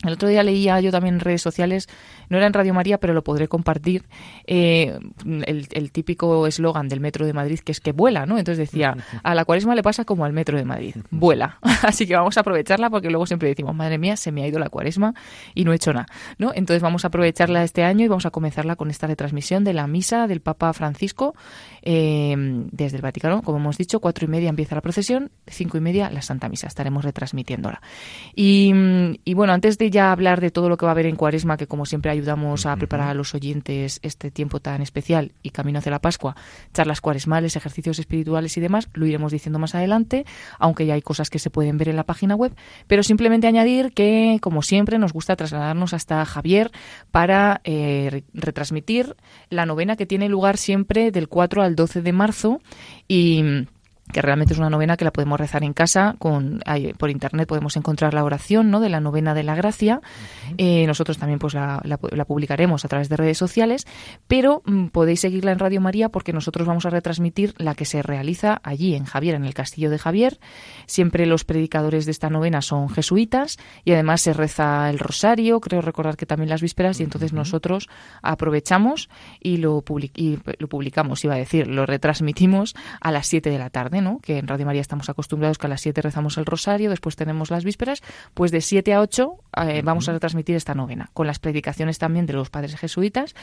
El 0.04 0.14
otro 0.14 0.28
día 0.28 0.44
leía 0.44 0.80
yo 0.82 0.92
también 0.92 1.16
en 1.16 1.20
redes 1.22 1.42
sociales, 1.42 1.88
no 2.30 2.38
era 2.38 2.48
en 2.48 2.54
Radio 2.54 2.74
María, 2.74 3.00
pero 3.00 3.14
lo 3.14 3.24
podré 3.24 3.48
compartir, 3.48 4.04
eh, 4.46 5.00
el, 5.26 5.68
el 5.72 5.92
típico 5.92 6.46
eslogan 6.46 6.90
del 6.90 7.00
Metro 7.00 7.26
de 7.26 7.34
Madrid, 7.34 7.60
que 7.60 7.72
es 7.72 7.80
que 7.80 7.92
vuela, 7.92 8.26
¿no? 8.26 8.38
Entonces 8.38 8.70
decía, 8.70 8.98
a 9.24 9.36
la 9.36 9.46
cuaresma 9.46 9.76
le 9.76 9.84
pasa 9.84 10.06
como 10.06 10.26
al 10.26 10.34
Metro 10.34 10.58
de 10.58 10.66
Madrid, 10.66 10.96
vuela. 11.12 11.60
Así 11.84 12.06
que 12.06 12.16
vamos 12.16 12.38
a 12.38 12.42
aprovecharla 12.42 12.90
porque 12.90 13.10
luego 13.10 13.26
siempre 13.26 13.48
decimos, 13.48 13.76
madre 13.76 13.98
mía, 13.98 14.18
se 14.18 14.32
me 14.32 14.44
ha 14.44 14.48
ido 14.48 14.60
la 14.60 14.70
cuaresma 14.70 15.14
y 15.54 15.64
no 15.64 15.72
he 15.72 15.76
hecho 15.76 15.94
nada, 15.94 16.08
¿no? 16.38 16.52
Entonces 16.54 16.82
vamos 16.82 17.06
a 17.06 17.08
aprovecharla 17.08 17.64
este 17.64 17.84
año 17.84 18.06
y 18.06 18.08
vamos 18.08 18.26
a 18.26 18.32
comenzarla 18.32 18.76
con 18.76 18.90
esta 18.90 19.08
retransmisión 19.08 19.64
de 19.64 19.74
la 19.74 19.88
misa 19.88 20.28
del 20.28 20.42
Papa 20.42 20.74
Francisco 20.74 21.36
eh, 21.82 22.36
desde 22.72 22.98
el 22.98 23.02
Vaticano. 23.02 23.42
Como 23.42 23.58
hemos 23.58 23.78
dicho, 23.78 24.00
cuatro 24.00 24.26
y 24.26 24.28
media 24.28 24.50
empieza 24.50 24.76
la 24.76 24.82
procesión, 24.82 25.32
cinco 25.48 25.78
y 25.78 25.82
media 25.82 26.10
la 26.10 26.22
Santa 26.22 26.50
Misa, 26.50 26.68
estaremos 26.68 27.06
retransmitiéndola. 27.06 27.82
Y, 28.36 28.74
y 29.24 29.34
bueno, 29.34 29.54
antes 29.54 29.78
de 29.78 29.93
ya 29.94 30.12
hablar 30.12 30.42
de 30.42 30.52
todo 30.52 30.68
lo 30.68 30.76
que 30.76 30.86
va 30.86 30.92
a 30.92 30.96
haber 30.96 31.06
en 31.06 31.16
Cuaresma, 31.16 31.56
que 31.56 31.68
como 31.68 31.86
siempre 31.86 32.12
ayudamos 32.12 32.66
a 32.66 32.76
preparar 32.76 33.08
a 33.10 33.14
los 33.14 33.34
oyentes 33.34 34.00
este 34.04 34.30
tiempo 34.32 34.60
tan 34.60 34.82
especial 34.82 35.32
y 35.42 35.52
camino 35.52 35.80
hacia 35.80 35.92
la 35.92 36.00
Pascua, 36.02 36.36
charlas 36.74 37.00
cuaresmales, 37.00 37.56
ejercicios 37.56 38.00
espirituales 38.00 38.58
y 38.58 38.62
demás, 38.62 38.90
lo 38.94 39.06
iremos 39.06 39.32
diciendo 39.32 39.60
más 39.60 39.76
adelante, 39.76 40.26
aunque 40.60 40.86
ya 40.86 40.96
hay 40.96 41.02
cosas 41.02 41.30
que 41.30 41.40
se 41.40 41.50
pueden 41.50 41.78
ver 41.78 41.88
en 41.88 41.96
la 41.96 42.04
página 42.04 42.36
web, 42.36 42.54
pero 42.88 43.04
simplemente 43.04 43.48
añadir 43.48 43.94
que, 43.94 44.40
como 44.42 44.62
siempre, 44.64 44.98
nos 45.00 45.14
gusta 45.14 45.36
trasladarnos 45.38 45.94
hasta 45.94 46.26
Javier 46.26 46.72
para 47.12 47.62
eh, 47.64 48.10
re- 48.12 48.24
retransmitir 48.34 49.16
la 49.50 49.66
novena 49.66 49.96
que 49.96 50.06
tiene 50.06 50.28
lugar 50.28 50.58
siempre 50.58 51.12
del 51.12 51.30
4 51.30 51.62
al 51.62 51.76
12 51.76 52.02
de 52.02 52.12
marzo 52.12 52.62
y 53.08 53.44
que 54.14 54.22
realmente 54.22 54.54
es 54.54 54.60
una 54.60 54.70
novena 54.70 54.96
que 54.96 55.04
la 55.04 55.12
podemos 55.12 55.38
rezar 55.40 55.64
en 55.64 55.74
casa, 55.74 56.16
con 56.20 56.62
por 56.98 57.10
internet 57.10 57.48
podemos 57.48 57.76
encontrar 57.76 58.14
la 58.14 58.24
oración 58.24 58.72
¿no? 58.72 58.80
de 58.80 58.88
la 58.90 59.00
novena 59.02 59.34
de 59.34 59.44
la 59.44 59.56
gracia. 59.56 60.00
Eh, 60.58 60.86
nosotros 60.88 61.18
también 61.18 61.40
pues 61.40 61.54
la, 61.54 61.82
la- 61.84 62.00
la 62.12 62.26
publicaremos 62.26 62.86
a 62.86 62.88
través 62.88 63.10
de 63.10 63.18
redes 63.18 63.38
sociales, 63.38 63.86
pero 64.28 64.62
mm, 64.66 64.88
podéis 64.88 65.20
seguirla 65.22 65.52
en 65.52 65.60
Radio 65.60 65.82
María 65.82 66.10
porque 66.10 66.32
nosotros 66.32 66.68
vamos 66.68 66.86
a 66.86 66.90
retransmitir 66.92 67.54
la 67.58 67.76
que 67.76 67.86
se 67.86 68.02
realiza 68.02 68.62
allí 68.64 68.96
en 68.96 69.06
Javier, 69.06 69.36
en 69.36 69.46
el 69.46 69.54
castillo 69.54 69.90
de 69.90 69.98
Javier. 69.98 70.40
Siempre 70.86 71.26
los 71.26 71.44
predicadores 71.44 72.06
de 72.06 72.12
esta 72.12 72.30
novena 72.30 72.62
son 72.62 72.88
jesuitas 72.90 73.58
y 73.84 73.92
además 73.94 74.22
se 74.22 74.34
reza 74.34 74.90
el 74.90 75.00
rosario, 75.00 75.60
creo 75.60 75.82
recordar 75.82 76.16
que 76.18 76.26
también 76.26 76.50
las 76.50 76.62
vísperas, 76.62 77.00
y 77.00 77.04
entonces 77.04 77.34
nosotros 77.34 77.90
aprovechamos 78.22 79.10
y 79.40 79.58
lo, 79.58 79.82
public- 79.82 80.12
y 80.16 80.40
lo 80.60 80.68
publicamos, 80.68 81.24
iba 81.24 81.36
a 81.36 81.38
decir, 81.38 81.68
lo 81.68 81.86
retransmitimos 81.86 82.76
a 83.02 83.12
las 83.12 83.28
7 83.28 83.50
de 83.50 83.58
la 83.58 83.70
tarde, 83.70 84.02
¿no? 84.04 84.20
Que 84.20 84.38
en 84.38 84.48
Radio 84.48 84.66
María 84.66 84.82
estamos 84.82 85.10
acostumbrados 85.10 85.58
que 85.58 85.68
a 85.68 85.70
las 85.70 85.82
7 85.82 86.02
rezamos 86.02 86.38
el 86.38 86.46
rosario, 86.46 86.90
después 86.90 87.16
tenemos 87.16 87.50
las 87.50 87.64
vísperas, 87.64 88.02
pues 88.34 88.52
de 88.52 88.62
7 88.62 88.94
a 88.94 89.02
8 89.02 89.36
eh, 89.68 89.82
vamos 89.84 90.10
a 90.10 90.14
retransmitir 90.14 90.56
esta 90.56 90.74
novena, 90.74 91.10
con 91.14 91.28
las 91.28 91.40
predicaciones 91.40 91.98
también 92.00 92.26
de 92.26 92.34
los 92.34 92.50
padres 92.50 92.76
jesuitas. 92.76 93.36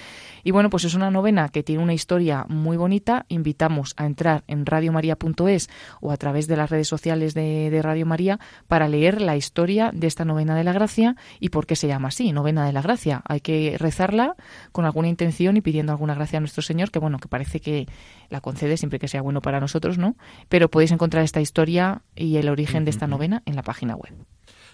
Y 0.44 0.50
bueno, 0.50 0.70
pues 0.70 0.84
es 0.84 0.94
una 0.94 1.10
novena 1.10 1.48
que 1.48 1.62
tiene 1.62 1.82
una 1.82 1.94
historia 1.94 2.44
muy 2.48 2.76
bonita. 2.76 3.26
Invitamos 3.28 3.94
a 3.96 4.06
entrar 4.06 4.44
en 4.46 4.66
radiomaria.es 4.66 5.68
o 6.00 6.12
a 6.12 6.16
través 6.16 6.46
de 6.46 6.56
las 6.56 6.70
redes 6.70 6.88
sociales 6.88 7.34
de, 7.34 7.70
de 7.70 7.82
Radio 7.82 8.06
María 8.06 8.38
para 8.68 8.88
leer 8.88 9.20
la 9.20 9.36
historia 9.36 9.90
de 9.92 10.06
esta 10.06 10.24
novena 10.24 10.54
de 10.54 10.64
la 10.64 10.72
gracia 10.72 11.16
y 11.38 11.50
por 11.50 11.66
qué 11.66 11.76
se 11.76 11.88
llama 11.88 12.08
así, 12.08 12.32
novena 12.32 12.66
de 12.66 12.72
la 12.72 12.82
gracia. 12.82 13.22
Hay 13.26 13.40
que 13.40 13.76
rezarla 13.78 14.36
con 14.72 14.84
alguna 14.84 15.08
intención 15.08 15.56
y 15.56 15.60
pidiendo 15.60 15.92
alguna 15.92 16.14
gracia 16.14 16.38
a 16.38 16.40
nuestro 16.40 16.62
Señor, 16.62 16.90
que 16.90 16.98
bueno, 16.98 17.18
que 17.18 17.28
parece 17.28 17.60
que 17.60 17.86
la 18.28 18.40
concede 18.40 18.76
siempre 18.76 18.98
que 18.98 19.08
sea 19.08 19.22
bueno 19.22 19.40
para 19.40 19.60
nosotros, 19.60 19.98
¿no? 19.98 20.16
Pero 20.50 20.68
podéis 20.68 20.92
encontrar 20.92 21.24
esta 21.24 21.40
historia 21.40 22.02
y 22.14 22.36
el 22.36 22.50
origen 22.50 22.84
de 22.84 22.90
esta 22.90 23.06
novena 23.06 23.42
en 23.46 23.56
la 23.56 23.62
página 23.62 23.96
web. 23.96 24.12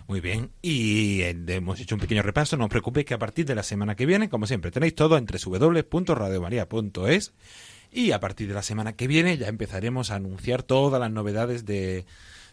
Muy 0.09 0.21
bien, 0.21 0.51
y 0.63 1.21
eh, 1.23 1.37
hemos 1.49 1.79
hecho 1.79 1.95
un 1.95 2.01
pequeño 2.01 2.23
repaso. 2.23 2.57
No 2.57 2.65
os 2.65 2.71
preocupéis 2.71 3.07
que 3.07 3.15
a 3.15 3.19
partir 3.19 3.47
de 3.47 3.55
la 3.55 3.63
semana 3.63 3.95
que 3.95 4.07
viene, 4.07 4.29
como 4.29 4.49
siempre, 4.49 4.73
tenéis 4.73 4.97
todo 4.97 5.17
en 5.17 5.27
www.radiomaria.es 5.27 7.35
y 7.93 8.11
a 8.11 8.21
partir 8.21 8.49
de 8.49 8.55
la 8.55 8.63
semana 8.63 8.95
que 8.95 9.07
viene 9.07 9.37
ya 9.37 9.49
empezaremos 9.49 10.11
a 10.11 10.17
anunciar 10.17 10.65
todas 10.65 11.01
las 11.01 11.11
novedades 11.11 11.65
de, 11.65 12.05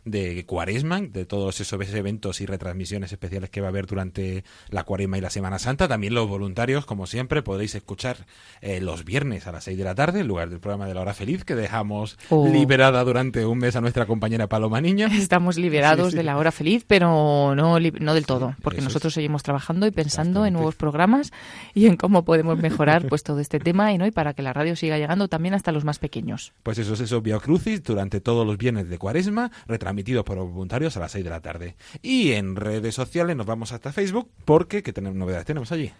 de 0.06 0.46
Cuaresma, 0.46 1.02
de 1.02 1.26
todos 1.26 1.60
esos 1.62 1.94
eventos 1.94 2.42
y 2.42 2.46
retransmisiones 2.46 3.12
especiales 3.12 3.50
que 3.50 3.62
va 3.62 3.68
a 3.68 3.70
haber 3.70 3.86
durante 3.86 4.44
la 4.70 4.84
Cuaresma 4.84 5.18
y 5.18 5.22
la 5.22 5.30
Semana 5.30 5.60
Santa. 5.60 5.88
También 5.88 6.14
los 6.14 6.28
voluntarios, 6.28 6.86
como 6.86 7.08
siempre, 7.08 7.42
podéis 7.42 7.76
escuchar 7.76 8.26
eh, 8.62 8.82
los 8.82 9.06
viernes 9.06 9.48
a 9.48 9.52
las 9.52 9.64
6 9.66 9.78
de 9.78 9.84
la 9.84 9.96
tarde, 9.96 10.20
en 10.22 10.28
lugar 10.28 10.50
del 10.50 10.60
programa 10.60 10.88
de 10.88 10.94
la 10.94 11.02
hora 11.02 11.14
feliz 11.14 11.44
que 11.46 11.56
dejamos 11.56 12.18
Oh. 12.30 12.48
liberada 12.48 13.04
durante 13.04 13.46
un 13.46 13.58
mes 13.60 13.76
a 13.76 13.82
nuestra 13.82 14.06
compañera 14.06 14.48
Paloma 14.48 14.82
Niño. 14.82 15.08
Estamos 15.12 15.58
liberados 15.58 16.08
Sí, 16.08 16.12
sí. 16.12 16.18
de 16.18 16.24
la 16.24 16.38
hora 16.38 16.52
feliz, 16.52 16.84
pero 16.88 17.54
no, 17.56 17.80
no 17.80 18.14
del 18.14 18.26
todo, 18.26 18.56
porque 18.62 18.80
eso 18.80 18.88
es. 18.88 18.94
nosotros 18.94 19.14
seguimos 19.14 19.44
trabajando 19.44 19.88
y 19.88 19.92
pensando 19.92 20.46
en 20.46 20.54
nuevos 20.54 20.76
programas 20.76 21.32
y 21.74 21.88
en 21.88 21.96
cómo 21.98 22.24
podemos 22.26 22.58
mejorar 22.58 23.08
pues 23.08 23.24
todo 23.24 23.40
este 23.40 23.60
tema 23.60 23.92
y 23.94 23.98
no 23.98 24.06
y 24.06 24.12
para 24.12 24.34
que 24.34 24.42
la 24.42 24.54
radio 24.54 24.76
siga 24.76 24.98
llegando 24.98 25.28
también 25.28 25.54
hasta 25.54 25.72
los 25.72 25.84
más 25.86 26.00
pequeños. 26.00 26.54
Pues 26.64 26.78
eso 26.78 26.94
es 26.94 27.00
eso, 27.02 27.22
Via 27.22 27.40
Crucis, 27.40 27.84
durante 27.84 28.22
todos 28.22 28.46
los 28.46 28.58
viernes 28.58 28.90
de 28.90 28.98
Cuaresma, 28.98 29.52
retransmitidos 29.94 30.26
por 30.26 30.38
voluntarios 30.38 30.98
a 30.98 31.00
las 31.00 31.12
6 31.12 31.24
de 31.24 31.30
la 31.30 31.42
tarde. 31.42 31.76
Y 32.02 32.32
en 32.32 32.56
redes 32.56 32.96
sociales 32.96 33.36
nos 33.36 33.46
vamos 33.46 33.72
hasta 33.72 33.94
Facebook, 33.94 34.30
porque, 34.46 34.84
¿qué 34.84 34.92
tenemos, 34.92 35.18
novedades 35.18 35.46
tenemos 35.46 35.72
allí? 35.72 35.92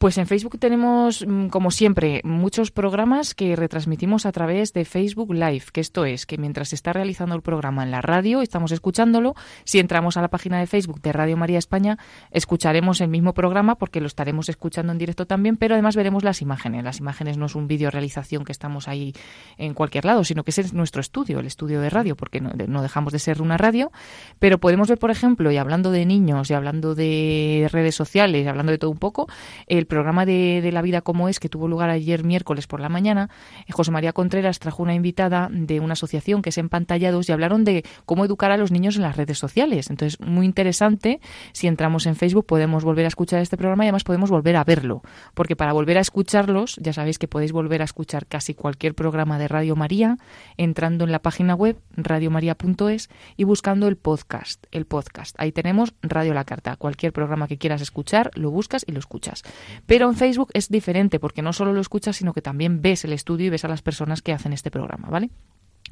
Pues 0.00 0.16
en 0.16 0.26
Facebook 0.26 0.58
tenemos, 0.58 1.26
mm, 1.26 1.48
como 1.48 1.70
siempre, 1.70 2.22
muchos 2.24 2.70
programas 2.70 3.34
que 3.34 3.54
retransmitimos 3.54 4.24
a 4.24 4.32
través 4.32 4.72
de 4.72 4.86
Facebook 4.86 5.34
Live, 5.34 5.64
que 5.74 5.82
esto 5.82 6.06
es 6.06 6.24
que 6.24 6.38
mientras 6.38 6.70
se 6.70 6.74
está 6.74 6.94
realizando 6.94 7.34
el 7.34 7.42
programa 7.42 7.82
en 7.82 7.90
la 7.90 8.00
radio, 8.00 8.40
estamos 8.40 8.72
escuchándolo, 8.72 9.34
si 9.64 9.78
entramos 9.78 10.16
a 10.16 10.22
la 10.22 10.28
página 10.28 10.58
de 10.58 10.66
Facebook 10.66 11.02
de 11.02 11.12
Radio 11.12 11.36
María 11.36 11.58
España, 11.58 11.98
escucharemos 12.30 13.02
el 13.02 13.08
mismo 13.08 13.34
programa 13.34 13.74
porque 13.74 14.00
lo 14.00 14.06
estaremos 14.06 14.48
escuchando 14.48 14.90
en 14.90 14.96
directo 14.96 15.26
también, 15.26 15.58
pero 15.58 15.74
además 15.74 15.96
veremos 15.96 16.24
las 16.24 16.40
imágenes. 16.40 16.82
Las 16.82 17.00
imágenes 17.00 17.36
no 17.36 17.44
es 17.44 17.54
un 17.54 17.68
vídeo 17.68 17.90
realización 17.90 18.46
que 18.46 18.52
estamos 18.52 18.88
ahí 18.88 19.12
en 19.58 19.74
cualquier 19.74 20.06
lado, 20.06 20.24
sino 20.24 20.44
que 20.44 20.50
es 20.50 20.72
nuestro 20.72 21.02
estudio, 21.02 21.40
el 21.40 21.46
estudio 21.46 21.78
de 21.82 21.90
radio, 21.90 22.16
porque 22.16 22.40
no, 22.40 22.52
no 22.68 22.80
dejamos 22.80 23.12
de 23.12 23.18
ser 23.18 23.42
una 23.42 23.58
radio, 23.58 23.92
pero 24.38 24.56
podemos 24.56 24.88
ver, 24.88 24.98
por 24.98 25.10
ejemplo, 25.10 25.52
y 25.52 25.58
hablando 25.58 25.90
de 25.90 26.06
niños, 26.06 26.50
y 26.50 26.54
hablando 26.54 26.94
de 26.94 27.68
redes 27.70 27.96
sociales, 27.96 28.46
y 28.46 28.48
hablando 28.48 28.72
de 28.72 28.78
todo 28.78 28.90
un 28.90 28.98
poco, 28.98 29.28
el 29.66 29.89
programa 29.90 30.24
de, 30.24 30.70
La 30.72 30.80
Vida 30.80 31.02
como 31.02 31.28
es, 31.28 31.38
que 31.38 31.50
tuvo 31.50 31.68
lugar 31.68 31.90
ayer 31.90 32.24
miércoles 32.24 32.66
por 32.66 32.80
la 32.80 32.88
mañana, 32.88 33.28
eh, 33.66 33.72
José 33.72 33.90
María 33.90 34.14
Contreras 34.14 34.58
trajo 34.58 34.82
una 34.82 34.94
invitada 34.94 35.50
de 35.52 35.80
una 35.80 35.92
asociación 35.92 36.40
que 36.40 36.48
es 36.48 36.56
Empantallados 36.56 37.28
y 37.28 37.32
hablaron 37.32 37.64
de 37.64 37.84
cómo 38.06 38.24
educar 38.24 38.50
a 38.52 38.56
los 38.56 38.70
niños 38.70 38.96
en 38.96 39.02
las 39.02 39.16
redes 39.16 39.36
sociales. 39.36 39.90
Entonces, 39.90 40.18
muy 40.20 40.46
interesante. 40.46 41.20
Si 41.52 41.66
entramos 41.66 42.06
en 42.06 42.16
Facebook 42.16 42.46
podemos 42.46 42.84
volver 42.84 43.04
a 43.04 43.08
escuchar 43.08 43.42
este 43.42 43.58
programa 43.58 43.84
y 43.84 43.88
además 43.88 44.04
podemos 44.04 44.30
volver 44.30 44.56
a 44.56 44.64
verlo. 44.64 45.02
Porque 45.34 45.56
para 45.56 45.72
volver 45.72 45.98
a 45.98 46.00
escucharlos, 46.00 46.76
ya 46.80 46.92
sabéis 46.92 47.18
que 47.18 47.28
podéis 47.28 47.52
volver 47.52 47.82
a 47.82 47.84
escuchar 47.84 48.26
casi 48.26 48.54
cualquier 48.54 48.94
programa 48.94 49.38
de 49.38 49.48
Radio 49.48 49.76
María 49.76 50.16
entrando 50.56 51.04
en 51.04 51.12
la 51.12 51.18
página 51.18 51.54
web 51.54 51.76
radiomaria.es 51.96 53.10
y 53.36 53.44
buscando 53.44 53.88
el 53.88 53.96
podcast. 53.96 54.64
El 54.70 54.86
podcast. 54.86 55.34
Ahí 55.38 55.52
tenemos 55.52 55.94
Radio 56.02 56.32
La 56.34 56.44
Carta. 56.44 56.76
Cualquier 56.76 57.12
programa 57.12 57.48
que 57.48 57.58
quieras 57.58 57.80
escuchar, 57.80 58.30
lo 58.34 58.50
buscas 58.50 58.84
y 58.86 58.92
lo 58.92 59.00
escuchas. 59.00 59.42
Pero 59.86 60.08
en 60.08 60.16
Facebook 60.16 60.50
es 60.54 60.68
diferente 60.68 61.18
porque 61.18 61.42
no 61.42 61.52
solo 61.52 61.72
lo 61.72 61.80
escuchas, 61.80 62.16
sino 62.16 62.32
que 62.32 62.42
también 62.42 62.82
ves 62.82 63.04
el 63.04 63.12
estudio 63.12 63.46
y 63.46 63.50
ves 63.50 63.64
a 63.64 63.68
las 63.68 63.82
personas 63.82 64.22
que 64.22 64.32
hacen 64.32 64.52
este 64.52 64.70
programa, 64.70 65.08
¿vale? 65.08 65.30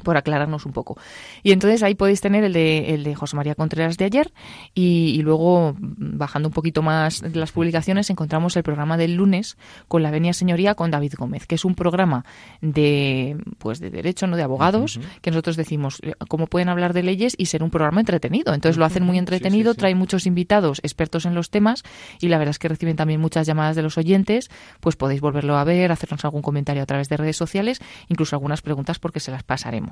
Por 0.03 0.16
aclararnos 0.16 0.66
un 0.66 0.72
poco. 0.72 0.99
Y 1.42 1.53
entonces 1.53 1.82
ahí 1.82 1.94
podéis 1.94 2.20
tener 2.20 2.44
el 2.44 2.53
de, 2.53 2.94
el 2.94 3.05
de 3.05 3.14
José 3.14 3.36
María 3.36 3.55
Contreras 3.55 3.96
de 3.96 4.05
ayer 4.05 4.32
y, 4.74 5.14
y 5.16 5.22
luego, 5.22 5.74
mm, 5.78 6.18
bajando 6.18 6.49
un 6.49 6.55
poquito 6.55 6.82
más 6.82 7.20
de 7.20 7.38
las 7.38 7.53
publicaciones, 7.53 8.11
encontramos 8.11 8.57
el 8.57 8.62
programa 8.62 8.96
del 8.96 9.14
lunes 9.14 9.57
con 9.88 10.03
la 10.03 10.11
Venia 10.11 10.32
Señoría 10.32 10.74
con 10.74 10.90
David 10.90 11.14
Gómez, 11.16 11.46
que 11.46 11.55
es 11.55 11.64
un 11.64 11.74
programa 11.74 12.24
de 12.61 13.36
pues 13.59 13.80
de 13.80 13.90
derecho, 13.90 14.26
no 14.26 14.36
de 14.36 14.42
abogados, 14.42 15.01
que 15.20 15.30
nosotros 15.30 15.57
decimos 15.57 16.01
eh, 16.03 16.14
cómo 16.28 16.46
pueden 16.46 16.68
hablar 16.68 16.92
de 16.92 17.03
leyes 17.03 17.34
y 17.36 17.46
ser 17.46 17.62
un 17.62 17.70
programa 17.70 18.01
entretenido. 18.01 18.55
Entonces 18.55 18.76
lo 18.76 18.84
hacen 18.84 19.03
muy 19.03 19.18
entretenido, 19.18 19.74
trae 19.74 19.94
muchos 19.94 20.26
invitados 20.26 20.80
expertos 20.82 21.26
en 21.26 21.34
los 21.34 21.51
temas 21.51 21.82
y 22.20 22.28
la 22.28 22.38
verdad 22.38 22.51
es 22.51 22.59
que 22.59 22.68
reciben 22.68 22.96
también 22.96 23.20
muchas 23.20 23.46
llamadas 23.46 23.76
de 23.76 23.82
los 23.82 23.99
oyentes, 23.99 24.51
pues 24.80 24.96
podéis 24.96 25.20
volverlo 25.20 25.57
a 25.57 25.64
ver, 25.64 25.92
hacernos 25.92 26.24
algún 26.24 26.42
comentario 26.42 26.82
a 26.82 26.86
través 26.86 27.09
de 27.09 27.16
redes 27.16 27.36
sociales, 27.36 27.80
incluso 28.09 28.36
algunas 28.36 28.62
preguntas 28.62 28.99
porque 28.99 29.20
se 29.20 29.30
las 29.30 29.42
pasaremos. 29.42 29.88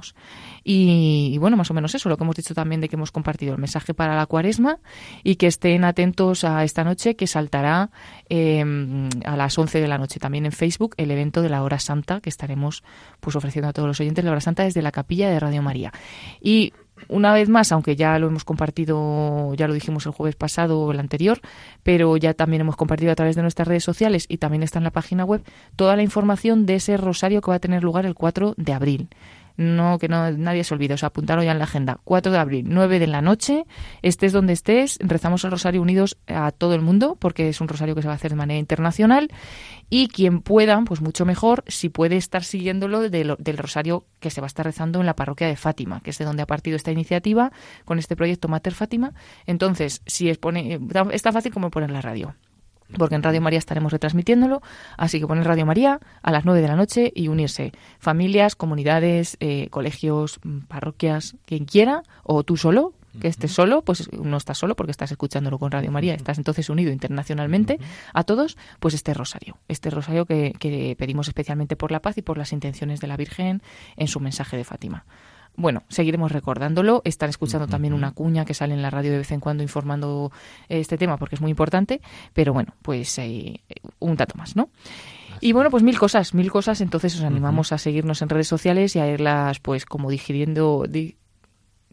Y, 0.64 1.36
bueno, 1.38 1.56
más 1.56 1.70
o 1.70 1.74
menos 1.74 1.94
eso, 1.94 2.08
lo 2.08 2.16
que 2.16 2.24
hemos 2.24 2.36
dicho 2.36 2.54
también 2.54 2.80
de 2.80 2.88
que 2.88 2.96
hemos 2.96 3.12
compartido 3.12 3.52
el 3.52 3.60
mensaje 3.60 3.94
para 3.94 4.16
la 4.16 4.26
cuaresma 4.26 4.78
y 5.22 5.36
que 5.36 5.46
estén 5.46 5.84
atentos 5.84 6.44
a 6.44 6.64
esta 6.64 6.82
noche 6.84 7.16
que 7.16 7.26
saltará 7.26 7.90
eh, 8.28 8.64
a 9.24 9.36
las 9.36 9.56
11 9.56 9.80
de 9.80 9.88
la 9.88 9.98
noche 9.98 10.18
también 10.18 10.46
en 10.46 10.52
Facebook 10.52 10.94
el 10.96 11.10
evento 11.10 11.42
de 11.42 11.48
la 11.48 11.62
hora 11.62 11.78
santa 11.78 12.20
que 12.20 12.30
estaremos 12.30 12.82
pues 13.20 13.36
ofreciendo 13.36 13.68
a 13.68 13.72
todos 13.72 13.86
los 13.86 14.00
oyentes 14.00 14.24
la 14.24 14.32
hora 14.32 14.40
santa 14.40 14.64
desde 14.64 14.82
la 14.82 14.92
capilla 14.92 15.30
de 15.30 15.38
Radio 15.38 15.62
María. 15.62 15.92
Y 16.40 16.72
una 17.08 17.32
vez 17.34 17.48
más, 17.48 17.72
aunque 17.72 17.94
ya 17.94 18.18
lo 18.18 18.28
hemos 18.28 18.44
compartido, 18.44 19.54
ya 19.54 19.68
lo 19.68 19.74
dijimos 19.74 20.06
el 20.06 20.12
jueves 20.12 20.34
pasado 20.34 20.80
o 20.80 20.92
el 20.92 21.00
anterior, 21.00 21.40
pero 21.82 22.16
ya 22.16 22.34
también 22.34 22.62
hemos 22.62 22.76
compartido 22.76 23.12
a 23.12 23.14
través 23.14 23.36
de 23.36 23.42
nuestras 23.42 23.68
redes 23.68 23.84
sociales 23.84 24.26
y 24.28 24.38
también 24.38 24.62
está 24.62 24.78
en 24.78 24.84
la 24.84 24.90
página 24.90 25.24
web 25.24 25.42
toda 25.76 25.94
la 25.96 26.02
información 26.02 26.66
de 26.66 26.76
ese 26.76 26.96
rosario 26.96 27.40
que 27.42 27.50
va 27.50 27.56
a 27.56 27.60
tener 27.60 27.84
lugar 27.84 28.06
el 28.06 28.14
4 28.14 28.54
de 28.56 28.72
abril 28.72 29.08
no 29.56 29.98
que 29.98 30.08
no 30.08 30.30
nadie 30.32 30.64
se 30.64 30.74
olvide, 30.74 30.94
o 30.94 30.96
sea, 30.98 31.08
apuntarlo 31.08 31.42
ya 31.42 31.52
en 31.52 31.58
la 31.58 31.64
agenda. 31.64 32.00
4 32.04 32.32
de 32.32 32.38
abril, 32.38 32.66
9 32.68 32.98
de 32.98 33.06
la 33.06 33.22
noche, 33.22 33.64
estés 34.02 34.32
donde 34.32 34.52
estés, 34.52 34.98
rezamos 35.00 35.44
el 35.44 35.50
rosario 35.50 35.82
unidos 35.82 36.16
a 36.26 36.50
todo 36.52 36.74
el 36.74 36.82
mundo, 36.82 37.16
porque 37.18 37.48
es 37.48 37.60
un 37.60 37.68
rosario 37.68 37.94
que 37.94 38.02
se 38.02 38.08
va 38.08 38.14
a 38.14 38.16
hacer 38.16 38.32
de 38.32 38.36
manera 38.36 38.58
internacional, 38.58 39.28
y 39.88 40.08
quien 40.08 40.40
pueda, 40.40 40.80
pues 40.82 41.00
mucho 41.00 41.24
mejor, 41.24 41.64
si 41.66 41.88
puede 41.88 42.16
estar 42.16 42.44
siguiéndolo 42.44 43.08
de 43.08 43.24
lo, 43.24 43.36
del 43.36 43.58
rosario 43.58 44.04
que 44.20 44.30
se 44.30 44.40
va 44.40 44.46
a 44.46 44.48
estar 44.48 44.66
rezando 44.66 45.00
en 45.00 45.06
la 45.06 45.14
parroquia 45.14 45.46
de 45.46 45.56
Fátima, 45.56 46.00
que 46.00 46.10
es 46.10 46.18
de 46.18 46.24
donde 46.24 46.42
ha 46.42 46.46
partido 46.46 46.76
esta 46.76 46.90
iniciativa, 46.90 47.52
con 47.84 47.98
este 47.98 48.16
proyecto 48.16 48.48
Mater 48.48 48.74
Fátima. 48.74 49.12
Entonces, 49.46 50.02
si 50.06 50.28
es, 50.28 50.38
pone, 50.38 50.80
es 51.12 51.22
tan 51.22 51.32
fácil 51.32 51.52
como 51.52 51.70
poner 51.70 51.90
la 51.90 52.00
radio 52.00 52.34
porque 52.98 53.14
en 53.14 53.22
Radio 53.22 53.40
María 53.40 53.58
estaremos 53.58 53.92
retransmitiéndolo, 53.92 54.62
así 54.96 55.20
que 55.20 55.26
poner 55.26 55.44
Radio 55.44 55.66
María 55.66 56.00
a 56.22 56.32
las 56.32 56.44
9 56.44 56.60
de 56.60 56.68
la 56.68 56.76
noche 56.76 57.12
y 57.14 57.28
unirse. 57.28 57.72
Familias, 57.98 58.56
comunidades, 58.56 59.36
eh, 59.40 59.68
colegios, 59.70 60.40
parroquias, 60.68 61.36
quien 61.44 61.64
quiera, 61.64 62.02
o 62.22 62.42
tú 62.44 62.56
solo, 62.56 62.94
que 63.20 63.28
estés 63.28 63.52
solo, 63.52 63.82
pues 63.82 64.10
no 64.12 64.36
estás 64.36 64.58
solo 64.58 64.76
porque 64.76 64.90
estás 64.90 65.10
escuchándolo 65.10 65.58
con 65.58 65.70
Radio 65.70 65.90
María, 65.90 66.14
estás 66.14 66.38
entonces 66.38 66.68
unido 66.68 66.92
internacionalmente 66.92 67.78
a 68.12 68.24
todos, 68.24 68.56
pues 68.78 68.94
este 68.94 69.14
rosario, 69.14 69.56
este 69.68 69.90
rosario 69.90 70.26
que, 70.26 70.52
que 70.58 70.94
pedimos 70.98 71.28
especialmente 71.28 71.76
por 71.76 71.92
la 71.92 72.00
paz 72.00 72.18
y 72.18 72.22
por 72.22 72.38
las 72.38 72.52
intenciones 72.52 73.00
de 73.00 73.06
la 73.06 73.16
Virgen 73.16 73.62
en 73.96 74.08
su 74.08 74.20
mensaje 74.20 74.56
de 74.56 74.64
Fátima 74.64 75.04
bueno, 75.56 75.82
seguiremos 75.88 76.32
recordándolo. 76.32 77.02
Están 77.04 77.30
escuchando 77.30 77.66
también 77.66 77.94
una 77.94 78.12
cuña 78.12 78.44
que 78.44 78.54
sale 78.54 78.74
en 78.74 78.82
la 78.82 78.90
radio 78.90 79.12
de 79.12 79.18
vez 79.18 79.32
en 79.32 79.40
cuando 79.40 79.62
informando 79.62 80.30
este 80.68 80.98
tema 80.98 81.16
porque 81.16 81.34
es 81.34 81.40
muy 81.40 81.50
importante. 81.50 82.00
Pero 82.32 82.52
bueno, 82.52 82.74
pues 82.82 83.18
eh, 83.18 83.60
un 83.98 84.16
dato 84.16 84.36
más, 84.36 84.56
¿no? 84.56 84.68
Y 85.40 85.52
bueno, 85.52 85.70
pues 85.70 85.82
mil 85.82 85.98
cosas, 85.98 86.34
mil 86.34 86.50
cosas. 86.50 86.80
Entonces 86.80 87.14
os 87.16 87.22
animamos 87.22 87.72
a 87.72 87.78
seguirnos 87.78 88.22
en 88.22 88.28
redes 88.28 88.48
sociales 88.48 88.96
y 88.96 89.00
a 89.00 89.08
irlas, 89.10 89.60
pues, 89.60 89.84
como 89.84 90.10
digiriendo. 90.10 90.84
di- 90.88 91.16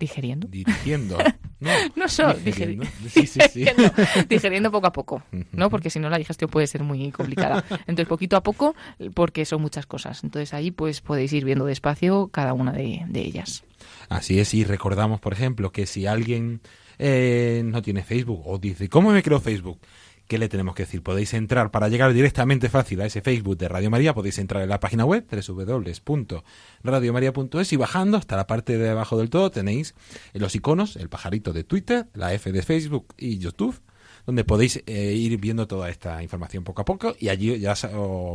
digeriendo. 0.04 0.48
Dirigiendo. 0.48 1.18
No, 1.64 1.70
No 1.96 2.10
solo 2.10 2.34
digeriendo. 2.34 2.84
digeri- 2.84 3.10
Sí, 3.10 3.26
sí, 3.26 3.40
sí. 3.50 3.60
digeriendo, 3.60 3.94
digeriendo 4.28 4.70
poco 4.72 4.88
a 4.88 4.92
poco, 4.92 5.24
¿no? 5.54 5.70
Porque 5.70 5.90
si 5.90 5.98
no 5.98 6.10
la 6.10 6.18
digestión 6.18 6.50
puede 6.52 6.68
ser 6.68 6.84
muy 6.84 7.10
complicada. 7.14 7.64
Entonces, 7.88 8.06
poquito 8.08 8.36
a 8.36 8.44
poco, 8.44 8.76
porque 9.14 9.46
son 9.46 9.62
muchas 9.62 9.86
cosas. 9.86 10.26
Entonces, 10.26 10.54
ahí 10.54 10.72
pues 10.72 11.00
podéis 11.00 11.32
ir 11.32 11.46
viendo 11.46 11.64
despacio 11.66 12.28
cada 12.34 12.52
una 12.52 12.74
de, 12.74 13.04
de 13.08 13.22
ellas. 13.22 13.64
Así 14.10 14.40
es, 14.42 14.54
y 14.54 14.66
recordamos, 14.66 15.22
por 15.22 15.32
ejemplo, 15.32 15.72
que 15.72 15.86
si 15.86 16.06
alguien 16.06 16.60
eh, 17.00 17.62
no 17.64 17.82
tiene 17.82 18.04
Facebook 18.04 18.42
o 18.46 18.58
dice, 18.60 18.90
¿cómo 18.90 19.12
me 19.12 19.24
creo 19.24 19.40
Facebook? 19.40 19.80
¿Qué 20.28 20.38
le 20.38 20.48
tenemos 20.50 20.74
que 20.74 20.84
decir? 20.84 21.04
Podéis 21.04 21.34
entrar 21.34 21.70
para 21.70 21.90
llegar 21.90 22.14
directamente 22.14 22.70
fácil 22.70 23.02
a 23.02 23.06
ese 23.06 23.22
Facebook 23.22 23.58
de 23.58 23.68
Radio 23.68 23.90
María, 23.90 24.14
podéis 24.14 24.40
entrar 24.40 24.64
en 24.64 24.70
la 24.70 24.80
página 24.80 25.06
web 25.06 25.26
www.radiomaria.es 25.30 27.74
y 27.74 27.76
bajando 27.76 28.18
hasta 28.18 28.36
la 28.36 28.48
parte 28.48 28.78
de 28.78 28.90
abajo 28.90 29.18
del 29.18 29.30
todo 29.30 29.52
tenéis 29.52 29.94
los 30.34 30.56
iconos, 30.56 30.96
el 30.96 31.10
pajarito 31.10 31.54
de 31.54 31.64
Twitter, 31.64 32.08
la 32.14 32.34
F 32.34 32.52
de 32.52 32.62
Facebook 32.62 33.14
y 33.18 33.38
YouTube, 33.38 33.80
donde 34.26 34.44
podéis 34.46 34.82
eh, 34.86 35.14
ir 35.14 35.38
viendo 35.40 35.68
toda 35.68 35.90
esta 35.90 36.24
información 36.24 36.64
poco 36.64 36.82
a 36.82 36.86
poco 36.86 37.16
y 37.20 37.28
allí 37.30 37.60
ya 37.60 37.76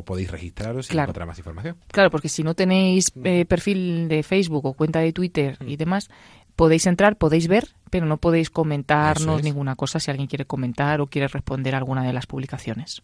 podéis 0.04 0.30
registraros 0.30 0.86
y 0.88 0.90
Claro. 0.90 1.06
encontrar 1.06 1.26
más 1.26 1.38
información. 1.38 1.76
Claro, 1.88 2.10
porque 2.10 2.28
si 2.28 2.42
no 2.42 2.54
tenéis 2.54 3.10
eh, 3.24 3.44
perfil 3.46 4.08
de 4.08 4.22
Facebook 4.22 4.66
o 4.66 4.74
cuenta 4.74 5.00
de 5.00 5.12
Twitter 5.14 5.56
y 5.66 5.76
demás, 5.76 6.10
podéis 6.58 6.88
entrar, 6.88 7.14
podéis 7.14 7.46
ver, 7.46 7.68
pero 7.88 8.04
no 8.04 8.16
podéis 8.16 8.50
comentarnos 8.50 9.38
es. 9.38 9.44
ninguna 9.44 9.76
cosa 9.76 10.00
si 10.00 10.10
alguien 10.10 10.26
quiere 10.26 10.44
comentar 10.44 11.00
o 11.00 11.06
quiere 11.06 11.28
responder 11.28 11.76
a 11.76 11.78
alguna 11.78 12.02
de 12.02 12.12
las 12.12 12.26
publicaciones. 12.26 13.00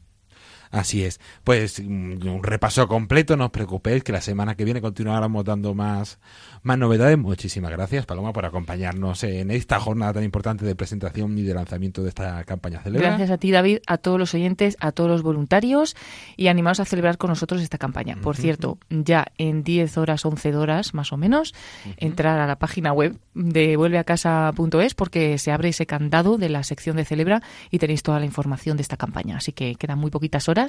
Así 0.70 1.04
es. 1.04 1.20
Pues 1.44 1.80
mm, 1.80 2.26
un 2.26 2.42
repaso 2.42 2.88
completo, 2.88 3.36
no 3.36 3.46
os 3.46 3.50
preocupéis 3.50 4.02
que 4.02 4.12
la 4.12 4.20
semana 4.20 4.54
que 4.54 4.64
viene 4.64 4.80
continuaremos 4.80 5.44
dando 5.44 5.74
más, 5.74 6.18
más 6.62 6.78
novedades. 6.78 7.18
Muchísimas 7.18 7.70
gracias, 7.70 8.06
Paloma, 8.06 8.32
por 8.32 8.44
acompañarnos 8.44 9.24
en 9.24 9.50
esta 9.50 9.80
jornada 9.80 10.14
tan 10.14 10.24
importante 10.24 10.64
de 10.64 10.74
presentación 10.74 11.36
y 11.38 11.42
de 11.42 11.54
lanzamiento 11.54 12.02
de 12.02 12.08
esta 12.08 12.44
campaña 12.44 12.80
Celebra. 12.80 13.08
Gracias 13.08 13.30
a 13.30 13.38
ti, 13.38 13.50
David, 13.50 13.78
a 13.86 13.98
todos 13.98 14.18
los 14.18 14.34
oyentes, 14.34 14.76
a 14.80 14.92
todos 14.92 15.10
los 15.10 15.22
voluntarios 15.22 15.96
y 16.36 16.48
animaos 16.48 16.80
a 16.80 16.84
celebrar 16.84 17.18
con 17.18 17.30
nosotros 17.30 17.62
esta 17.62 17.78
campaña. 17.78 18.16
Por 18.20 18.36
cierto, 18.36 18.78
ya 18.90 19.26
en 19.38 19.62
10 19.62 19.98
horas, 19.98 20.24
11 20.24 20.56
horas 20.56 20.94
más 20.94 21.12
o 21.12 21.16
menos, 21.16 21.54
entrar 21.96 22.38
a 22.38 22.46
la 22.46 22.56
página 22.56 22.92
web 22.92 23.18
de 23.34 23.76
vuelveacasa.es 23.76 24.94
porque 24.94 25.38
se 25.38 25.52
abre 25.52 25.70
ese 25.70 25.86
candado 25.86 26.38
de 26.38 26.48
la 26.48 26.62
sección 26.62 26.96
de 26.96 27.04
Celebra 27.04 27.42
y 27.70 27.78
tenéis 27.78 28.02
toda 28.02 28.18
la 28.18 28.26
información 28.26 28.76
de 28.76 28.82
esta 28.82 28.96
campaña. 28.96 29.36
Así 29.36 29.52
que 29.52 29.74
quedan 29.76 29.98
muy 29.98 30.10
poquitas 30.10 30.48
horas. 30.48 30.63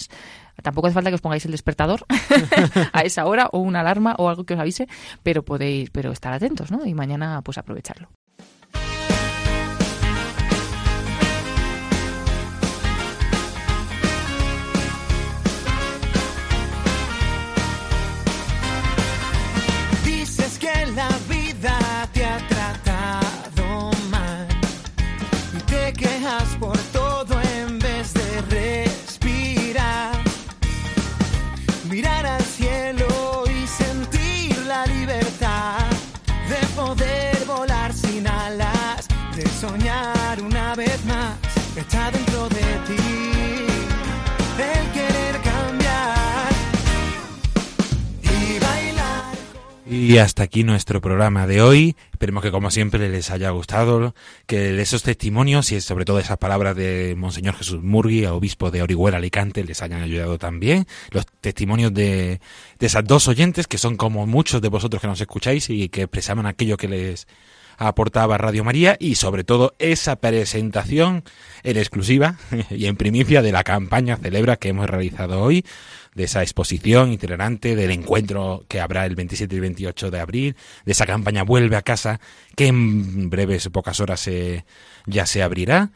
Tampoco 0.61 0.87
hace 0.87 0.93
falta 0.93 1.09
que 1.09 1.15
os 1.15 1.21
pongáis 1.21 1.45
el 1.45 1.51
despertador 1.51 2.05
a 2.93 3.01
esa 3.01 3.25
hora 3.25 3.49
o 3.51 3.59
una 3.59 3.81
alarma 3.81 4.15
o 4.17 4.29
algo 4.29 4.45
que 4.45 4.53
os 4.53 4.59
avise, 4.59 4.87
pero 5.23 5.43
podéis 5.43 5.89
pero 5.89 6.11
estar 6.11 6.33
atentos, 6.33 6.71
¿no? 6.71 6.85
Y 6.85 6.93
mañana 6.93 7.41
pues 7.43 7.57
aprovecharlo. 7.57 8.09
Está 41.77 42.09
dentro 42.09 42.47
de 42.47 42.61
ti 42.87 43.03
el 44.57 44.91
querer 44.93 45.41
cambiar 45.41 46.49
y 48.23 48.59
bailar. 48.59 49.33
Y 49.85 50.17
hasta 50.19 50.43
aquí 50.43 50.63
nuestro 50.63 51.01
programa 51.01 51.47
de 51.47 51.61
hoy. 51.61 51.97
Esperemos 52.13 52.43
que 52.43 52.51
como 52.51 52.71
siempre 52.71 53.09
les 53.09 53.29
haya 53.29 53.49
gustado, 53.49 54.15
que 54.45 54.81
esos 54.81 55.03
testimonios 55.03 55.73
y 55.73 55.81
sobre 55.81 56.05
todo 56.05 56.19
esas 56.19 56.37
palabras 56.37 56.77
de 56.77 57.13
Monseñor 57.17 57.55
Jesús 57.55 57.83
Murgui, 57.83 58.25
obispo 58.25 58.71
de 58.71 58.81
Orihuela 58.81 59.17
Alicante, 59.17 59.65
les 59.65 59.81
hayan 59.81 60.01
ayudado 60.01 60.37
también. 60.37 60.87
Los 61.11 61.25
testimonios 61.41 61.93
de, 61.93 62.39
de 62.79 62.85
esas 62.87 63.03
dos 63.03 63.27
oyentes, 63.27 63.67
que 63.67 63.77
son 63.77 63.97
como 63.97 64.25
muchos 64.25 64.61
de 64.61 64.69
vosotros 64.69 65.01
que 65.01 65.07
nos 65.07 65.19
escucháis 65.19 65.69
y 65.69 65.89
que 65.89 66.03
expresaban 66.03 66.45
aquello 66.45 66.77
que 66.77 66.87
les 66.87 67.27
aportaba 67.77 68.37
Radio 68.37 68.63
María 68.63 68.97
y 68.99 69.15
sobre 69.15 69.43
todo 69.43 69.73
esa 69.79 70.15
presentación 70.17 71.23
en 71.63 71.77
exclusiva 71.77 72.37
y 72.69 72.85
en 72.85 72.95
primicia 72.95 73.41
de 73.41 73.51
la 73.51 73.63
campaña 73.63 74.17
Celebra 74.17 74.55
que 74.57 74.69
hemos 74.69 74.89
realizado 74.89 75.41
hoy, 75.41 75.65
de 76.13 76.23
esa 76.23 76.41
exposición 76.43 77.11
itinerante, 77.11 77.75
del 77.75 77.91
encuentro 77.91 78.63
que 78.69 78.79
habrá 78.79 79.05
el 79.05 79.15
27 79.15 79.53
y 79.55 79.59
28 79.59 80.11
de 80.11 80.19
abril, 80.19 80.55
de 80.85 80.91
esa 80.93 81.05
campaña 81.05 81.43
Vuelve 81.43 81.75
a 81.75 81.81
casa 81.81 82.21
que 82.55 82.67
en 82.67 83.29
breves 83.29 83.67
pocas 83.69 83.99
horas 83.99 84.21
se- 84.21 84.65
ya 85.05 85.25
se 85.25 85.43
abrirá. 85.43 85.91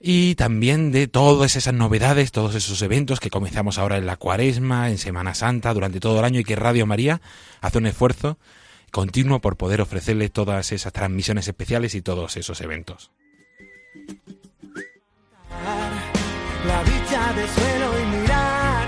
Y 0.00 0.36
también 0.36 0.92
de 0.92 1.08
todas 1.08 1.56
esas 1.56 1.74
novedades, 1.74 2.30
todos 2.30 2.54
esos 2.54 2.80
eventos 2.82 3.18
que 3.18 3.30
comenzamos 3.30 3.78
ahora 3.78 3.96
en 3.98 4.06
la 4.06 4.16
Cuaresma, 4.16 4.90
en 4.90 4.96
Semana 4.96 5.34
Santa, 5.34 5.74
durante 5.74 5.98
todo 5.98 6.20
el 6.20 6.24
año 6.24 6.38
y 6.40 6.44
que 6.44 6.54
Radio 6.56 6.86
María 6.86 7.20
hace 7.60 7.78
un 7.78 7.86
esfuerzo 7.86 8.38
continuo 8.90 9.40
por 9.40 9.56
poder 9.56 9.80
ofrecerle 9.80 10.28
todas 10.28 10.72
esas 10.72 10.92
transmisiones 10.92 11.48
especiales 11.48 11.94
y 11.94 12.02
todos 12.02 12.36
esos 12.36 12.60
eventos. 12.60 13.10
la 16.66 16.84
dicha 16.84 17.32
del 17.34 17.48
suelo 17.48 18.00
y 18.00 18.04
mirar 18.16 18.86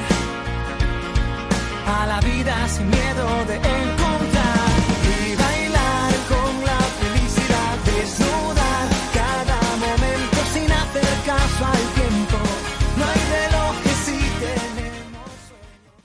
a 1.86 2.06
la 2.06 2.20
vida 2.20 2.68
sin 2.68 2.90
miedo 2.90 3.26
de 3.46 3.56
encontrar 3.56 4.70
y 5.16 5.36
bailar 5.36 6.12
con 6.32 6.52
la 6.70 6.80
felicidad 7.00 7.74
desnudar 7.92 8.88
cada 9.14 9.60
momento 9.84 10.38
sin 10.52 10.70
hacer 10.72 11.12
caso 11.24 11.66
al 11.66 11.99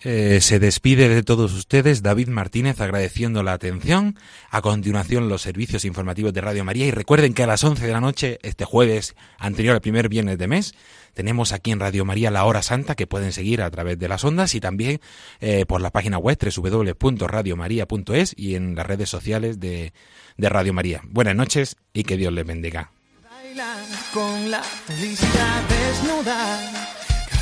Eh, 0.08 0.39
se 0.39 0.60
despide 0.60 1.10
de 1.10 1.24
todos 1.24 1.51
ustedes 1.53 2.03
David 2.03 2.28
Martínez 2.28 2.80
agradeciendo 2.80 3.41
la 3.41 3.53
atención. 3.53 4.20
A 4.51 4.62
continuación 4.62 5.30
los 5.30 5.41
servicios 5.41 5.84
informativos 5.84 6.32
de 6.32 6.41
Radio 6.41 6.64
María 6.64 6.86
y 6.86 6.91
recuerden 6.91 7.34
que 7.34 7.41
a 7.41 7.47
las 7.47 7.64
11 7.64 7.88
de 7.88 7.91
la 7.91 8.01
noche, 8.01 8.38
este 8.43 8.66
jueves 8.66 9.16
anterior 9.39 9.74
al 9.74 9.82
primer 9.82 10.08
viernes 10.08 10.38
de 10.38 10.47
mes, 10.47 10.76
tenemos 11.16 11.53
aquí 11.53 11.72
en 11.72 11.80
Radio 11.80 12.06
María 12.06 12.30
la 12.30 12.45
hora 12.45 12.62
santa 12.62 12.93
que 12.93 13.08
pueden 13.08 13.32
seguir 13.32 13.64
a 13.64 13.72
través 13.72 13.97
de 13.97 14.08
las 14.08 14.24
ondas 14.24 14.53
y 14.53 14.60
también 14.60 15.01
eh, 15.39 15.66
por 15.66 15.82
la 15.82 15.89
página 15.89 16.20
web 16.20 16.38
www.radiomaria.es 16.38 18.36
y 18.38 18.53
en 18.53 18.76
las 18.76 18.86
redes 18.86 19.10
sociales 19.10 19.60
de, 19.60 19.91
de 20.38 20.49
Radio 20.49 20.72
María. 20.72 21.01
Buenas 21.06 21.36
noches 21.36 21.78
y 21.93 22.03
que 22.03 22.16
Dios 22.16 22.32
les 22.32 22.45
bendiga. 22.45 22.91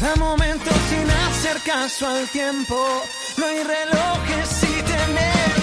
Cada 0.04 0.16
momento 0.18 0.70
sin 0.90 1.10
hacer 1.10 1.62
caso 1.62 2.06
al 2.08 2.28
tiempo. 2.28 2.76
No 3.38 3.46
hay 3.46 3.64
relojes 3.64 4.50
si 4.50 4.68
tenemos 4.84 5.63